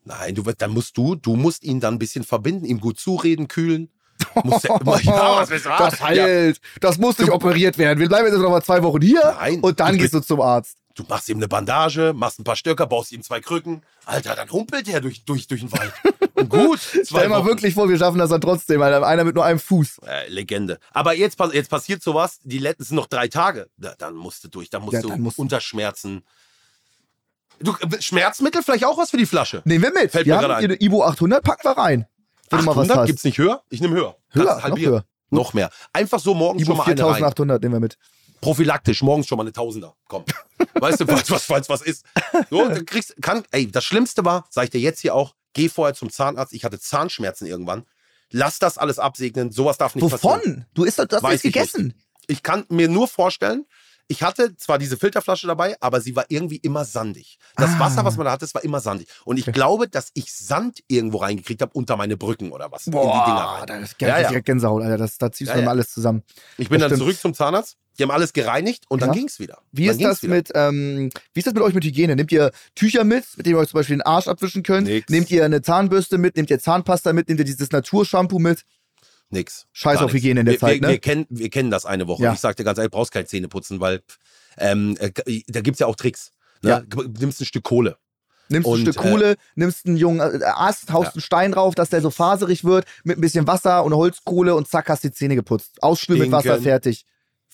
Nein, 0.05 0.33
du, 0.35 0.45
wirst- 0.45 0.61
dann 0.61 0.71
musst 0.71 0.97
du, 0.97 1.15
du 1.15 1.35
musst 1.35 1.63
ihn 1.63 1.79
dann 1.79 1.95
ein 1.95 1.99
bisschen 1.99 2.23
verbinden, 2.23 2.65
ihm 2.65 2.79
gut 2.79 2.99
zureden, 2.99 3.47
kühlen. 3.47 3.89
Musst 4.43 4.65
ja 4.65 4.77
immer, 4.79 4.99
ja, 5.01 5.47
was 5.47 5.49
das 5.49 6.01
heilt. 6.01 6.59
Das 6.81 6.97
muss 6.97 7.17
nicht 7.19 7.29
Du- 7.29 7.33
operiert 7.33 7.77
werden. 7.77 7.99
Wir 7.99 8.07
bleiben 8.09 8.27
jetzt 8.27 8.37
noch 8.37 8.49
mal 8.49 8.63
zwei 8.63 8.81
Wochen 8.83 9.01
hier 9.01 9.21
Nein, 9.39 9.59
und 9.61 9.79
dann 9.79 9.95
ich 9.95 10.01
gehst 10.01 10.13
du 10.13 10.19
zum 10.21 10.41
Arzt. 10.41 10.77
Du 10.99 11.05
machst 11.07 11.29
ihm 11.29 11.37
eine 11.37 11.47
Bandage, 11.47 12.11
machst 12.13 12.39
ein 12.39 12.43
paar 12.43 12.57
Stöcker, 12.57 12.85
baust 12.85 13.13
ihm 13.13 13.23
zwei 13.23 13.39
Krücken. 13.39 13.83
Alter, 14.03 14.35
dann 14.35 14.51
humpelt 14.51 14.85
er 14.89 14.99
durch, 14.99 15.23
durch, 15.23 15.47
durch 15.47 15.61
den 15.61 15.71
Wald. 15.71 15.93
Und 16.33 16.49
gut, 16.49 16.77
Stell 17.05 17.29
mal 17.29 17.45
wirklich 17.45 17.73
vor, 17.73 17.87
wir 17.87 17.97
schaffen 17.97 18.17
das 18.17 18.31
dann 18.31 18.41
trotzdem, 18.41 18.81
Alter. 18.81 19.07
Einer 19.07 19.23
mit 19.23 19.33
nur 19.33 19.45
einem 19.45 19.59
Fuß. 19.59 19.99
Äh, 20.05 20.27
Legende. 20.27 20.77
Aber 20.91 21.13
jetzt, 21.15 21.39
jetzt 21.53 21.69
passiert 21.69 22.03
sowas, 22.03 22.39
die 22.43 22.57
letzten 22.57 22.83
sind 22.83 22.95
noch 22.97 23.07
drei 23.07 23.29
Tage. 23.29 23.69
Da, 23.77 23.95
dann 23.97 24.13
musst 24.13 24.43
du 24.43 24.49
durch, 24.49 24.69
dann 24.69 24.81
musst 24.81 24.95
Ja, 24.95 25.01
du 25.01 25.15
musst 25.15 25.39
Unterschmerzen. 25.39 26.25
Du, 27.61 27.73
äh, 27.79 28.01
Schmerzmittel 28.01 28.61
vielleicht 28.61 28.83
auch 28.83 28.97
was 28.97 29.11
für 29.11 29.17
die 29.17 29.25
Flasche? 29.25 29.61
Nehmen 29.63 29.85
wir 29.85 29.93
mit. 29.93 30.11
Fällt 30.11 30.25
wir 30.25 30.35
mir 30.35 30.41
haben 30.41 30.51
eine 30.51 30.81
Ibo 30.81 31.05
800, 31.05 31.41
packen 31.41 31.63
wir 31.63 31.77
rein. 31.77 32.07
Wenn 32.49 32.59
du 32.59 32.65
mal 32.65 32.71
was 32.71 32.89
800 32.89 32.97
hast. 32.97 33.07
gibt's 33.07 33.23
nicht 33.23 33.37
höher? 33.37 33.63
Ich 33.69 33.79
nehme 33.79 33.95
höher. 33.95 34.17
Höher, 34.31 34.67
noch 34.67 34.77
höher. 34.77 35.05
Noch 35.29 35.53
mehr. 35.53 35.69
Einfach 35.93 36.19
so 36.19 36.33
morgens 36.33 36.63
Ibo 36.63 36.71
schon 36.71 36.77
mal 36.77 36.83
eine 36.83 37.01
rein. 37.01 37.19
4800 37.19 37.61
nehmen 37.61 37.75
wir 37.75 37.79
mit. 37.79 37.97
Prophylaktisch 38.41 39.01
morgens 39.01 39.27
schon 39.27 39.37
mal 39.37 39.43
eine 39.43 39.53
Tausender. 39.53 39.95
Komm. 40.07 40.25
Weißt 40.73 40.99
du, 40.99 41.07
was, 41.07 41.29
was, 41.29 41.49
was, 41.49 41.69
was 41.69 41.81
ist? 41.81 42.05
So, 42.49 42.67
du 42.69 42.85
kriegst, 42.85 43.15
kann, 43.21 43.43
ey, 43.51 43.69
das 43.69 43.83
Schlimmste 43.85 44.25
war, 44.25 44.45
sag 44.49 44.65
ich 44.65 44.69
dir 44.69 44.81
jetzt 44.81 44.99
hier 45.01 45.15
auch, 45.15 45.35
geh 45.53 45.69
vorher 45.69 45.93
zum 45.93 46.09
Zahnarzt. 46.09 46.53
Ich 46.53 46.63
hatte 46.63 46.79
Zahnschmerzen 46.79 47.47
irgendwann. 47.47 47.85
Lass 48.31 48.59
das 48.59 48.77
alles 48.77 48.99
absegnen. 48.99 49.51
Sowas 49.51 49.77
darf 49.77 49.95
nicht 49.95 50.07
passieren. 50.07 50.41
Wovon? 50.41 50.65
Du 50.73 50.83
isst 50.83 50.99
doch, 50.99 51.05
du 51.05 51.15
hast 51.15 51.23
Weiß 51.23 51.31
nichts 51.31 51.45
ich 51.45 51.53
gegessen. 51.53 51.93
Ich 52.27 52.43
kann 52.43 52.65
mir 52.69 52.87
nur 52.87 53.07
vorstellen, 53.07 53.65
ich 54.11 54.23
hatte 54.23 54.55
zwar 54.57 54.77
diese 54.79 54.97
Filterflasche 54.97 55.47
dabei, 55.47 55.77
aber 55.79 56.01
sie 56.01 56.15
war 56.15 56.25
irgendwie 56.27 56.57
immer 56.57 56.83
sandig. 56.83 57.37
Das 57.55 57.69
Ah. 57.75 57.79
Wasser, 57.79 58.03
was 58.03 58.17
man 58.17 58.25
da 58.25 58.31
hatte, 58.31 58.41
das 58.45 58.53
war 58.55 58.63
immer 58.63 58.79
sandig. 58.81 59.07
Und 59.23 59.37
ich 59.37 59.45
glaube, 59.45 59.87
dass 59.87 60.09
ich 60.15 60.33
Sand 60.33 60.79
irgendwo 60.87 61.19
reingekriegt 61.19 61.61
habe 61.61 61.71
unter 61.73 61.95
meine 61.95 62.17
Brücken 62.17 62.51
oder 62.51 62.71
was. 62.71 62.87
in 62.87 62.91
die 62.91 62.97
Dinger 62.97 63.11
Boah, 63.13 63.57
rein. 63.59 63.67
da 63.67 63.77
ist 63.77 63.95
Ja, 64.01 64.19
ja. 64.19 64.39
Gänsehaut, 64.39 64.81
Alter. 64.83 64.97
Das, 64.97 65.17
da 65.17 65.31
ziehst 65.31 65.47
Ja, 65.49 65.53
du 65.53 65.59
dann 65.59 65.65
ja. 65.65 65.71
alles 65.71 65.91
zusammen. 65.93 66.23
Ich 66.57 66.67
bin 66.69 66.79
das 66.79 66.89
dann 66.89 66.97
stimmt. 66.97 67.07
zurück 67.11 67.21
zum 67.21 67.33
Zahnarzt. 67.33 67.77
Die 67.97 68.03
haben 68.03 68.11
alles 68.11 68.31
gereinigt 68.33 68.85
und 68.89 69.01
dann 69.01 69.09
Ja. 69.09 69.15
ging's 69.15 69.39
wieder. 69.39 69.59
Wie 69.71 69.85
dann 69.87 69.95
ist 69.99 70.03
das 70.03 70.23
wieder. 70.23 70.33
mit, 70.35 70.51
ähm, 70.55 71.09
wie 71.33 71.39
ist 71.39 71.45
das 71.47 71.53
mit 71.53 71.61
euch 71.61 71.73
mit 71.73 71.83
Hygiene? 71.83 72.15
Nehmt 72.15 72.31
ihr 72.31 72.51
Tücher 72.73 73.03
mit, 73.03 73.25
mit 73.35 73.45
denen 73.45 73.55
ihr 73.57 73.59
euch 73.59 73.69
zum 73.69 73.77
Beispiel 73.79 73.97
den 73.97 74.01
Arsch 74.03 74.27
abwischen 74.27 74.63
könnt? 74.63 74.87
Nix. 74.87 75.09
Nehmt 75.09 75.29
ihr 75.31 75.43
eine 75.45 75.61
Zahnbürste 75.61 76.17
mit? 76.17 76.35
Nehmt 76.37 76.49
ihr 76.49 76.59
Zahnpasta 76.59 77.11
mit? 77.13 77.27
Nehmt 77.27 77.39
ihr 77.41 77.45
dieses 77.45 77.69
Naturshampoo 77.71 78.39
mit? 78.39 78.63
Nix. 79.29 79.67
Scheiß 79.71 79.99
auf. 79.99 80.13
Hygiene 80.13 80.39
in 80.41 80.45
der 80.45 80.53
wir, 80.53 80.59
Zeit, 80.59 80.81
wir, 80.81 80.87
ne? 80.87 80.93
Wir 80.93 80.99
kennen, 80.99 81.25
wir 81.29 81.49
kennen 81.49 81.69
das 81.71 81.85
eine 81.85 82.07
Woche. 82.07 82.23
Ja. 82.23 82.33
Ich 82.33 82.39
sagte 82.39 82.63
ganz 82.63 82.77
ehrlich, 82.77 82.91
brauchst 82.91 83.11
keine 83.11 83.25
Zähne 83.25 83.47
putzen, 83.47 83.79
weil 83.79 84.01
ähm, 84.57 84.97
äh, 84.99 85.11
da 85.47 85.61
gibt's 85.61 85.79
ja 85.79 85.87
auch 85.87 85.95
Tricks. 85.95 86.31
Ne? 86.61 86.69
Ja. 86.69 86.79
Du 86.81 87.03
Nimmst 87.03 87.41
ein 87.41 87.45
Stück 87.45 87.63
Kohle. 87.63 87.97
Nimmst 88.49 88.67
ein 88.67 88.71
Und, 88.71 88.81
Stück 88.81 88.95
Kohle, 88.97 89.35
nimmst 89.55 89.85
einen 89.85 89.97
jungen 89.97 90.19
äh, 90.19 90.43
Ast, 90.43 90.91
haust 90.91 91.09
Ja. 91.09 91.13
einen 91.13 91.21
Stein 91.21 91.51
drauf, 91.51 91.75
dass 91.75 91.89
der 91.89 92.01
so 92.01 92.09
faserig 92.09 92.63
wird, 92.63 92.85
mit 93.03 93.17
ein 93.17 93.21
bisschen 93.21 93.45
Wasser 93.45 93.83
und 93.83 93.93
Holzkohle 93.93 94.55
und 94.55 94.67
zack, 94.67 94.89
hast 94.89 95.03
die 95.03 95.11
Zähne 95.11 95.35
geputzt. 95.35 95.81
Ausspülen 95.83 96.21
mit 96.21 96.31
Wasser, 96.31 96.59
fertig. 96.59 97.05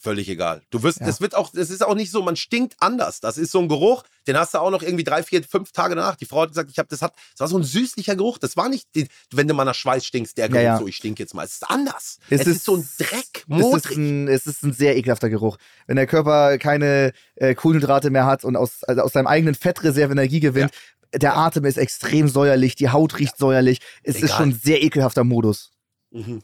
Völlig 0.05 0.29
egal. 0.29 0.61
Du 0.69 0.83
wirst, 0.83 0.99
Ja. 0.99 1.07
das 1.07 1.19
wird 1.19 1.35
auch, 1.35 1.49
das 1.51 1.69
ist 1.69 1.83
auch 1.83 1.95
nicht 1.95 2.11
so, 2.11 2.21
man 2.21 2.35
stinkt 2.35 2.75
anders. 2.79 3.19
Das 3.19 3.37
ist 3.37 3.51
so 3.51 3.59
ein 3.59 3.67
Geruch, 3.67 4.03
den 4.27 4.37
hast 4.37 4.53
du 4.53 4.59
auch 4.59 4.69
noch 4.69 4.83
irgendwie 4.83 5.03
drei, 5.03 5.23
vier, 5.23 5.43
fünf 5.43 5.71
Tage 5.71 5.95
danach. 5.95 6.15
Die 6.15 6.25
Frau 6.25 6.41
hat 6.41 6.49
gesagt, 6.49 6.69
ich 6.71 6.77
habe, 6.77 6.87
das 6.89 7.01
hat, 7.01 7.13
das 7.33 7.39
war 7.39 7.47
so 7.47 7.57
ein 7.57 7.63
süßlicher 7.63 8.15
Geruch. 8.15 8.37
Das 8.37 8.55
war 8.55 8.69
nicht, 8.69 8.87
die, 8.95 9.07
wenn 9.33 9.47
du 9.47 9.53
mal 9.55 9.65
nach 9.65 9.75
Schweiß 9.75 10.05
stinkst, 10.05 10.37
der 10.37 10.47
Geruch 10.47 10.61
ja. 10.63 10.77
so, 10.77 10.87
ich 10.87 10.95
stink 10.95 11.17
jetzt 11.19 11.33
mal. 11.33 11.43
Es 11.43 11.53
ist 11.53 11.69
anders. 11.69 12.19
Es 12.29 12.41
Es, 12.41 12.47
ist- 12.47 12.55
ist, 12.57 12.65
so 12.65 12.75
ein 12.77 12.87
Dreck, 12.99 13.45
Es 13.49 13.85
ist, 13.85 13.97
ein, 13.97 14.27
es 14.27 14.45
ist 14.45 14.63
ein 14.63 14.73
sehr 14.73 14.95
ekelhafter 14.95 15.29
Geruch. 15.29 15.57
Wenn 15.87 15.95
der 15.95 16.07
Körper 16.07 16.57
keine 16.59 17.11
äh, 17.35 17.55
Kohlenhydrate 17.55 18.11
mehr 18.11 18.25
hat 18.27 18.45
und 18.45 18.55
aus, 18.55 18.83
also 18.83 19.01
aus 19.01 19.11
seinem 19.13 19.27
eigenen 19.27 19.55
Fettreserve 19.55 20.11
Energie 20.13 20.39
gewinnt, 20.39 20.71
der 21.13 21.35
Atem 21.35 21.65
ist 21.65 21.77
extrem 21.77 22.27
säuerlich, 22.27 22.75
die 22.75 22.89
Haut 22.89 23.17
riecht 23.19 23.37
säuerlich. 23.37 23.79
Es 24.03 24.17
ist 24.17 24.23
Egal. 24.25 24.37
schon 24.37 24.49
ein 24.49 24.59
sehr 24.63 24.83
ekelhafter 24.83 25.23
Modus. 25.23 25.71
Mhm. 26.11 26.41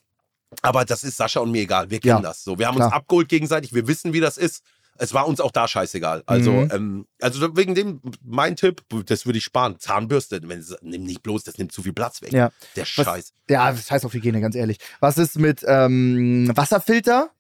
Aber 0.62 0.86
das 0.86 1.04
ist 1.04 1.18
Sascha 1.18 1.40
und 1.40 1.52
mir 1.52 1.62
egal. 1.62 1.90
Wir 1.90 2.00
kennen 2.00 2.18
Ja, 2.18 2.22
das 2.22 2.44
so. 2.44 2.60
Wir 2.60 2.68
haben 2.68 2.76
klar. 2.76 2.88
uns 2.90 2.96
abgeholt 2.96 3.30
gegenseitig. 3.30 3.74
Wir 3.74 3.88
wissen, 3.88 4.14
wie 4.14 4.20
das 4.20 4.38
ist. 4.38 4.64
Es 4.98 5.14
war 5.14 5.26
uns 5.28 5.40
auch 5.40 5.52
da 5.52 5.68
scheißegal. 5.68 6.22
Also, 6.26 6.52
Mhm. 6.52 6.70
ähm, 6.72 7.06
also 7.22 7.56
wegen 7.58 7.74
dem, 7.74 8.02
mein 8.24 8.56
Tipp, 8.56 8.84
das 9.08 9.26
würde 9.26 9.38
ich 9.40 9.44
sparen. 9.46 9.80
Zahnbürste, 9.80 10.42
wenn, 10.44 10.60
es- 10.60 10.76
nimm 10.82 11.04
nicht 11.04 11.24
bloß, 11.24 11.44
das 11.46 11.58
nimmt 11.58 11.72
zu 11.72 11.82
viel 11.82 11.94
Platz 11.94 12.22
weg. 12.22 12.34
Ja. 12.34 12.52
Der 12.76 12.84
Was- 12.84 12.90
Scheiß. 12.90 13.34
Ja, 13.50 13.76
scheiß 13.76 14.06
auf 14.06 14.14
Hygiene, 14.14 14.42
ganz 14.42 14.56
ehrlich. 14.56 14.78
Was 15.00 15.18
ist 15.18 15.40
mit 15.40 15.64
ähm, 15.66 16.52
Wasserfilter? 16.56 17.32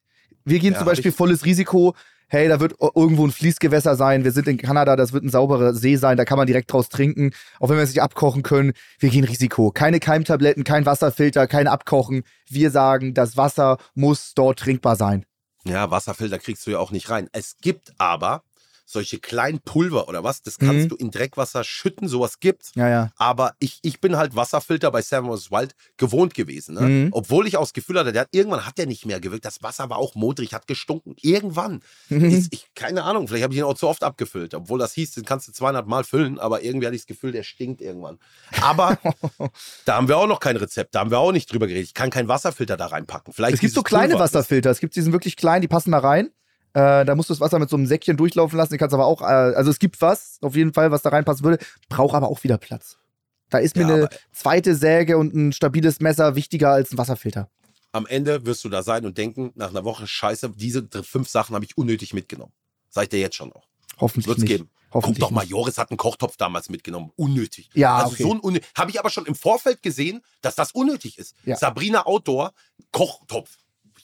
Wir 0.46 0.58
gehen 0.60 0.74
Ja, 0.74 0.80
zum 0.80 0.88
Beispiel 0.88 1.12
volles 1.12 1.46
Risiko. 1.46 1.94
Hey, 2.34 2.48
da 2.48 2.62
wird 2.62 2.76
irgendwo 2.96 3.28
ein 3.28 3.32
Fließgewässer 3.34 3.98
sein. 3.98 4.24
Wir 4.24 4.32
sind 4.32 4.48
in 4.48 4.58
Kanada, 4.58 4.96
das 4.96 5.12
wird 5.12 5.26
ein 5.26 5.30
sauberer 5.30 5.74
See 5.74 5.98
sein. 5.98 6.16
Da 6.16 6.24
kann 6.24 6.38
man 6.38 6.48
direkt 6.48 6.72
draus 6.72 6.88
trinken, 6.88 7.32
auch 7.60 7.68
wenn 7.68 7.76
wir 7.76 7.84
es 7.84 7.90
nicht 7.90 8.02
abkochen 8.02 8.42
können. 8.42 8.72
Wir 9.00 9.10
gehen 9.10 9.26
Risiko. 9.26 9.72
Keine 9.72 10.00
Keimtabletten, 10.00 10.64
kein 10.64 10.86
Wasserfilter, 10.86 11.46
kein 11.48 11.68
Abkochen. 11.68 12.24
Wir 12.48 12.72
sagen, 12.72 13.14
das 13.14 13.36
Wasser 13.36 13.80
muss 13.96 14.34
dort 14.34 14.60
trinkbar 14.60 14.96
sein. 14.96 15.26
Ja, 15.66 15.92
Wasserfilter 15.92 16.40
kriegst 16.40 16.66
du 16.66 16.72
ja 16.72 16.80
auch 16.80 16.92
nicht 16.92 17.10
rein. 17.10 17.28
Es 17.34 17.58
gibt 17.58 17.92
aber 17.98 18.44
solche 18.92 19.20
kleinen 19.20 19.60
Pulver 19.62 20.08
oder 20.08 20.24
was, 20.24 20.42
das 20.42 20.58
kannst 20.60 20.86
Mhm. 20.86 20.90
du 20.90 20.96
in 20.98 21.12
Dreckwasser 21.12 21.64
schütten, 21.64 22.08
sowas 22.08 22.40
gibt's. 22.40 22.72
Ja, 22.76 22.90
ja. 22.90 23.12
Aber 23.18 23.54
ich, 23.60 23.80
ich 23.82 24.02
bin 24.02 24.18
halt 24.18 24.36
Wasserfilter 24.36 24.92
bei 24.92 25.02
Seven 25.02 25.36
vs. 25.36 25.52
Wild 25.52 25.76
gewohnt 25.98 26.34
gewesen. 26.34 26.76
Ne? 26.76 26.82
Mhm. 26.82 27.10
Obwohl 27.12 27.48
ich 27.48 27.58
auch 27.58 27.64
das 27.64 27.74
Gefühl 27.74 27.98
hatte, 28.00 28.12
der 28.12 28.22
hat, 28.24 28.30
irgendwann 28.32 28.66
hat 28.66 28.78
der 28.78 28.86
nicht 28.88 29.06
mehr 29.06 29.20
gewirkt. 29.20 29.46
Das 29.46 29.64
Wasser 29.64 29.90
war 29.90 29.98
auch 29.98 30.16
modrig, 30.16 30.54
hat 30.54 30.68
gestunken. 30.68 31.16
Irgendwann. 31.22 31.82
Mhm. 32.10 32.26
Ist, 32.26 32.54
ich, 32.54 32.68
keine 32.76 33.04
Ahnung, 33.04 33.28
vielleicht 33.28 33.44
habe 33.44 33.54
ich 33.54 33.60
ihn 33.60 33.66
auch 33.66 33.74
zu 33.76 33.88
oft 33.88 34.04
abgefüllt. 34.04 34.54
Obwohl 34.54 34.80
das 34.80 34.94
hieß, 34.94 35.12
den 35.14 35.26
kannst 35.26 35.48
du 35.48 35.52
200 35.52 35.88
Mal 35.88 36.04
füllen, 36.04 36.38
aber 36.40 36.64
irgendwie 36.64 36.86
hatte 36.88 36.96
ich 36.96 37.02
das 37.04 37.08
Gefühl, 37.08 37.32
der 37.32 37.44
stinkt 37.44 37.82
irgendwann. 37.82 38.20
Aber 38.62 38.98
da 39.86 39.96
haben 39.96 40.08
wir 40.08 40.18
auch 40.18 40.28
noch 40.28 40.40
kein 40.40 40.58
Rezept, 40.58 40.96
da 40.96 41.00
haben 41.00 41.12
wir 41.12 41.20
auch 41.20 41.32
nicht 41.32 41.52
drüber 41.52 41.68
geredet. 41.68 41.88
Ich 41.88 41.94
kann 41.94 42.10
keinen 42.10 42.28
Wasserfilter 42.28 42.78
da 42.78 42.88
reinpacken. 42.88 43.34
Vielleicht 43.34 43.56
Es 43.56 43.60
gibt 43.62 43.74
so 43.74 43.84
kleine 43.84 44.10
Pulver. 44.14 44.24
Wasserfilter. 44.26 44.70
Es 44.70 44.80
gibt 44.80 44.96
diesen 44.96 45.14
wirklich 45.14 45.36
kleinen, 45.36 45.62
die 45.62 45.68
passen 45.68 45.92
da 45.92 46.00
rein. 46.00 46.30
Äh, 46.74 47.06
da 47.06 47.16
musst 47.16 47.30
du 47.30 47.34
das 47.34 47.42
Wasser 47.42 47.60
mit 47.60 47.70
so 47.70 47.76
einem 47.76 47.86
Säckchen 47.86 48.18
durchlaufen 48.18 48.58
lassen. 48.58 48.74
Die 48.74 48.78
kannst 48.78 48.94
aber 48.94 49.06
auch, 49.06 49.22
äh, 49.22 49.26
also 49.26 49.70
es 49.72 49.80
gibt 49.80 50.02
was, 50.02 50.38
auf 50.42 50.56
jeden 50.56 50.74
Fall, 50.74 50.92
was 50.92 51.02
da 51.02 51.10
reinpassen 51.10 51.44
würde. 51.44 51.64
Braucht 51.90 52.16
aber 52.16 52.30
auch 52.30 52.44
wieder 52.44 52.58
Platz. 52.58 52.98
Da 53.50 53.58
ist 53.58 53.76
mir 53.76 53.82
Ja, 53.88 53.94
eine 53.94 54.10
zweite 54.32 54.76
Säge 54.76 55.18
und 55.18 55.34
ein 55.36 55.52
stabiles 55.52 56.00
Messer 56.00 56.36
wichtiger 56.36 56.72
als 56.72 56.92
ein 56.94 56.98
Wasserfilter. 56.98 57.50
Am 57.92 58.06
Ende 58.08 58.46
wirst 58.46 58.64
du 58.64 58.70
da 58.70 58.84
sein 58.84 59.06
und 59.06 59.18
denken, 59.18 59.52
nach 59.56 59.70
einer 59.72 59.84
Woche, 59.84 60.08
scheiße, 60.08 60.52
diese 60.56 60.88
fünf 61.04 61.28
Sachen 61.28 61.54
habe 61.56 61.66
ich 61.66 61.78
unnötig 61.78 62.14
mitgenommen. 62.14 62.54
Sag 62.90 63.04
ich 63.04 63.10
dir 63.10 63.20
jetzt 63.20 63.36
schon 63.36 63.52
auch. 63.52 63.68
Hoffentlich 64.00 64.28
Wird's 64.28 64.42
nicht. 64.42 64.50
geben. 64.50 64.70
Guck 64.92 65.16
doch 65.20 65.32
mal. 65.32 65.46
Joris 65.46 65.78
hat 65.78 65.90
einen 65.90 65.98
Kochtopf 65.98 66.36
damals 66.38 66.70
mitgenommen. 66.70 67.12
Unnötig. 67.18 67.70
Ja, 67.74 67.98
also 67.98 68.14
okay. 68.14 68.24
so 68.24 68.32
ein 68.34 68.40
unnötig. 68.40 68.70
Habe 68.78 68.92
ich 68.92 69.00
aber 69.00 69.10
schon 69.10 69.26
im 69.26 69.36
Vorfeld 69.36 69.82
gesehen, 69.82 70.22
dass 70.42 70.56
das 70.56 70.72
unnötig 70.72 71.18
ist. 71.18 71.36
Ja. 71.46 71.56
Sabrina 71.58 72.06
Outdoor, 72.06 72.54
Kochtopf. 72.92 73.58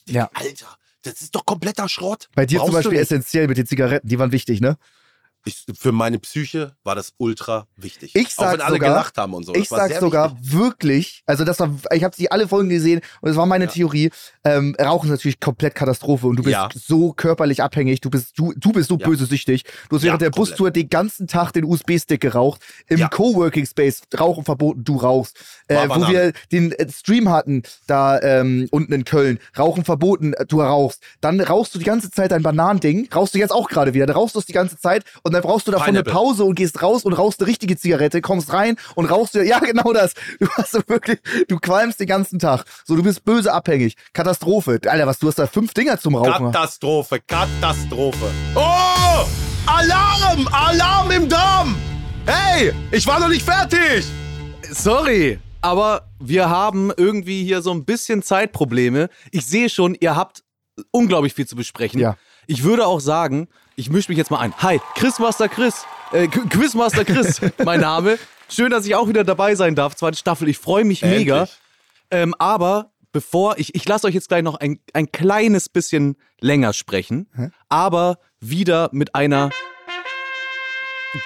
Denke, 0.06 0.18
Ja. 0.20 0.30
Alter, 0.34 0.76
das 1.02 1.20
ist 1.20 1.34
doch 1.34 1.46
kompletter 1.46 1.88
Schrott. 1.88 2.28
Bei 2.34 2.46
dir 2.46 2.58
Brauchst 2.58 2.72
zum 2.72 2.78
Beispiel 2.78 2.98
essentiell 2.98 3.48
mit 3.48 3.56
den 3.56 3.66
Zigaretten, 3.66 4.08
die 4.08 4.18
waren 4.18 4.32
wichtig, 4.32 4.60
ne? 4.60 4.76
Ich, 5.44 5.64
für 5.78 5.92
meine 5.92 6.18
Psyche 6.18 6.72
war 6.84 6.94
das 6.94 7.12
ultra 7.16 7.66
wichtig. 7.76 8.10
Ich 8.14 8.26
Auch 8.36 8.44
sag 8.44 8.52
wenn 8.54 8.60
alle 8.60 8.74
sogar- 8.74 8.90
gelacht 8.90 9.16
haben 9.16 9.32
und 9.34 9.44
so. 9.46 9.52
Das 9.52 9.62
ich 9.62 9.68
sag 9.68 9.92
sogar 9.98 10.32
wichtig. 10.32 10.52
wirklich, 10.52 11.22
also 11.26 11.44
das 11.44 11.58
war, 11.60 11.70
ich 11.92 12.04
habe 12.04 12.14
die 12.16 12.30
alle 12.30 12.46
Folgen 12.48 12.68
gesehen 12.68 13.00
und 13.20 13.30
es 13.30 13.36
war 13.36 13.46
meine 13.46 13.64
Ja. 13.66 13.70
Theorie. 13.70 14.10
Ähm, 14.44 14.76
Rauchen 14.78 15.06
ist 15.06 15.12
natürlich 15.12 15.40
komplett 15.40 15.74
Katastrophe 15.74 16.26
und 16.26 16.36
du 16.36 16.42
bist 16.42 16.52
Ja. 16.52 16.68
so 16.74 17.12
körperlich 17.12 17.62
abhängig, 17.62 18.00
du 18.00 18.10
bist 18.10 18.38
du, 18.38 18.52
du 18.56 18.72
bist 18.72 18.88
so 18.88 18.98
Ja. 18.98 19.06
böse 19.06 19.24
süchtig. 19.26 19.62
Du 19.88 19.96
hast 19.96 20.02
während 20.02 20.20
der 20.20 20.30
komplett. 20.30 20.50
Bustour 20.50 20.70
den 20.70 20.88
ganzen 20.90 21.26
Tag 21.28 21.52
den 21.52 21.64
USB-Stick 21.64 22.20
geraucht, 22.20 22.60
im 22.88 22.98
Ja. 22.98 23.08
Coworking 23.08 23.64
Space 23.64 24.02
Rauchen 24.18 24.44
verboten, 24.44 24.84
du 24.84 24.96
rauchst. 24.96 25.38
Äh, 25.68 25.88
wo 25.88 26.08
wir 26.08 26.32
den 26.52 26.72
äh, 26.72 26.90
Stream 26.90 27.28
hatten, 27.30 27.62
da 27.86 28.20
ähm, 28.20 28.68
unten 28.70 28.92
in 28.92 29.04
Köln, 29.04 29.38
Rauchen 29.56 29.84
verboten, 29.84 30.34
äh, 30.34 30.44
du 30.44 30.60
rauchst. 30.60 31.02
Dann 31.20 31.40
rauchst 31.40 31.74
du 31.74 31.78
die 31.78 31.84
ganze 31.84 32.10
Zeit 32.10 32.32
dein 32.32 32.42
Bananending, 32.42 33.08
rauchst 33.14 33.34
du 33.34 33.38
jetzt 33.38 33.52
auch 33.52 33.68
gerade 33.68 33.94
wieder, 33.94 34.06
dann 34.06 34.16
rauchst 34.16 34.34
du 34.34 34.40
es 34.40 34.46
die 34.46 34.52
ganze 34.52 34.78
Zeit 34.78 35.04
und 35.28 35.34
dann 35.34 35.42
brauchst 35.42 35.66
du 35.66 35.70
davon 35.70 35.88
eine 35.88 36.02
Pineapple. 36.02 36.12
Pause 36.12 36.44
und 36.44 36.54
gehst 36.54 36.82
raus 36.82 37.04
und 37.04 37.12
rauchst 37.12 37.40
eine 37.40 37.48
richtige 37.48 37.76
Zigarette, 37.76 38.20
kommst 38.20 38.52
rein 38.52 38.76
und 38.94 39.06
rauchst 39.06 39.34
dir, 39.34 39.44
ja 39.44 39.58
genau 39.60 39.92
das. 39.92 40.14
Du 40.40 40.48
hast 40.56 40.72
so 40.72 40.80
wirklich, 40.86 41.20
du 41.48 41.58
qualmst 41.58 42.00
den 42.00 42.06
ganzen 42.06 42.38
Tag. 42.38 42.64
So, 42.84 42.96
du 42.96 43.02
bist 43.02 43.24
böse 43.24 43.52
abhängig. 43.52 43.94
Katastrophe. 44.12 44.80
Alter, 44.86 45.06
was, 45.06 45.18
du 45.18 45.28
hast 45.28 45.38
da 45.38 45.46
fünf 45.46 45.74
Dinger 45.74 45.98
zum 46.00 46.16
Rauchen. 46.16 46.50
Katastrophe, 46.50 47.20
Katastrophe. 47.26 48.30
Oh! 48.54 49.26
Alarm! 49.66 50.48
Alarm 50.50 51.10
im 51.10 51.28
Darm! 51.28 51.76
Hey, 52.26 52.72
ich 52.90 53.06
war 53.06 53.20
noch 53.20 53.28
nicht 53.28 53.42
fertig! 53.42 54.04
Sorry, 54.70 55.38
aber 55.60 56.08
wir 56.18 56.48
haben 56.48 56.90
irgendwie 56.96 57.44
hier 57.44 57.62
so 57.62 57.72
ein 57.72 57.84
bisschen 57.84 58.22
Zeitprobleme. 58.22 59.08
Ich 59.30 59.46
sehe 59.46 59.68
schon, 59.68 59.94
ihr 60.00 60.16
habt 60.16 60.42
unglaublich 60.90 61.34
viel 61.34 61.46
zu 61.46 61.56
besprechen. 61.56 62.00
Ja. 62.00 62.16
Ich 62.46 62.64
würde 62.64 62.86
auch 62.86 63.00
sagen, 63.00 63.48
ich 63.78 63.90
mische 63.90 64.10
mich 64.10 64.18
jetzt 64.18 64.30
mal 64.32 64.40
ein. 64.40 64.52
Hi, 64.58 64.80
Chrismaster 64.96 65.48
Chris, 65.48 65.84
äh, 66.12 66.24
Qu- 66.24 66.48
Quizmaster 66.48 67.04
Chris, 67.04 67.40
mein 67.64 67.80
Name. 67.80 68.18
Schön, 68.48 68.70
dass 68.70 68.84
ich 68.86 68.96
auch 68.96 69.06
wieder 69.08 69.22
dabei 69.22 69.54
sein 69.54 69.76
darf. 69.76 69.94
Zweite 69.94 70.18
Staffel. 70.18 70.48
Ich 70.48 70.58
freue 70.58 70.84
mich 70.84 71.02
mega. 71.02 71.40
Endlich. 71.42 71.58
Ähm, 72.10 72.34
aber 72.40 72.90
bevor 73.12 73.56
ich, 73.58 73.76
ich 73.76 73.86
lasse 73.86 74.08
euch 74.08 74.14
jetzt 74.14 74.28
gleich 74.28 74.42
noch 74.42 74.56
ein, 74.56 74.80
ein 74.94 75.12
kleines 75.12 75.68
bisschen 75.68 76.16
länger 76.40 76.72
sprechen, 76.72 77.28
Hä? 77.36 77.50
aber 77.68 78.18
wieder 78.40 78.88
mit 78.92 79.14
einer 79.14 79.50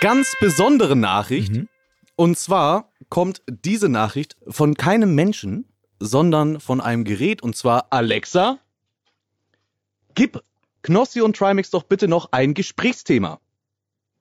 ganz 0.01 0.35
besonderen 0.39 1.01
Nachricht. 1.01 1.53
Mhm. 1.53 1.69
Und 2.17 2.37
zwar 2.39 2.91
kommt 3.09 3.43
diese 3.49 3.89
Nachricht 3.89 4.37
von 4.47 4.75
keinem 4.75 5.15
Menschen, 5.15 5.69
sondern 6.01 6.61
von 6.61 6.83
einem 6.83 7.05
Gerät 7.05 7.43
und 7.43 7.57
zwar 7.57 7.87
Alexa. 7.91 8.59
Gib 10.15 10.43
Knossi 10.83 11.21
und 11.21 11.37
Trimax 11.37 11.71
doch 11.71 11.85
bitte 11.85 12.09
noch 12.09 12.33
ein 12.33 12.55
Gesprächsthema. 12.55 13.41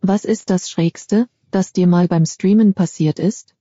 Was 0.02 0.26
ist 0.26 0.50
das 0.50 0.70
Schrägste, 0.70 1.28
das 1.52 1.74
dir 1.74 1.88
mal 1.88 2.08
beim 2.08 2.26
Streamen 2.26 2.74
passiert 2.74 3.20
ist? 3.20 3.54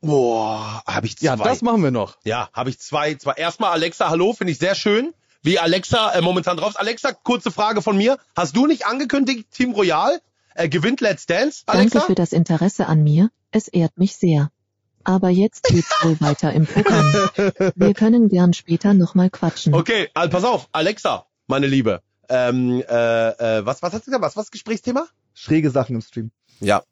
Boah, 0.00 0.82
habe 0.86 1.06
ich 1.06 1.16
zwei. 1.18 1.26
Ja, 1.26 1.36
das 1.36 1.62
machen 1.62 1.82
wir 1.82 1.90
noch. 1.90 2.16
Ja, 2.24 2.48
habe 2.52 2.70
ich 2.70 2.78
zwei, 2.78 3.14
zwei. 3.14 3.32
Erstmal 3.32 3.72
Alexa, 3.72 4.10
hallo, 4.10 4.32
finde 4.32 4.52
ich 4.52 4.58
sehr 4.58 4.74
schön. 4.74 5.14
Wie 5.42 5.58
Alexa 5.58 6.12
äh, 6.12 6.20
momentan 6.20 6.56
drauf 6.56 6.70
ist. 6.70 6.76
Alexa, 6.76 7.12
kurze 7.12 7.50
Frage 7.50 7.82
von 7.82 7.96
mir. 7.96 8.18
Hast 8.34 8.56
du 8.56 8.66
nicht 8.66 8.86
angekündigt, 8.86 9.50
Team 9.50 9.72
Royal 9.72 10.20
äh, 10.54 10.68
gewinnt 10.68 11.00
Let's 11.00 11.26
Dance, 11.26 11.62
Alexa? 11.66 11.98
Danke 11.98 12.06
für 12.06 12.14
das 12.14 12.32
Interesse 12.32 12.86
an 12.86 13.02
mir, 13.02 13.30
es 13.50 13.68
ehrt 13.68 13.96
mich 13.98 14.16
sehr. 14.16 14.50
Aber 15.04 15.30
jetzt 15.30 15.64
geht's 15.64 15.90
wohl 16.02 16.20
weiter 16.20 16.52
im 16.52 16.66
Programm. 16.66 17.30
Wir 17.76 17.94
können 17.94 18.28
gern 18.28 18.52
später 18.54 18.92
nochmal 18.92 19.30
quatschen. 19.30 19.72
Okay, 19.72 20.10
also 20.14 20.30
pass 20.30 20.44
auf, 20.44 20.68
Alexa, 20.72 21.26
meine 21.46 21.68
Liebe. 21.68 22.02
Ähm, 22.28 22.82
äh, 22.88 23.58
äh, 23.58 23.66
was, 23.66 23.82
was 23.82 23.92
hast 23.92 24.06
du 24.06 24.10
gesagt? 24.10 24.22
Was, 24.22 24.36
was 24.36 24.50
Gesprächsthema? 24.50 25.06
Schräge 25.34 25.70
Sachen 25.70 25.96
im 25.96 26.02
Stream. 26.02 26.30
Ja. 26.60 26.82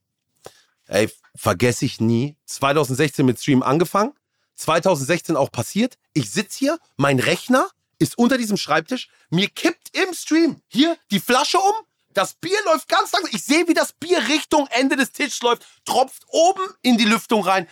Ey, 0.87 1.11
vergesse 1.35 1.85
ich 1.85 2.01
nie. 2.01 2.37
2016 2.47 3.25
mit 3.25 3.41
Stream 3.41 3.63
angefangen. 3.63 4.13
2016 4.57 5.37
auch 5.37 5.51
passiert. 5.51 5.97
Ich 6.13 6.31
sitz 6.31 6.55
hier, 6.57 6.79
mein 6.97 7.19
Rechner 7.19 7.69
ist 7.99 8.19
unter 8.19 8.39
diesem 8.39 8.57
Schreibtisch. 8.57 9.09
Mir 9.31 9.49
kippt 9.49 9.97
im 9.97 10.15
Stream 10.15 10.61
hier 10.69 10.97
die 11.11 11.21
Flasche 11.21 11.59
um. 11.59 11.75
Das 12.13 12.35
Bier 12.35 12.59
läuft 12.67 12.89
ganz 12.89 13.13
langsam. 13.13 13.31
Ich 13.35 13.45
sehe, 13.45 13.67
wie 13.67 13.75
das 13.75 13.93
Bier 13.93 14.29
Richtung 14.29 14.69
Ende 14.71 14.97
des 14.97 15.11
Tisches 15.13 15.43
läuft. 15.43 15.67
Tropft 15.85 16.25
oben 16.29 16.63
in 16.83 16.97
die 16.97 17.05
Lüftung 17.05 17.43
rein. 17.43 17.67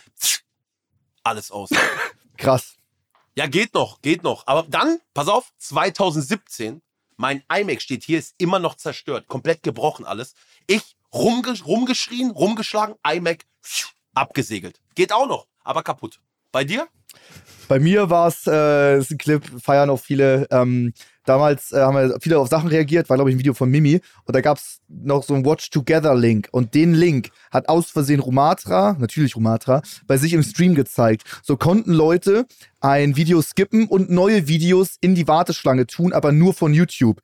Alles 1.23 1.49
aus. 1.51 1.69
Krass. 2.37 2.75
Ja, 3.35 3.47
geht 3.47 3.73
noch, 3.73 4.01
geht 4.01 4.23
noch. 4.23 4.45
Aber 4.45 4.63
dann, 4.63 4.99
pass 5.13 5.27
auf, 5.27 5.51
2017, 5.57 6.81
mein 7.23 7.41
iMac 7.49 7.81
steht 7.81 8.03
hier, 8.03 8.19
ist 8.19 8.35
immer 8.37 8.59
noch 8.59 8.75
zerstört, 8.75 9.29
komplett 9.29 9.63
gebrochen 9.63 10.03
alles. 10.03 10.33
Ich 10.67 10.97
rumge 11.13 11.57
rumgeschrien, 11.63 12.31
rumgeschlagen, 12.31 12.95
iMac 13.07 13.45
abgesegelt. 14.13 14.81
Geht 14.93 15.13
auch 15.13 15.25
noch, 15.25 15.47
aber 15.63 15.83
kaputt. 15.83 16.19
Bei 16.51 16.65
dir? 16.65 16.89
Bei 17.67 17.79
mir 17.79 18.09
war 18.09 18.27
es, 18.27 18.45
äh, 18.47 18.97
ein 18.97 19.17
Clip, 19.17 19.43
feiern 19.61 19.89
auch 19.89 19.99
viele. 19.99 20.47
Ähm, 20.51 20.93
damals 21.25 21.71
äh, 21.71 21.79
haben 21.79 21.95
wir 21.95 22.17
viele 22.21 22.39
auf 22.39 22.49
Sachen 22.49 22.69
reagiert, 22.69 23.09
war 23.09 23.17
glaube 23.17 23.29
ich 23.29 23.35
ein 23.35 23.39
Video 23.39 23.53
von 23.53 23.69
Mimi. 23.69 24.01
Und 24.25 24.35
da 24.35 24.41
gab 24.41 24.57
es 24.57 24.81
noch 24.87 25.23
so 25.23 25.33
einen 25.33 25.45
Watch 25.45 25.69
Together 25.69 26.15
Link. 26.15 26.49
Und 26.51 26.73
den 26.73 26.93
Link 26.93 27.29
hat 27.51 27.69
aus 27.69 27.89
Versehen 27.89 28.19
Rumatra, 28.19 28.97
natürlich 28.99 29.35
Rumatra, 29.35 29.81
bei 30.07 30.17
sich 30.17 30.33
im 30.33 30.43
Stream 30.43 30.75
gezeigt. 30.75 31.23
So 31.41 31.57
konnten 31.57 31.93
Leute 31.93 32.45
ein 32.81 33.15
Video 33.15 33.41
skippen 33.41 33.87
und 33.87 34.09
neue 34.09 34.47
Videos 34.47 34.97
in 34.99 35.15
die 35.15 35.27
Warteschlange 35.27 35.87
tun, 35.87 36.13
aber 36.13 36.31
nur 36.31 36.53
von 36.53 36.73
YouTube. 36.73 37.21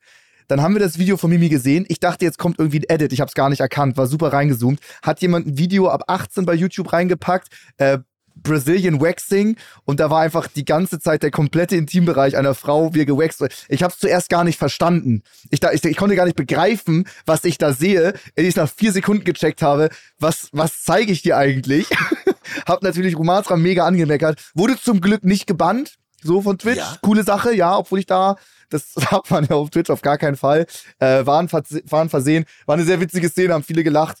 Dann 0.50 0.62
haben 0.62 0.74
wir 0.74 0.80
das 0.80 0.98
Video 0.98 1.16
von 1.16 1.30
Mimi 1.30 1.48
gesehen. 1.48 1.84
Ich 1.88 2.00
dachte, 2.00 2.24
jetzt 2.24 2.38
kommt 2.38 2.58
irgendwie 2.58 2.80
ein 2.80 2.88
Edit. 2.88 3.12
Ich 3.12 3.20
habe 3.20 3.28
es 3.28 3.34
gar 3.34 3.48
nicht 3.50 3.60
erkannt. 3.60 3.96
War 3.96 4.08
super 4.08 4.32
reingezoomt. 4.32 4.80
Hat 5.00 5.20
jemand 5.20 5.46
ein 5.46 5.58
Video 5.58 5.88
ab 5.88 6.02
18 6.08 6.44
bei 6.44 6.54
YouTube 6.54 6.92
reingepackt. 6.92 7.50
Äh, 7.76 7.98
Brazilian 8.36 9.00
Waxing 9.00 9.56
und 9.84 10.00
da 10.00 10.10
war 10.10 10.20
einfach 10.20 10.48
die 10.48 10.64
ganze 10.64 10.98
Zeit 10.98 11.22
der 11.22 11.30
komplette 11.30 11.76
Intimbereich 11.76 12.36
einer 12.36 12.54
Frau, 12.54 12.94
wie 12.94 13.00
er 13.00 13.06
gewaxt 13.06 13.40
wird. 13.40 13.54
Ich 13.68 13.82
habe 13.82 13.92
es 13.92 13.98
zuerst 13.98 14.28
gar 14.28 14.44
nicht 14.44 14.58
verstanden. 14.58 15.22
Ich, 15.50 15.60
da, 15.60 15.72
ich, 15.72 15.84
ich 15.84 15.96
konnte 15.96 16.16
gar 16.16 16.24
nicht 16.24 16.36
begreifen, 16.36 17.06
was 17.26 17.44
ich 17.44 17.58
da 17.58 17.72
sehe, 17.72 18.14
wenn 18.34 18.46
ich 18.46 18.56
nach 18.56 18.70
vier 18.70 18.92
Sekunden 18.92 19.24
gecheckt 19.24 19.62
habe, 19.62 19.90
was, 20.18 20.48
was 20.52 20.82
zeige 20.82 21.12
ich 21.12 21.22
dir 21.22 21.36
eigentlich? 21.36 21.88
hab 22.66 22.82
natürlich 22.82 23.16
Rumatra 23.16 23.56
mega 23.56 23.86
angemeckert. 23.86 24.40
Wurde 24.54 24.80
zum 24.80 25.00
Glück 25.00 25.24
nicht 25.24 25.46
gebannt, 25.46 25.96
so 26.22 26.42
von 26.42 26.58
Twitch. 26.58 26.78
Ja. 26.78 26.96
Coole 27.02 27.24
Sache, 27.24 27.54
ja, 27.54 27.76
obwohl 27.78 28.00
ich 28.00 28.06
da, 28.06 28.36
das 28.70 28.94
hat 29.06 29.30
man 29.30 29.44
ja 29.44 29.56
auf 29.56 29.70
Twitch 29.70 29.90
auf 29.90 30.02
gar 30.02 30.18
keinen 30.18 30.36
Fall. 30.36 30.66
Äh, 30.98 31.26
waren, 31.26 31.50
waren 31.50 32.08
versehen. 32.08 32.44
War 32.66 32.74
eine 32.74 32.84
sehr 32.84 33.00
witzige 33.00 33.28
Szene, 33.28 33.54
haben 33.54 33.64
viele 33.64 33.84
gelacht. 33.84 34.18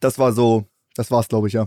Das 0.00 0.18
war 0.18 0.32
so, 0.32 0.66
das 0.94 1.10
war's, 1.10 1.28
glaube 1.28 1.48
ich, 1.48 1.54
ja. 1.54 1.66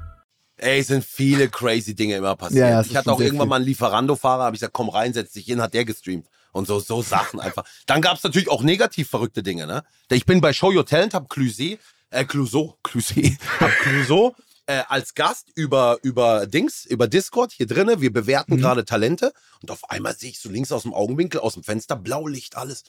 Ey, 0.61 0.79
es 0.79 0.87
sind 0.87 1.03
viele 1.03 1.49
crazy 1.49 1.95
Dinge 1.95 2.15
immer 2.15 2.35
passiert. 2.35 2.69
Ja, 2.69 2.81
ich 2.81 2.95
hatte 2.95 3.11
auch 3.11 3.19
irgendwann 3.19 3.45
viel. 3.45 3.49
mal 3.49 3.55
einen 3.57 3.65
Lieferando-Fahrer, 3.65 4.43
habe 4.43 4.55
ich 4.55 4.59
gesagt, 4.59 4.73
komm 4.73 4.89
rein, 4.89 5.11
setz 5.11 5.33
dich 5.33 5.45
hin, 5.45 5.61
hat 5.61 5.73
der 5.73 5.85
gestreamt. 5.85 6.27
Und 6.51 6.67
so, 6.67 6.79
so 6.79 7.01
Sachen 7.01 7.39
einfach. 7.39 7.63
Dann 7.87 8.01
gab 8.01 8.17
es 8.17 8.23
natürlich 8.23 8.49
auch 8.49 8.61
negativ 8.61 9.09
verrückte 9.09 9.41
Dinge, 9.41 9.65
ne? 9.65 9.83
Ich 10.11 10.25
bin 10.25 10.39
bei 10.39 10.53
Show 10.53 10.71
Your 10.71 10.85
Talent, 10.85 11.13
hab 11.13 11.31
Clusé, 11.31 11.79
äh, 12.11 12.25
Clouseau, 12.25 12.77
Clusé, 12.83 13.37
hab 13.59 13.71
Clouseau 13.79 14.35
äh, 14.71 14.83
als 14.87 15.15
Gast 15.15 15.49
über, 15.55 15.97
über 16.01 16.47
Dings, 16.47 16.85
über 16.85 17.07
Discord 17.07 17.51
hier 17.51 17.67
drinnen. 17.67 18.01
Wir 18.01 18.13
bewerten 18.13 18.57
gerade 18.57 18.85
Talente. 18.85 19.33
Und 19.61 19.71
auf 19.71 19.89
einmal 19.89 20.15
sehe 20.15 20.29
ich 20.29 20.39
so 20.39 20.49
links 20.49 20.71
aus 20.71 20.83
dem 20.83 20.93
Augenwinkel, 20.93 21.41
aus 21.41 21.55
dem 21.55 21.63
Fenster, 21.63 21.95
Blaulicht, 21.95 22.55
alles. 22.55 22.83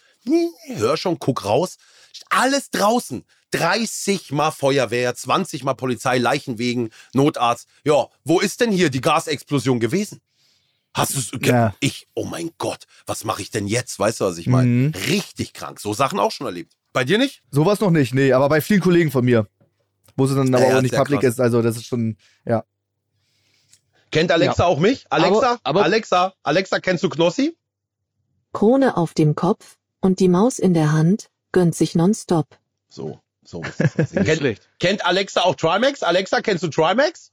Hör 0.67 0.97
schon, 0.97 1.19
guck 1.19 1.45
raus. 1.45 1.79
Alles 2.31 2.71
draußen. 2.71 3.25
30 3.51 4.33
mal 4.33 4.51
Feuerwehr, 4.51 5.15
20 5.15 5.65
mal 5.65 5.75
Polizei, 5.75 6.19
Leichenwegen, 6.19 6.91
Notarzt. 7.13 7.69
Ja, 7.85 8.07
wo 8.25 8.41
ist 8.41 8.61
denn 8.61 8.71
hier 8.71 8.89
die 8.89 9.01
Gasexplosion 9.01 9.81
gewesen? 9.81 10.21
Hast 10.95 11.15
du 11.15 11.19
es? 11.19 11.31
Ja. 11.47 11.75
Ich, 11.81 12.07
oh 12.15 12.25
mein 12.25 12.51
Gott, 12.59 12.85
was 13.07 13.25
mache 13.25 13.43
ich 13.43 13.51
denn 13.51 13.67
jetzt? 13.67 13.99
Weißt 13.99 14.21
du, 14.21 14.25
was 14.25 14.39
ich 14.39 14.47
meine? 14.47 14.69
Mhm. 14.69 14.93
Richtig 15.09 15.53
krank. 15.53 15.81
So 15.81 15.95
Sachen 15.95 16.19
auch 16.19 16.31
schon 16.31 16.47
erlebt. 16.47 16.75
Bei 16.93 17.05
dir 17.05 17.17
nicht? 17.17 17.43
Sowas 17.51 17.81
noch 17.81 17.91
nicht, 17.91 18.13
nee, 18.15 18.33
aber 18.33 18.51
bei 18.51 18.61
vielen 18.61 18.81
Kollegen 18.81 19.11
von 19.11 19.25
mir. 19.25 19.47
Wo 20.23 20.27
sie 20.27 20.37
dann 20.37 20.55
aber 20.55 20.63
Ja, 20.65 20.71
ja, 20.71 20.79
auch 20.79 20.83
nicht 20.83 20.95
public 20.95 21.21
krass. 21.21 21.35
ist, 21.35 21.41
also 21.41 21.63
das 21.63 21.75
ist 21.77 21.87
schon, 21.87 22.17
ja. 22.45 22.65
Kennt 24.13 24.31
Alexa 24.31 24.65
auch 24.67 24.79
mich? 24.79 25.07
Alexa, 25.11 25.53
Aber- 25.53 25.61
aber- 25.65 25.83
Alexa, 25.85 26.35
Alexa, 26.45 26.79
kennst 26.81 27.03
du 27.03 27.09
Knossi? 27.09 27.57
Krone 28.53 28.97
auf 28.97 29.15
dem 29.15 29.35
Kopf 29.35 29.79
und 30.01 30.21
die 30.21 30.29
Maus 30.29 30.59
in 30.59 30.75
der 30.75 30.93
Hand 30.93 31.31
gönnt 31.51 31.75
sich 31.75 31.95
nonstop. 31.95 32.47
So, 32.89 33.19
so 33.45 33.61
kennt, 34.15 34.61
kennt 34.79 35.05
Alexa 35.07 35.41
auch 35.43 35.55
Trimax? 35.57 36.03
Alexa, 36.03 36.41
kennst 36.41 36.63
du 36.63 36.69
Trimax? 36.69 37.33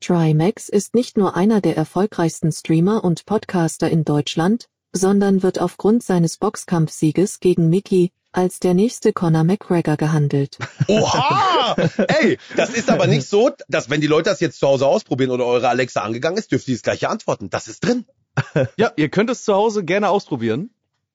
Trimax 0.00 0.68
ist 0.68 0.94
nicht 0.94 1.16
nur 1.16 1.36
einer 1.36 1.60
der 1.60 1.76
erfolgreichsten 1.76 2.50
Streamer 2.50 3.04
und 3.04 3.24
Podcaster 3.26 3.88
in 3.88 4.04
Deutschland, 4.04 4.68
sondern 4.92 5.42
wird 5.42 5.60
aufgrund 5.60 6.02
seines 6.02 6.38
Boxkampfsieges 6.38 7.40
gegen 7.40 7.68
Mickey 7.68 8.10
als 8.34 8.58
der 8.60 8.74
nächste 8.74 9.12
Conor 9.12 9.44
McGregor 9.44 9.96
gehandelt. 9.96 10.58
Oha! 10.88 11.76
Ey, 12.20 12.38
das 12.56 12.70
ist 12.70 12.90
aber 12.90 13.06
nicht 13.06 13.28
so, 13.28 13.50
dass 13.68 13.90
wenn 13.90 14.00
die 14.00 14.06
Leute 14.06 14.30
das 14.30 14.40
jetzt 14.40 14.58
zu 14.58 14.66
Hause 14.66 14.86
ausprobieren 14.86 15.30
oder 15.30 15.46
eure 15.46 15.68
Alexa 15.68 16.02
angegangen 16.02 16.36
ist, 16.38 16.50
dürft 16.52 16.68
ihr 16.68 16.74
das 16.74 16.82
gleiche 16.82 17.08
antworten. 17.08 17.50
Das 17.50 17.68
ist 17.68 17.84
drin. 17.84 18.04
Ja, 18.76 18.90
ihr 18.96 19.08
könnt 19.10 19.30
es 19.30 19.44
zu 19.44 19.54
Hause 19.54 19.84
gerne 19.84 20.08
ausprobieren. 20.10 20.70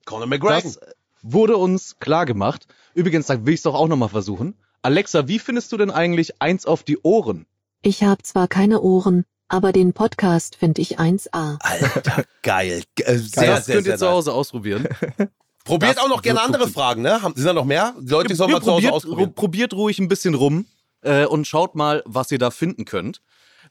Conor 0.05 0.27
McGregor. 0.27 0.61
Das 0.61 0.79
wurde 1.21 1.57
uns 1.57 1.97
klar 1.99 2.25
gemacht. 2.25 2.65
Übrigens, 2.93 3.27
da 3.27 3.45
will 3.45 3.53
ich 3.53 3.59
es 3.59 3.63
doch 3.63 3.75
auch 3.75 3.89
nochmal 3.89 4.07
versuchen. 4.09 4.55
Alexa, 4.81 5.27
wie 5.27 5.39
findest 5.39 5.71
du 5.73 5.77
denn 5.77 5.91
eigentlich 5.91 6.41
eins 6.41 6.65
auf 6.65 6.83
die 6.83 6.97
Ohren? 6.99 7.45
Ich 7.81 8.03
habe 8.03 8.23
zwar 8.23 8.47
keine 8.47 8.79
Ohren, 8.81 9.25
aber 9.49 9.73
den 9.73 9.91
Podcast 9.91 10.55
finde 10.55 10.81
ich 10.81 10.97
1A. 10.99 11.57
Alter, 11.59 12.23
geil. 12.41 12.83
Äh, 12.99 13.17
Sehr, 13.17 13.47
das 13.47 13.65
sehr, 13.65 13.75
könnt 13.75 13.85
sehr 13.85 13.93
ihr 13.95 13.97
zu 13.97 14.05
nice. 14.05 14.13
Hause 14.13 14.33
ausprobieren. 14.33 14.87
Probiert 15.69 15.97
Das 15.97 16.03
auch 16.03 16.09
noch 16.09 16.21
gerne 16.21 16.41
andere. 16.41 16.67
Fragen, 16.67 17.01
ne? 17.01 17.21
Haben- 17.21 17.35
Sind 17.35 17.45
da 17.45 17.53
noch 17.53 17.65
mehr? 17.65 17.95
Die 17.99 18.09
Leute 18.11 18.35
sollen 18.35 18.51
mal 18.51 18.61
zu 18.61 18.71
Hause 18.71 18.91
ausprobieren. 18.91 19.33
probiert 19.33 19.73
ruhig 19.73 19.99
ein 19.99 20.07
bisschen 20.07 20.33
rum 20.33 20.65
äh, 21.01 21.25
und 21.25 21.45
schaut 21.47 21.75
mal, 21.75 22.03
was 22.05 22.31
ihr 22.31 22.37
da 22.39 22.51
finden 22.51 22.85
könnt. 22.85 23.21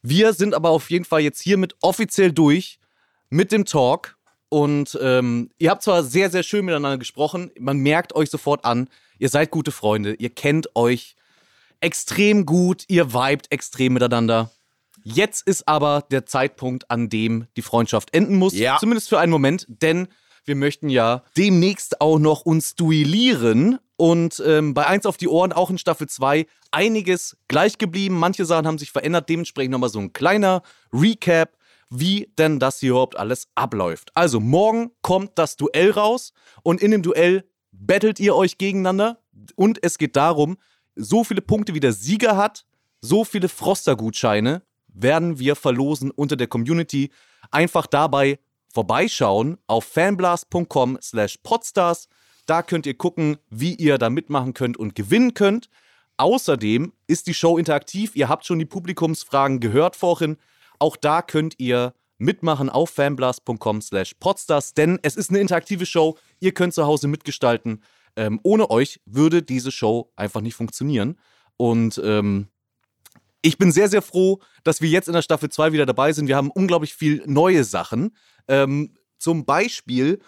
Wir 0.03 0.33
sind 0.33 0.55
aber 0.55 0.71
auf 0.71 0.91
jeden 0.91 1.05
Fall 1.05 1.21
jetzt 1.21 1.41
hiermit 1.43 1.75
offiziell 1.83 2.33
durch 2.33 2.79
mit 3.31 3.53
dem 3.53 3.65
Talk. 3.65 4.17
Und 4.51 4.99
ähm, 5.03 5.51
ihr 5.59 5.69
habt 5.71 5.83
zwar 5.83 6.03
sehr, 6.03 6.31
sehr 6.31 6.43
schön 6.43 6.65
miteinander 6.65 6.97
gesprochen, 6.97 7.51
man 7.59 7.77
merkt 7.79 8.15
euch 8.15 8.31
sofort 8.31 8.65
an, 8.65 8.89
ihr 9.19 9.29
seid 9.29 9.51
gute 9.51 9.73
Freunde, 9.73 10.15
ihr 10.15 10.31
kennt 10.31 10.75
euch 10.75 11.17
extrem 11.81 12.47
gut, 12.47 12.85
ihr 12.89 13.13
vibet 13.13 13.51
extrem 13.53 13.93
miteinander. 13.93 14.51
Jetzt 15.05 15.47
ist 15.47 15.69
aber 15.69 16.05
der 16.11 16.27
Zeitpunkt, 16.27 16.91
an 16.91 17.09
dem 17.09 17.47
die 17.57 17.63
Freundschaft 17.63 18.15
enden 18.15 18.37
muss. 18.37 18.55
Ja. 18.55 18.79
Zumindest 18.79 19.09
für 19.09 19.19
einen 19.19 19.31
Moment, 19.33 19.67
denn 19.69 20.09
wir 20.49 20.57
möchten 20.57 20.89
ja 20.89 21.23
demnächst 21.37 22.01
auch 22.01 22.19
noch 22.19 22.43
uns 22.43 22.75
duellieren. 22.75 23.79
Und 23.97 24.43
ähm, 24.47 24.75
bei 24.75 24.87
eins 24.87 25.07
auf 25.07 25.17
die 25.17 25.29
Ohren, 25.29 25.53
auch 25.53 25.71
in 25.71 25.79
Staffel 25.79 26.09
2, 26.09 26.47
einiges 26.71 27.37
gleich 27.49 27.79
geblieben. 27.79 28.19
Manche 28.19 28.45
Sachen 28.45 28.67
haben 28.67 28.79
sich 28.79 28.91
verändert. 28.91 29.29
Dementsprechend 29.29 29.73
nochmal 29.73 29.91
so 29.91 29.99
ein 29.99 30.13
kleiner 30.13 30.63
Recap, 30.93 31.57
wie 31.91 32.33
denn 32.39 32.59
das 32.59 32.81
hier 32.81 32.91
überhaupt 32.91 33.19
alles 33.19 33.49
abläuft. 33.55 34.11
Also, 34.15 34.41
morgen 34.41 34.91
kommt 35.03 35.33
das 35.37 35.57
Duell 35.57 35.91
raus 35.91 36.33
und 36.63 36.81
in 36.81 36.91
dem 36.91 37.03
Duell 37.03 37.45
battelt 37.73 38.21
ihr 38.21 38.35
euch 38.35 38.59
gegeneinander. 38.59 39.21
Und 39.57 39.79
es 39.83 39.99
geht 39.99 40.17
darum, 40.17 40.59
so 40.95 41.25
viele 41.25 41.43
Punkte 41.43 41.75
wie 41.75 41.81
der 41.81 41.93
Sieger 41.93 42.37
hat, 42.37 42.65
so 43.01 43.25
viele 43.25 43.49
Froster-Gutscheine 43.49 44.63
werden 44.89 45.39
wir 45.39 45.55
verlosen 45.55 46.11
unter 46.11 46.37
der 46.37 46.49
Community. 46.49 47.11
Einfach 47.51 47.87
dabei 47.87 48.39
vorbeischauen 48.79 49.59
auf 49.67 49.85
fanblast.com 49.87 50.99
slash 51.03 51.39
podstars. 51.43 52.09
Da 52.47 52.63
könnt 52.63 52.87
ihr 52.87 52.97
gucken, 52.97 53.39
wie 53.51 53.75
ihr 53.75 53.99
da 53.99 54.09
mitmachen 54.09 54.55
könnt 54.55 54.77
und 54.77 54.95
gewinnen 54.95 55.35
könnt. 55.35 55.69
Außerdem 56.17 56.93
ist 57.09 57.27
die 57.27 57.35
Show 57.35 57.59
interaktiv. 57.59 58.15
Ihr 58.15 58.29
habt 58.29 58.47
schon 58.47 58.61
die 58.61 58.67
Publikumsfragen 58.67 59.59
gehört 59.59 59.97
vorhin. 59.97 60.37
Auch 60.79 60.97
da 60.97 61.23
könnt 61.23 61.57
ihr 61.59 61.93
mitmachen 62.19 62.71
auf 62.71 62.91
fanblast.com 62.91 63.81
slash 63.81 64.15
podstars, 64.21 64.75
denn 64.75 65.01
es 65.03 65.17
ist 65.17 65.31
eine 65.31 65.41
interaktive 65.41 65.85
Show. 65.85 66.17
Ihr 66.39 66.53
könnt 66.53 66.73
zu 66.73 66.87
Hause 66.87 67.09
mitgestalten. 67.09 67.83
Ähm, 68.15 68.39
ohne 68.45 68.71
euch 68.71 69.01
würde 69.07 69.43
diese 69.43 69.73
Show 69.73 70.13
einfach 70.15 70.41
nicht 70.41 70.55
funktionieren. 70.55 71.19
Und 71.57 72.01
ähm, 72.05 72.47
ich 73.43 73.59
bin 73.59 73.73
sehr, 73.73 73.89
sehr 73.89 74.03
froh, 74.03 74.41
dass 74.65 74.81
wir 74.81 74.89
jetzt 74.89 75.09
in 75.09 75.15
der 75.15 75.23
Staffel 75.23 75.49
2 75.49 75.73
wieder 75.73 75.87
dabei 75.87 76.13
sind. 76.13 76.29
Wir 76.29 76.37
haben 76.37 76.51
unglaublich 76.51 76.95
viel 76.95 77.23
neue 77.27 77.65
Sachen. 77.65 78.17
Ähm, 78.49 78.95
zum 79.19 79.45
Beispiel 79.45 80.21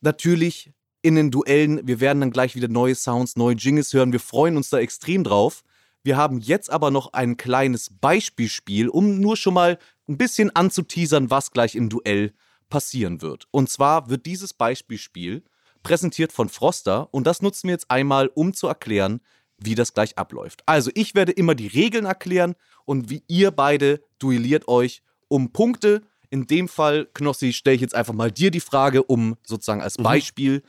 natürlich 0.00 0.72
in 1.02 1.14
den 1.14 1.30
Duellen. 1.30 1.86
Wir 1.86 2.00
werden 2.00 2.20
dann 2.20 2.30
gleich 2.30 2.54
wieder 2.54 2.68
neue 2.68 2.94
Sounds, 2.94 3.36
neue 3.36 3.54
Jingles 3.54 3.92
hören. 3.92 4.12
Wir 4.12 4.20
freuen 4.20 4.56
uns 4.56 4.70
da 4.70 4.78
extrem 4.78 5.24
drauf. 5.24 5.62
Wir 6.02 6.16
haben 6.16 6.38
jetzt 6.38 6.70
aber 6.70 6.90
noch 6.90 7.12
ein 7.12 7.36
kleines 7.36 7.90
Beispielspiel, 8.00 8.88
um 8.88 9.20
nur 9.20 9.36
schon 9.36 9.54
mal 9.54 9.78
ein 10.08 10.16
bisschen 10.16 10.54
anzuteasern, 10.54 11.30
was 11.30 11.50
gleich 11.50 11.74
im 11.74 11.88
Duell 11.88 12.32
passieren 12.68 13.20
wird. 13.20 13.46
Und 13.50 13.68
zwar 13.68 14.08
wird 14.08 14.26
dieses 14.26 14.54
Beispielspiel 14.54 15.42
präsentiert 15.82 16.32
von 16.32 16.48
Froster 16.48 17.12
und 17.12 17.26
das 17.26 17.42
nutzen 17.42 17.68
wir 17.68 17.74
jetzt 17.74 17.90
einmal, 17.90 18.28
um 18.34 18.54
zu 18.54 18.66
erklären, 18.66 19.20
wie 19.58 19.74
das 19.74 19.94
gleich 19.94 20.16
abläuft. 20.16 20.62
Also 20.66 20.90
ich 20.94 21.14
werde 21.14 21.32
immer 21.32 21.54
die 21.54 21.66
Regeln 21.66 22.04
erklären 22.04 22.54
und 22.84 23.10
wie 23.10 23.22
ihr 23.28 23.50
beide 23.50 24.02
duelliert 24.18 24.68
euch 24.68 25.02
um 25.28 25.52
Punkte. 25.52 26.02
In 26.30 26.46
dem 26.46 26.68
Fall, 26.68 27.06
Knossi, 27.14 27.52
stelle 27.52 27.76
ich 27.76 27.80
jetzt 27.80 27.94
einfach 27.94 28.14
mal 28.14 28.30
dir 28.30 28.50
die 28.50 28.60
Frage, 28.60 29.02
um 29.02 29.36
sozusagen 29.44 29.80
als 29.80 29.96
Beispiel 29.96 30.62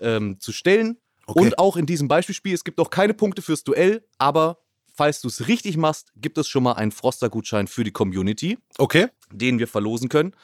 ähm, 0.00 0.38
zu 0.38 0.52
stellen. 0.52 0.98
Okay. 1.26 1.40
Und 1.40 1.58
auch 1.58 1.76
in 1.76 1.86
diesem 1.86 2.08
Beispielspiel, 2.08 2.54
es 2.54 2.64
gibt 2.64 2.80
auch 2.80 2.90
keine 2.90 3.14
Punkte 3.14 3.42
fürs 3.42 3.64
Duell, 3.64 4.04
aber 4.18 4.58
falls 4.94 5.20
du 5.20 5.28
es 5.28 5.46
richtig 5.46 5.76
machst, 5.76 6.12
gibt 6.16 6.38
es 6.38 6.48
schon 6.48 6.62
mal 6.62 6.72
einen 6.72 6.90
Froster-Gutschein 6.90 7.68
für 7.68 7.84
die 7.84 7.92
Community 7.92 8.58
Okay. 8.78 9.08
den 9.32 9.58
wir 9.58 9.68
verlosen 9.68 10.08
können. 10.08 10.34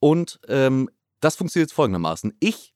Und 0.00 0.40
ähm, 0.48 0.90
das 1.20 1.36
funktioniert 1.36 1.70
jetzt 1.70 1.76
folgendermaßen. 1.76 2.34
Ich 2.40 2.71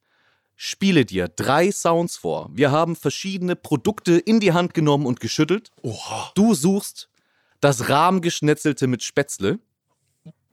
spiele 0.56 1.04
dir 1.04 1.28
drei 1.28 1.70
Sounds 1.70 2.16
vor. 2.16 2.48
Wir 2.52 2.70
haben 2.70 2.96
verschiedene 2.96 3.54
Produkte 3.56 4.18
in 4.18 4.40
die 4.40 4.52
Hand 4.52 4.74
genommen 4.74 5.06
und 5.06 5.20
geschüttelt. 5.20 5.70
Oha. 5.82 6.32
Du 6.34 6.54
suchst 6.54 7.08
das 7.60 7.88
Rahmgeschnetzelte 7.88 8.86
mit 8.86 9.02
Spätzle. 9.02 9.58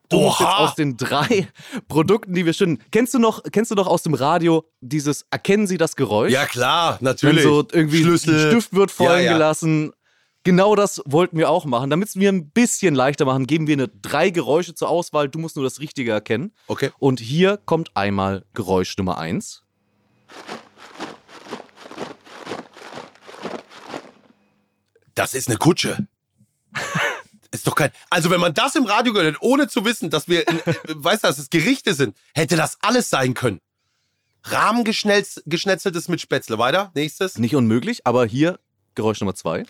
Du 0.10 0.20
musst 0.20 0.39
jetzt 0.41 0.49
Oha. 0.49 0.58
aus 0.58 0.76
den 0.76 0.97
drei 0.97 1.47
Produkten, 1.88 2.34
die 2.34 2.45
wir 2.45 2.54
schütteln. 2.54 2.84
Kennst 2.91 3.14
du 3.14 3.20
noch, 3.20 3.41
kennst 3.51 3.72
du 3.72 3.76
noch 3.76 3.88
aus 3.88 4.04
dem 4.04 4.14
Radio 4.14 4.66
dieses 4.82 5.26
Erkennen 5.32 5.66
Sie 5.66 5.78
das 5.78 5.95
Geräusch? 5.95 6.32
Ja, 6.32 6.45
klar, 6.45 6.97
Wenn 6.99 7.06
natürlich. 7.06 7.43
so 7.43 7.66
irgendwie 7.72 8.04
Schlüssel. 8.04 8.36
ein 8.45 8.51
Stift 8.51 8.74
wird 8.74 8.91
fallen 8.91 9.24
Ja, 9.24 9.32
ja. 9.32 9.34
gelassen. 9.34 9.91
Genau 10.43 10.76
das 10.76 11.01
wollten 11.06 11.38
wir 11.38 11.49
auch 11.49 11.64
machen. 11.64 11.89
Damit 11.89 12.10
es 12.10 12.16
mir 12.16 12.30
ein 12.30 12.49
bisschen 12.49 12.93
leichter 12.95 13.24
machen, 13.24 13.47
geben 13.47 13.66
wir 13.66 13.74
eine 13.76 13.88
drei 13.88 14.30
Geräusche 14.30 14.76
zur 14.76 14.89
Auswahl. 14.89 15.30
Du 15.30 15.39
musst 15.39 15.56
nur 15.56 15.64
das 15.64 15.80
Richtige 15.80 16.12
erkennen. 16.12 16.51
Okay. 16.68 16.91
Und 16.99 17.22
hier 17.22 17.58
kommt 17.66 17.95
einmal 17.95 18.43
Geräusch 18.54 18.97
Nummer 18.97 19.18
eins. 19.18 19.64
Das 25.16 25.34
ist 25.34 25.48
eine 25.48 25.58
Kutsche. 25.58 26.08
ist 27.52 27.68
doch 27.68 27.76
kein. 27.76 27.92
Also, 28.10 28.30
wenn 28.30 28.40
man 28.40 28.54
das 28.54 28.76
im 28.76 28.86
Radio 28.86 29.14
gehört, 29.14 29.38
ohne 29.42 29.68
zu 29.68 29.86
wissen, 29.86 30.10
dass 30.10 30.28
wir, 30.28 30.48
in, 30.48 30.60
äh, 30.60 30.76
weißt 30.88 31.24
du, 31.24 31.28
dass 31.28 31.38
es 31.38 31.50
Gerichte 31.50 31.94
sind, 31.94 32.18
hätte 32.34 32.56
das 32.56 32.78
alles 32.82 33.10
sein 33.10 33.34
können. 33.34 33.62
Rahmengeschnetzeltes 34.44 36.08
mit 36.08 36.20
Spätzle. 36.20 36.58
Weiter. 36.58 36.92
Nächstes. 36.96 37.38
Nicht 37.38 37.56
unmöglich, 37.56 38.06
aber 38.06 38.26
hier 38.26 38.60
Geräusch 38.96 39.22
Nummer 39.22 39.36
zwei. 39.36 39.66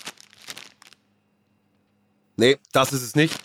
Nee, 2.36 2.58
das 2.72 2.94
ist 2.94 3.04
es 3.04 3.16
nicht. 3.16 3.38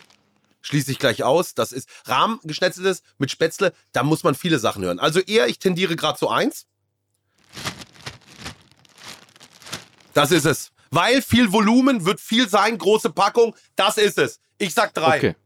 Schließe 0.60 0.90
ich 0.90 0.98
gleich 0.98 1.22
aus. 1.22 1.54
Das 1.54 1.72
ist 1.72 1.88
Rahmengeschnetzeltes 2.06 3.02
mit 3.18 3.30
Spätzle. 3.30 3.72
Da 3.92 4.02
muss 4.02 4.24
man 4.24 4.34
viele 4.34 4.58
Sachen 4.58 4.82
hören. 4.82 4.98
Also 4.98 5.20
eher, 5.20 5.46
ich 5.48 5.58
tendiere 5.58 5.96
gerade 5.96 6.18
zu 6.18 6.28
eins. 6.28 6.66
Das 10.18 10.32
ist 10.32 10.46
es. 10.46 10.72
Weil 10.90 11.22
viel 11.22 11.52
Volumen 11.52 12.04
wird 12.04 12.18
viel 12.18 12.48
sein, 12.48 12.76
große 12.76 13.10
Packung. 13.10 13.54
Das 13.76 13.98
ist 13.98 14.18
es. 14.18 14.40
Ich 14.58 14.74
sag 14.74 14.92
drei. 14.92 15.18
Okay. 15.18 15.36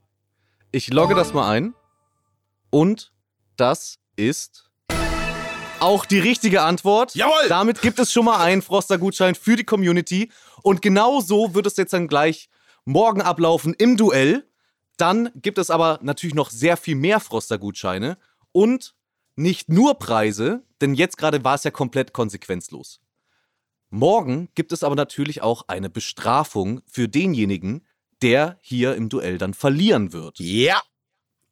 Ich 0.71 0.89
logge 0.91 1.15
das 1.15 1.35
mal 1.35 1.51
ein. 1.51 1.75
Und 2.71 3.13
das 3.57 3.99
ist 4.17 4.71
auch 5.79 6.07
die 6.07 6.21
richtige 6.21 6.63
Antwort. 6.63 7.15
Jawohl! 7.15 7.49
Damit 7.51 7.83
gibt 7.83 7.99
es 7.99 8.11
schon 8.13 8.25
mal 8.25 8.39
einen 8.41 8.63
Froster-Gutschein 8.63 9.35
für 9.35 9.57
die 9.57 9.65
Community. 9.65 10.31
Und 10.63 10.81
genau 10.81 11.21
so 11.21 11.55
wird 11.55 11.67
es 11.67 11.77
jetzt 11.77 11.93
dann 11.93 12.09
gleich 12.09 12.49
morgen 12.87 13.21
ablaufen 13.21 13.75
im 13.75 13.99
Duell. 13.99 14.49
Dann 14.97 15.31
gibt 15.35 15.59
es 15.59 15.69
aber 15.69 15.99
natürlich 16.01 16.35
noch 16.35 16.49
sehr 16.49 16.79
viel 16.79 16.95
mehr 16.95 17.21
Froster-Gutscheine 17.21 18.17
und 18.53 18.95
nicht 19.37 19.69
nur 19.69 19.99
Preise, 19.99 20.63
denn 20.81 20.95
jetzt 20.95 21.19
gerade 21.19 21.45
war 21.45 21.57
es 21.57 21.65
ja 21.65 21.71
komplett 21.71 22.15
konsequenzlos. 22.15 23.03
Morgen 23.95 24.49
gibt 24.55 24.73
es 24.73 24.83
aber 24.83 24.95
natürlich 24.95 25.43
auch 25.43 25.69
eine 25.69 25.91
Bestrafung 25.91 26.81
für 26.91 27.09
denjenigen, 27.09 27.87
der 28.23 28.57
hier 28.63 28.95
im 28.95 29.11
Duell 29.11 29.37
dann 29.37 29.53
verlieren 29.53 30.15
wird. 30.15 30.39
Ja. 30.39 30.81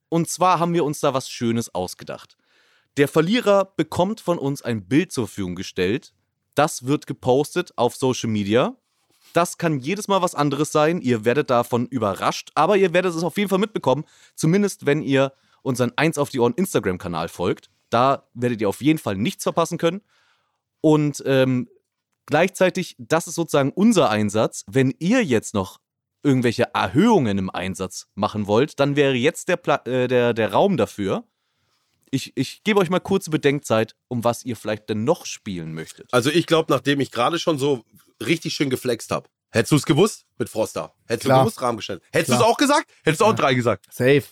Und 0.08 0.30
zwar 0.30 0.58
haben 0.58 0.72
wir 0.72 0.84
uns 0.84 1.00
da 1.00 1.12
was 1.12 1.28
Schönes 1.28 1.74
ausgedacht. 1.74 2.38
Der 2.96 3.08
Verlierer 3.08 3.74
bekommt 3.76 4.22
von 4.22 4.38
uns 4.38 4.62
ein 4.62 4.88
Bild 4.88 5.12
zur 5.12 5.26
Verfügung 5.26 5.54
gestellt. 5.54 6.14
Das 6.54 6.86
wird 6.86 7.06
gepostet 7.06 7.76
auf 7.76 7.94
Social 7.94 8.30
Media. 8.30 8.74
Das 9.34 9.58
kann 9.58 9.78
jedes 9.78 10.08
Mal 10.08 10.22
was 10.22 10.34
anderes 10.34 10.72
sein. 10.72 11.02
Ihr 11.02 11.26
werdet 11.26 11.50
davon 11.50 11.88
überrascht, 11.88 12.52
aber 12.54 12.78
ihr 12.78 12.94
werdet 12.94 13.14
es 13.14 13.22
auf 13.22 13.36
jeden 13.36 13.50
Fall 13.50 13.58
mitbekommen. 13.58 14.06
Zumindest 14.34 14.86
wenn 14.86 15.02
ihr 15.02 15.34
unseren 15.60 15.92
1 15.94 16.16
auf 16.16 16.30
die 16.30 16.40
Ohren 16.40 16.54
Instagram-Kanal 16.54 17.28
folgt. 17.28 17.68
Da 17.90 18.30
werdet 18.32 18.62
ihr 18.62 18.68
auf 18.70 18.80
jeden 18.80 18.98
Fall 18.98 19.16
nichts 19.16 19.42
verpassen 19.42 19.76
können. 19.76 20.00
Und 20.80 21.22
ähm, 21.26 21.68
gleichzeitig, 22.30 22.96
das 22.98 23.26
ist 23.26 23.34
sozusagen 23.34 23.70
unser 23.72 24.08
Einsatz. 24.08 24.64
Wenn 24.66 24.94
ihr 24.98 25.22
jetzt 25.22 25.52
noch 25.52 25.78
irgendwelche 26.22 26.74
Erhöhungen 26.74 27.38
im 27.38 27.50
Einsatz 27.50 28.06
machen 28.14 28.46
wollt, 28.46 28.80
dann 28.80 28.96
wäre 28.96 29.14
jetzt 29.14 29.48
der, 29.48 29.56
Pla 29.56 29.82
äh, 29.84 30.08
der, 30.08 30.32
der 30.34 30.52
Raum 30.52 30.76
dafür. 30.76 31.24
Ich, 32.10 32.32
ich 32.36 32.64
gebe 32.64 32.80
euch 32.80 32.90
mal 32.90 33.00
kurze 33.00 33.30
Bedenkzeit, 33.30 33.94
um 34.08 34.24
was 34.24 34.44
ihr 34.44 34.56
vielleicht 34.56 34.88
denn 34.88 35.04
noch 35.04 35.26
spielen 35.26 35.74
möchtet. 35.74 36.12
Also 36.12 36.30
ich 36.30 36.46
glaube, 36.46 36.72
nachdem 36.72 37.00
ich 37.00 37.10
gerade 37.10 37.38
schon 37.38 37.58
so 37.58 37.84
richtig 38.24 38.54
schön 38.54 38.70
geflext 38.70 39.10
habe. 39.10 39.28
Hättest 39.50 39.72
du 39.72 39.76
es 39.76 39.86
gewusst 39.86 40.26
mit 40.38 40.48
Froster? 40.48 40.94
Hättest 41.06 41.26
Klar. 41.26 41.38
du 41.38 41.44
gewusst, 41.44 41.60
Rahmengeschnetzt? 41.60 42.04
Hättest 42.12 42.30
du 42.30 42.34
es 42.34 42.40
auch 42.40 42.56
gesagt? 42.56 42.90
Hättest 43.04 43.20
du 43.20 43.24
auch 43.24 43.34
drei 43.34 43.54
gesagt? 43.54 43.86
Safe. 43.90 44.24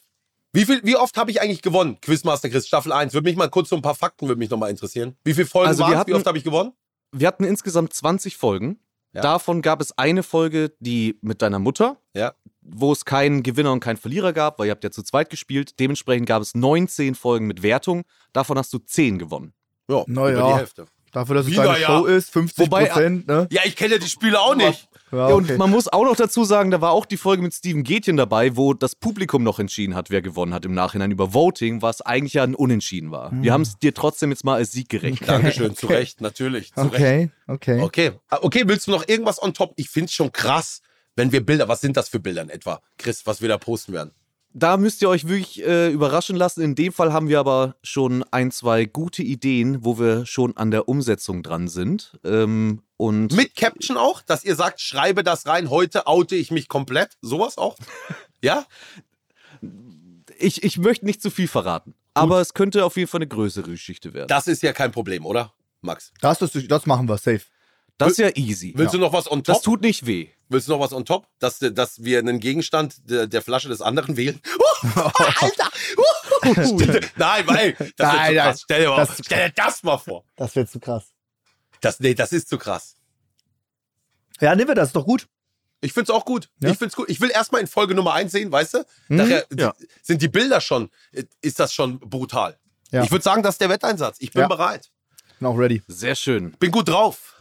Wie, 0.53 0.65
viel, 0.65 0.81
wie 0.85 0.97
oft 0.97 1.17
habe 1.17 1.31
ich 1.31 1.41
eigentlich 1.41 1.63
gewonnen? 1.63 2.01
Quizmaster 2.01 2.49
Chris, 2.49 2.67
Staffel 2.67 2.93
1. 2.93 3.13
Würde 3.15 3.29
mich 3.29 3.37
mal 3.37 3.51
kurz 3.51 3.69
so 3.69 3.77
ein 3.77 3.83
paar 3.83 3.95
Fakten 3.95 4.29
würde 4.29 4.39
mich 4.39 4.51
noch 4.51 4.59
mal 4.59 4.71
interessieren. 4.71 5.17
Wie 5.25 5.35
viele 5.35 5.47
Folgen 5.47 5.69
Also 5.69 5.83
waren 5.83 6.01
es? 6.01 6.07
Wie 6.07 6.15
oft 6.15 6.27
habe 6.27 6.39
ich 6.39 6.45
gewonnen? 6.45 6.73
Wir 7.13 7.29
hatten 7.29 7.45
insgesamt 7.45 7.93
20 7.93 8.37
Folgen. 8.37 8.79
Ja. 9.13 9.23
Davon 9.23 9.63
gab 9.63 9.81
es 9.81 9.97
eine 9.97 10.23
Folge, 10.23 10.73
die 10.81 11.19
mit 11.23 11.41
deiner 11.41 11.59
Mutter, 11.59 11.97
Ja. 12.15 12.35
wo 12.61 12.93
es 12.93 13.05
keinen 13.07 13.43
Gewinner 13.43 13.73
und 13.73 13.81
keinen 13.81 13.97
Verlierer 13.97 14.33
gab, 14.35 14.59
weil 14.59 14.67
ihr 14.67 14.73
habt 14.73 14.85
ja 14.85 14.91
zu 14.91 15.03
zweit 15.03 15.31
gespielt. 15.31 15.81
Dementsprechend 15.81 16.27
gab 16.29 16.43
es 16.43 16.55
19 16.55 17.15
Folgen 17.15 17.47
mit 17.47 17.63
Wertung. 17.63 18.05
Davon 18.35 18.59
hast 18.59 18.73
du 18.75 18.79
10 18.79 19.19
gewonnen. 19.19 19.55
Ja, 19.89 20.05
Na 20.07 20.31
über 20.31 20.39
ja. 20.41 20.49
die 20.49 20.55
Hälfte. 20.59 20.87
Dafür, 21.13 21.37
dass 21.37 21.47
es 21.47 21.53
Wieder, 21.53 21.65
deine 21.65 21.81
ja. 21.81 21.87
Show 21.87 22.05
ist, 22.07 22.31
50 22.31 22.67
Wobei- 22.67 22.85
Prozent, 22.87 23.27
ne? 23.29 23.47
Ja, 23.51 23.63
ich 23.65 23.77
kenne 23.77 23.95
ja 23.95 23.99
die 23.99 24.09
Spiele 24.09 24.41
auch 24.41 24.55
nicht. 24.55 24.89
Ja, 25.11 25.29
Ja, 25.31 25.35
Und 25.35 25.45
okay. 25.45 25.57
man 25.57 25.71
muss 25.71 25.89
auch 25.89 26.05
noch 26.05 26.17
dazu 26.17 26.45
sagen, 26.45 26.71
da 26.71 26.83
war 26.83 26.91
auch 26.93 27.07
die 27.07 27.17
Folge 27.17 27.43
mit 27.43 27.55
Steven 27.55 27.83
Gätchen 27.83 28.19
dabei, 28.19 28.57
wo 28.59 28.75
das 28.75 28.95
Publikum 28.95 29.43
noch 29.43 29.59
entschieden 29.59 29.95
hat, 29.95 30.11
wer 30.11 30.21
gewonnen 30.21 30.53
hat 30.53 30.67
im 30.67 30.75
Nachhinein 30.75 31.11
über 31.11 31.33
Voting, 31.33 31.81
was 31.81 32.03
eigentlich 32.03 32.35
ja 32.35 32.43
ein 32.45 32.55
Unentschieden 32.55 33.11
war. 33.11 33.31
Hm. 33.31 33.43
Wir 33.43 33.55
haben 33.55 33.63
es 33.63 33.79
dir 33.79 33.95
trotzdem 33.95 34.31
jetzt 34.31 34.45
mal 34.45 34.57
als 34.57 34.73
Sieg 34.73 34.91
gerechnet. 34.91 35.27
Dankeschön, 35.29 35.75
zu 35.75 35.87
Recht, 35.87 36.21
natürlich. 36.21 36.75
Zu 36.75 36.83
Recht. 36.83 36.95
Okay, 36.95 37.31
okay. 37.47 37.81
Okay. 37.83 38.13
Ah, 38.29 38.39
Okay, 38.43 38.65
willst 38.67 38.87
du 38.87 38.91
noch 38.91 39.09
irgendwas 39.09 39.43
on 39.43 39.55
top? 39.55 39.73
Ich 39.77 39.89
finde 39.89 40.07
es 40.07 40.13
schon 40.13 40.31
krass, 40.31 40.83
Wenn 41.17 41.33
wir 41.33 41.45
Bilder, 41.45 41.67
was 41.69 41.81
sind 41.81 41.97
das 41.97 42.09
für 42.09 42.21
Bilder 42.21 42.43
in 42.43 42.49
etwa, 42.51 42.81
Chris, 42.97 43.23
was 43.27 43.41
wir 43.41 43.49
da 43.49 43.59
posten 43.59 43.93
werden? 43.93 44.13
Da 44.55 44.77
müsst 44.77 45.03
ihr 45.03 45.09
euch 45.09 45.29
wirklich 45.29 45.63
äh, 45.65 45.91
überraschen 45.91 46.35
lassen. 46.35 46.63
In 46.63 46.75
dem 46.75 46.93
Fall 46.93 47.13
haben 47.13 47.29
wir 47.29 47.39
aber 47.39 47.77
schon 47.83 48.25
ein, 48.31 48.51
zwei 48.51 48.87
gute 48.87 49.23
Ideen, 49.23 49.85
wo 49.85 49.99
wir 49.99 50.27
schon 50.27 50.57
an 50.57 50.71
der 50.71 50.89
Umsetzung 50.89 51.43
dran 51.43 51.69
sind. 51.69 52.19
Ähm, 52.25 52.83
und 52.97 53.33
Mit 53.35 53.55
Caption 53.55 53.97
auch, 53.97 54.23
dass 54.23 54.45
ihr 54.45 54.57
sagt, 54.57 54.81
schreibe 54.81 55.23
das 55.23 55.47
rein, 55.47 55.71
heute 55.71 56.07
oute 56.07 56.35
ich 56.35 56.51
mich 56.51 56.69
komplett. 56.69 57.19
Sowas 57.21 57.59
auch? 57.59 57.77
ja? 58.43 58.65
ich, 60.39 60.63
ich 60.63 60.79
möchte 60.79 61.05
nicht 61.05 61.23
zu 61.23 61.31
viel 61.31 61.49
verraten. 61.49 61.95
Aber 62.15 62.41
es 62.41 62.55
könnte 62.55 62.85
auf 62.85 62.97
jeden 62.97 63.09
Fall 63.09 63.19
eine 63.19 63.29
größere 63.29 63.71
Geschichte 63.71 64.15
werden. 64.15 64.29
Das 64.29 64.47
ist 64.47 64.63
ja 64.63 64.73
kein 64.73 64.91
Problem, 64.91 65.25
oder, 65.25 65.53
Max? 65.83 66.13
Das, 66.21 66.39
das, 66.39 66.53
das 66.53 66.87
machen 66.87 67.09
wir 67.09 67.19
safe. 67.19 67.43
Das 67.99 68.13
ist 68.13 68.19
ja 68.19 68.31
easy. 68.37 68.73
Willst 68.77 68.95
du 68.95 68.99
noch 68.99 69.13
was 69.13 69.31
on 69.31 69.43
top? 69.43 69.57
Das 69.57 69.63
tut 69.63 69.83
nicht 69.83 70.07
weh. 70.07 70.29
Willst 70.49 70.69
du 70.69 70.73
noch 70.73 70.81
was 70.81 70.93
on 70.93 71.05
top? 71.05 71.27
Dass, 71.41 71.59
dass 71.59 72.05
wir 72.05 72.21
einen 72.21 72.39
Gegenstand 72.41 73.11
der, 73.11 73.27
der 73.27 73.43
Flasche 73.43 73.69
des 73.69 73.83
anderen 73.83 74.17
wählen? 74.17 74.41
Alter! 74.95 75.71
nein, 77.17 77.47
weil 77.47 77.73
das 77.73 77.77
Nein, 77.77 77.77
wird 77.77 77.97
zu 77.97 77.99
nein, 77.99 78.35
krass. 78.37 78.61
Stell 78.63 78.81
dir, 78.83 78.89
mal, 78.91 78.97
das 78.97 79.21
stell 79.25 79.49
dir 79.49 79.55
das 79.57 79.83
mal 79.83 79.99
vor. 79.99 80.25
Das 80.37 80.55
wird 80.57 80.71
zu 80.71 80.79
krass. 80.79 81.13
Das, 81.81 82.01
nee, 82.01 82.15
das 82.15 82.33
ist 82.33 82.49
zu 82.49 82.57
krass. 82.59 82.95
Ja, 84.41 84.55
nehmen 84.55 84.69
wir 84.69 84.75
das, 84.75 84.89
ist 84.91 84.97
doch 84.97 85.05
gut. 85.05 85.27
Ich 85.81 85.93
find's 85.93 86.11
auch 86.11 86.25
gut. 86.25 86.49
Ja? 86.61 86.71
Ich 86.71 86.79
find's 86.79 86.97
gut. 86.97 87.09
Ich 87.09 87.21
will 87.21 87.31
erstmal 87.31 87.61
in 87.61 87.67
Folge 87.67 87.95
Nummer 87.95 88.15
eins 88.15 88.33
sehen, 88.33 88.51
weißt 88.51 88.75
du? 88.75 88.79
Mhm. 89.09 89.17
Nachher 89.17 89.47
Ja. 89.57 89.75
sind 90.03 90.23
die 90.23 90.29
Bilder 90.29 90.61
schon, 90.61 90.91
ist 91.41 91.59
das 91.61 91.73
schon 91.73 91.99
brutal. 92.01 92.59
Ja. 92.91 93.03
Ich 93.03 93.11
würde 93.11 93.23
sagen, 93.23 93.43
das 93.43 93.57
ist 93.57 93.61
der 93.61 93.69
Wetteinsatz. 93.69 94.17
Ich 94.21 94.33
bin 94.33 94.43
Ja. 94.43 94.49
bereit. 94.49 94.91
Bin 95.39 95.49
auch 95.49 95.57
ready. 95.57 95.83
Sehr 95.89 96.15
schön. 96.15 96.53
Bin 96.53 96.71
gut 96.71 96.89
drauf. 96.89 97.35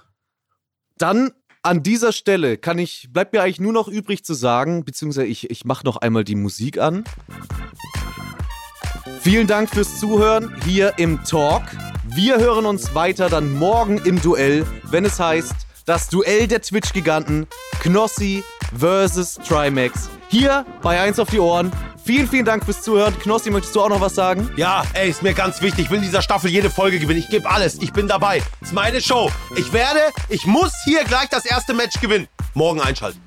Dann 0.97 1.31
an 1.63 1.83
dieser 1.83 2.11
Stelle 2.11 2.57
kann 2.57 2.79
ich, 2.79 3.09
bleibt 3.11 3.33
mir 3.33 3.41
eigentlich 3.41 3.59
nur 3.59 3.73
noch 3.73 3.87
übrig 3.87 4.23
zu 4.23 4.33
sagen, 4.33 4.85
beziehungsweise 4.85 5.27
ich, 5.27 5.49
ich 5.49 5.65
mache 5.65 5.85
noch 5.85 5.97
einmal 5.97 6.23
die 6.23 6.35
Musik 6.35 6.77
an. 6.77 7.03
Vielen 9.19 9.47
Dank 9.47 9.69
fürs 9.69 9.99
Zuhören 9.99 10.55
hier 10.63 10.93
im 10.97 11.23
Talk. 11.23 11.63
Wir 12.05 12.37
hören 12.37 12.65
uns 12.65 12.95
weiter 12.95 13.29
dann 13.29 13.53
morgen 13.53 13.97
im 14.05 14.21
Duell, 14.21 14.65
wenn 14.85 15.05
es 15.05 15.19
heißt, 15.19 15.55
das 15.85 16.09
Duell 16.09 16.47
der 16.47 16.61
Twitch-Giganten 16.61 17.47
Knossi 17.81 18.43
versus 18.77 19.35
Trimax. 19.35 20.09
Hier 20.29 20.65
bei 20.81 20.99
1 20.99 21.19
auf 21.19 21.29
die 21.29 21.39
Ohren. 21.39 21.71
Vielen, 22.03 22.27
vielen 22.27 22.45
Dank 22.45 22.65
fürs 22.65 22.81
Zuhören. 22.81 23.17
Knossi, 23.19 23.49
möchtest 23.49 23.75
du 23.75 23.81
auch 23.81 23.89
noch 23.89 24.01
was 24.01 24.15
sagen? 24.15 24.49
Ja, 24.57 24.83
ey, 24.93 25.09
ist 25.09 25.23
mir 25.23 25.33
ganz 25.33 25.61
wichtig. 25.61 25.85
Ich 25.85 25.91
will 25.91 25.97
in 25.97 26.03
dieser 26.03 26.21
Staffel 26.21 26.49
jede 26.49 26.69
Folge 26.69 26.99
gewinnen. 26.99 27.19
Ich 27.19 27.29
gebe 27.29 27.49
alles. 27.49 27.81
Ich 27.81 27.93
bin 27.93 28.07
dabei. 28.07 28.41
Ist 28.61 28.73
meine 28.73 29.01
Show. 29.01 29.31
Ich 29.55 29.71
werde, 29.71 29.99
ich 30.29 30.45
muss 30.45 30.73
hier 30.83 31.03
gleich 31.05 31.29
das 31.29 31.45
erste 31.45 31.73
Match 31.73 31.99
gewinnen. 32.01 32.27
Morgen 32.53 32.81
einschalten. 32.81 33.21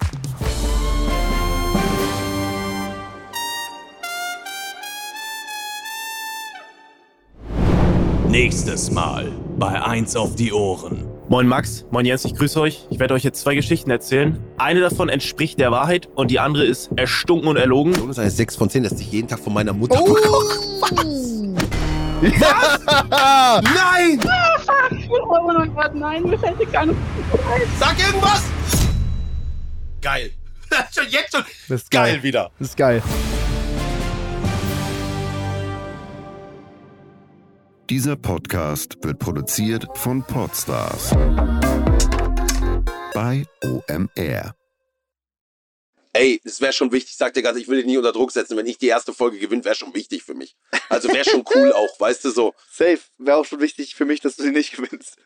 Nächstes 8.29 8.91
Mal 8.91 9.33
bei 9.59 9.83
1 9.83 10.17
auf 10.17 10.37
die 10.37 10.53
Ohren. 10.53 11.10
Moin 11.31 11.47
Max, 11.47 11.87
moin 11.93 12.05
Jens, 12.05 12.25
ich 12.25 12.35
grüße 12.35 12.61
euch. 12.61 12.89
Ich 12.91 12.99
werde 12.99 13.15
euch 13.15 13.23
jetzt 13.23 13.41
zwei 13.41 13.55
Geschichten 13.55 13.89
erzählen. 13.89 14.37
Eine 14.59 14.81
davon 14.81 15.09
entspricht 15.09 15.61
der 15.61 15.71
Wahrheit 15.71 16.09
und 16.17 16.29
die 16.29 16.41
andere 16.41 16.65
ist 16.65 16.91
erstunken 16.97 17.47
und 17.47 17.57
erlogen. 17.57 17.95
Jonas 17.95 18.19
eine 18.19 18.33
6 18.33 18.57
von 18.57 18.69
10 18.69 18.83
lässt 18.83 18.99
sich 18.99 19.13
jeden 19.13 19.29
Tag 19.29 19.39
von 19.39 19.55
meiner 19.55 19.73
Mutter 19.73 20.03
bekochen. 20.03 21.55
Was? 22.21 22.81
Nein! 23.63 24.21
Oh 25.09 25.41
mein 25.47 25.73
Gott, 25.73 25.95
nein, 25.95 26.25
mir 26.25 26.37
fällt 26.37 26.73
gar 26.73 26.87
nicht. 26.87 26.99
Sag 27.79 27.97
irgendwas! 28.05 28.43
Geil. 30.03 30.33
schon 30.93 31.05
jetzt 31.11 31.33
schon. 31.33 31.45
Das 31.69 31.83
ist 31.83 31.91
geil. 31.93 32.15
geil. 32.15 32.23
wieder. 32.25 32.51
Das 32.59 32.71
ist 32.71 32.77
geil. 32.77 33.03
Dieser 37.91 38.15
Podcast 38.15 38.99
wird 39.03 39.19
produziert 39.19 39.85
von 39.97 40.25
Podstars 40.25 41.11
bei 43.13 43.45
OMR. 43.65 44.55
Ey, 46.13 46.41
es 46.45 46.61
wäre 46.61 46.73
schon 46.73 46.93
wichtig, 46.93 47.17
sag 47.17 47.35
dir 47.35 47.43
ganz, 47.43 47.59
ich 47.59 47.67
will 47.67 47.79
dich 47.79 47.87
nie 47.87 47.97
unter 47.97 48.13
Druck 48.13 48.31
setzen. 48.31 48.57
Wenn 48.57 48.69
ich 48.69 48.79
die 48.79 48.87
erste 48.87 49.13
Folge 49.13 49.41
gewinne, 49.41 49.65
wäre 49.65 49.75
schon 49.75 49.93
wichtig 49.93 50.23
für 50.23 50.35
mich. 50.35 50.55
Also 50.89 51.09
wäre 51.09 51.25
schon 51.25 51.45
cool 51.53 51.73
auch, 51.75 51.99
weißt 51.99 52.25
du 52.27 52.31
so. 52.31 52.55
Safe. 52.71 53.01
Wäre 53.19 53.39
auch 53.39 53.45
schon 53.45 53.59
wichtig 53.59 53.97
für 53.97 54.05
mich, 54.05 54.21
dass 54.21 54.37
du 54.37 54.45
sie 54.45 54.53
nicht 54.53 54.77
gewinnst. 54.77 55.17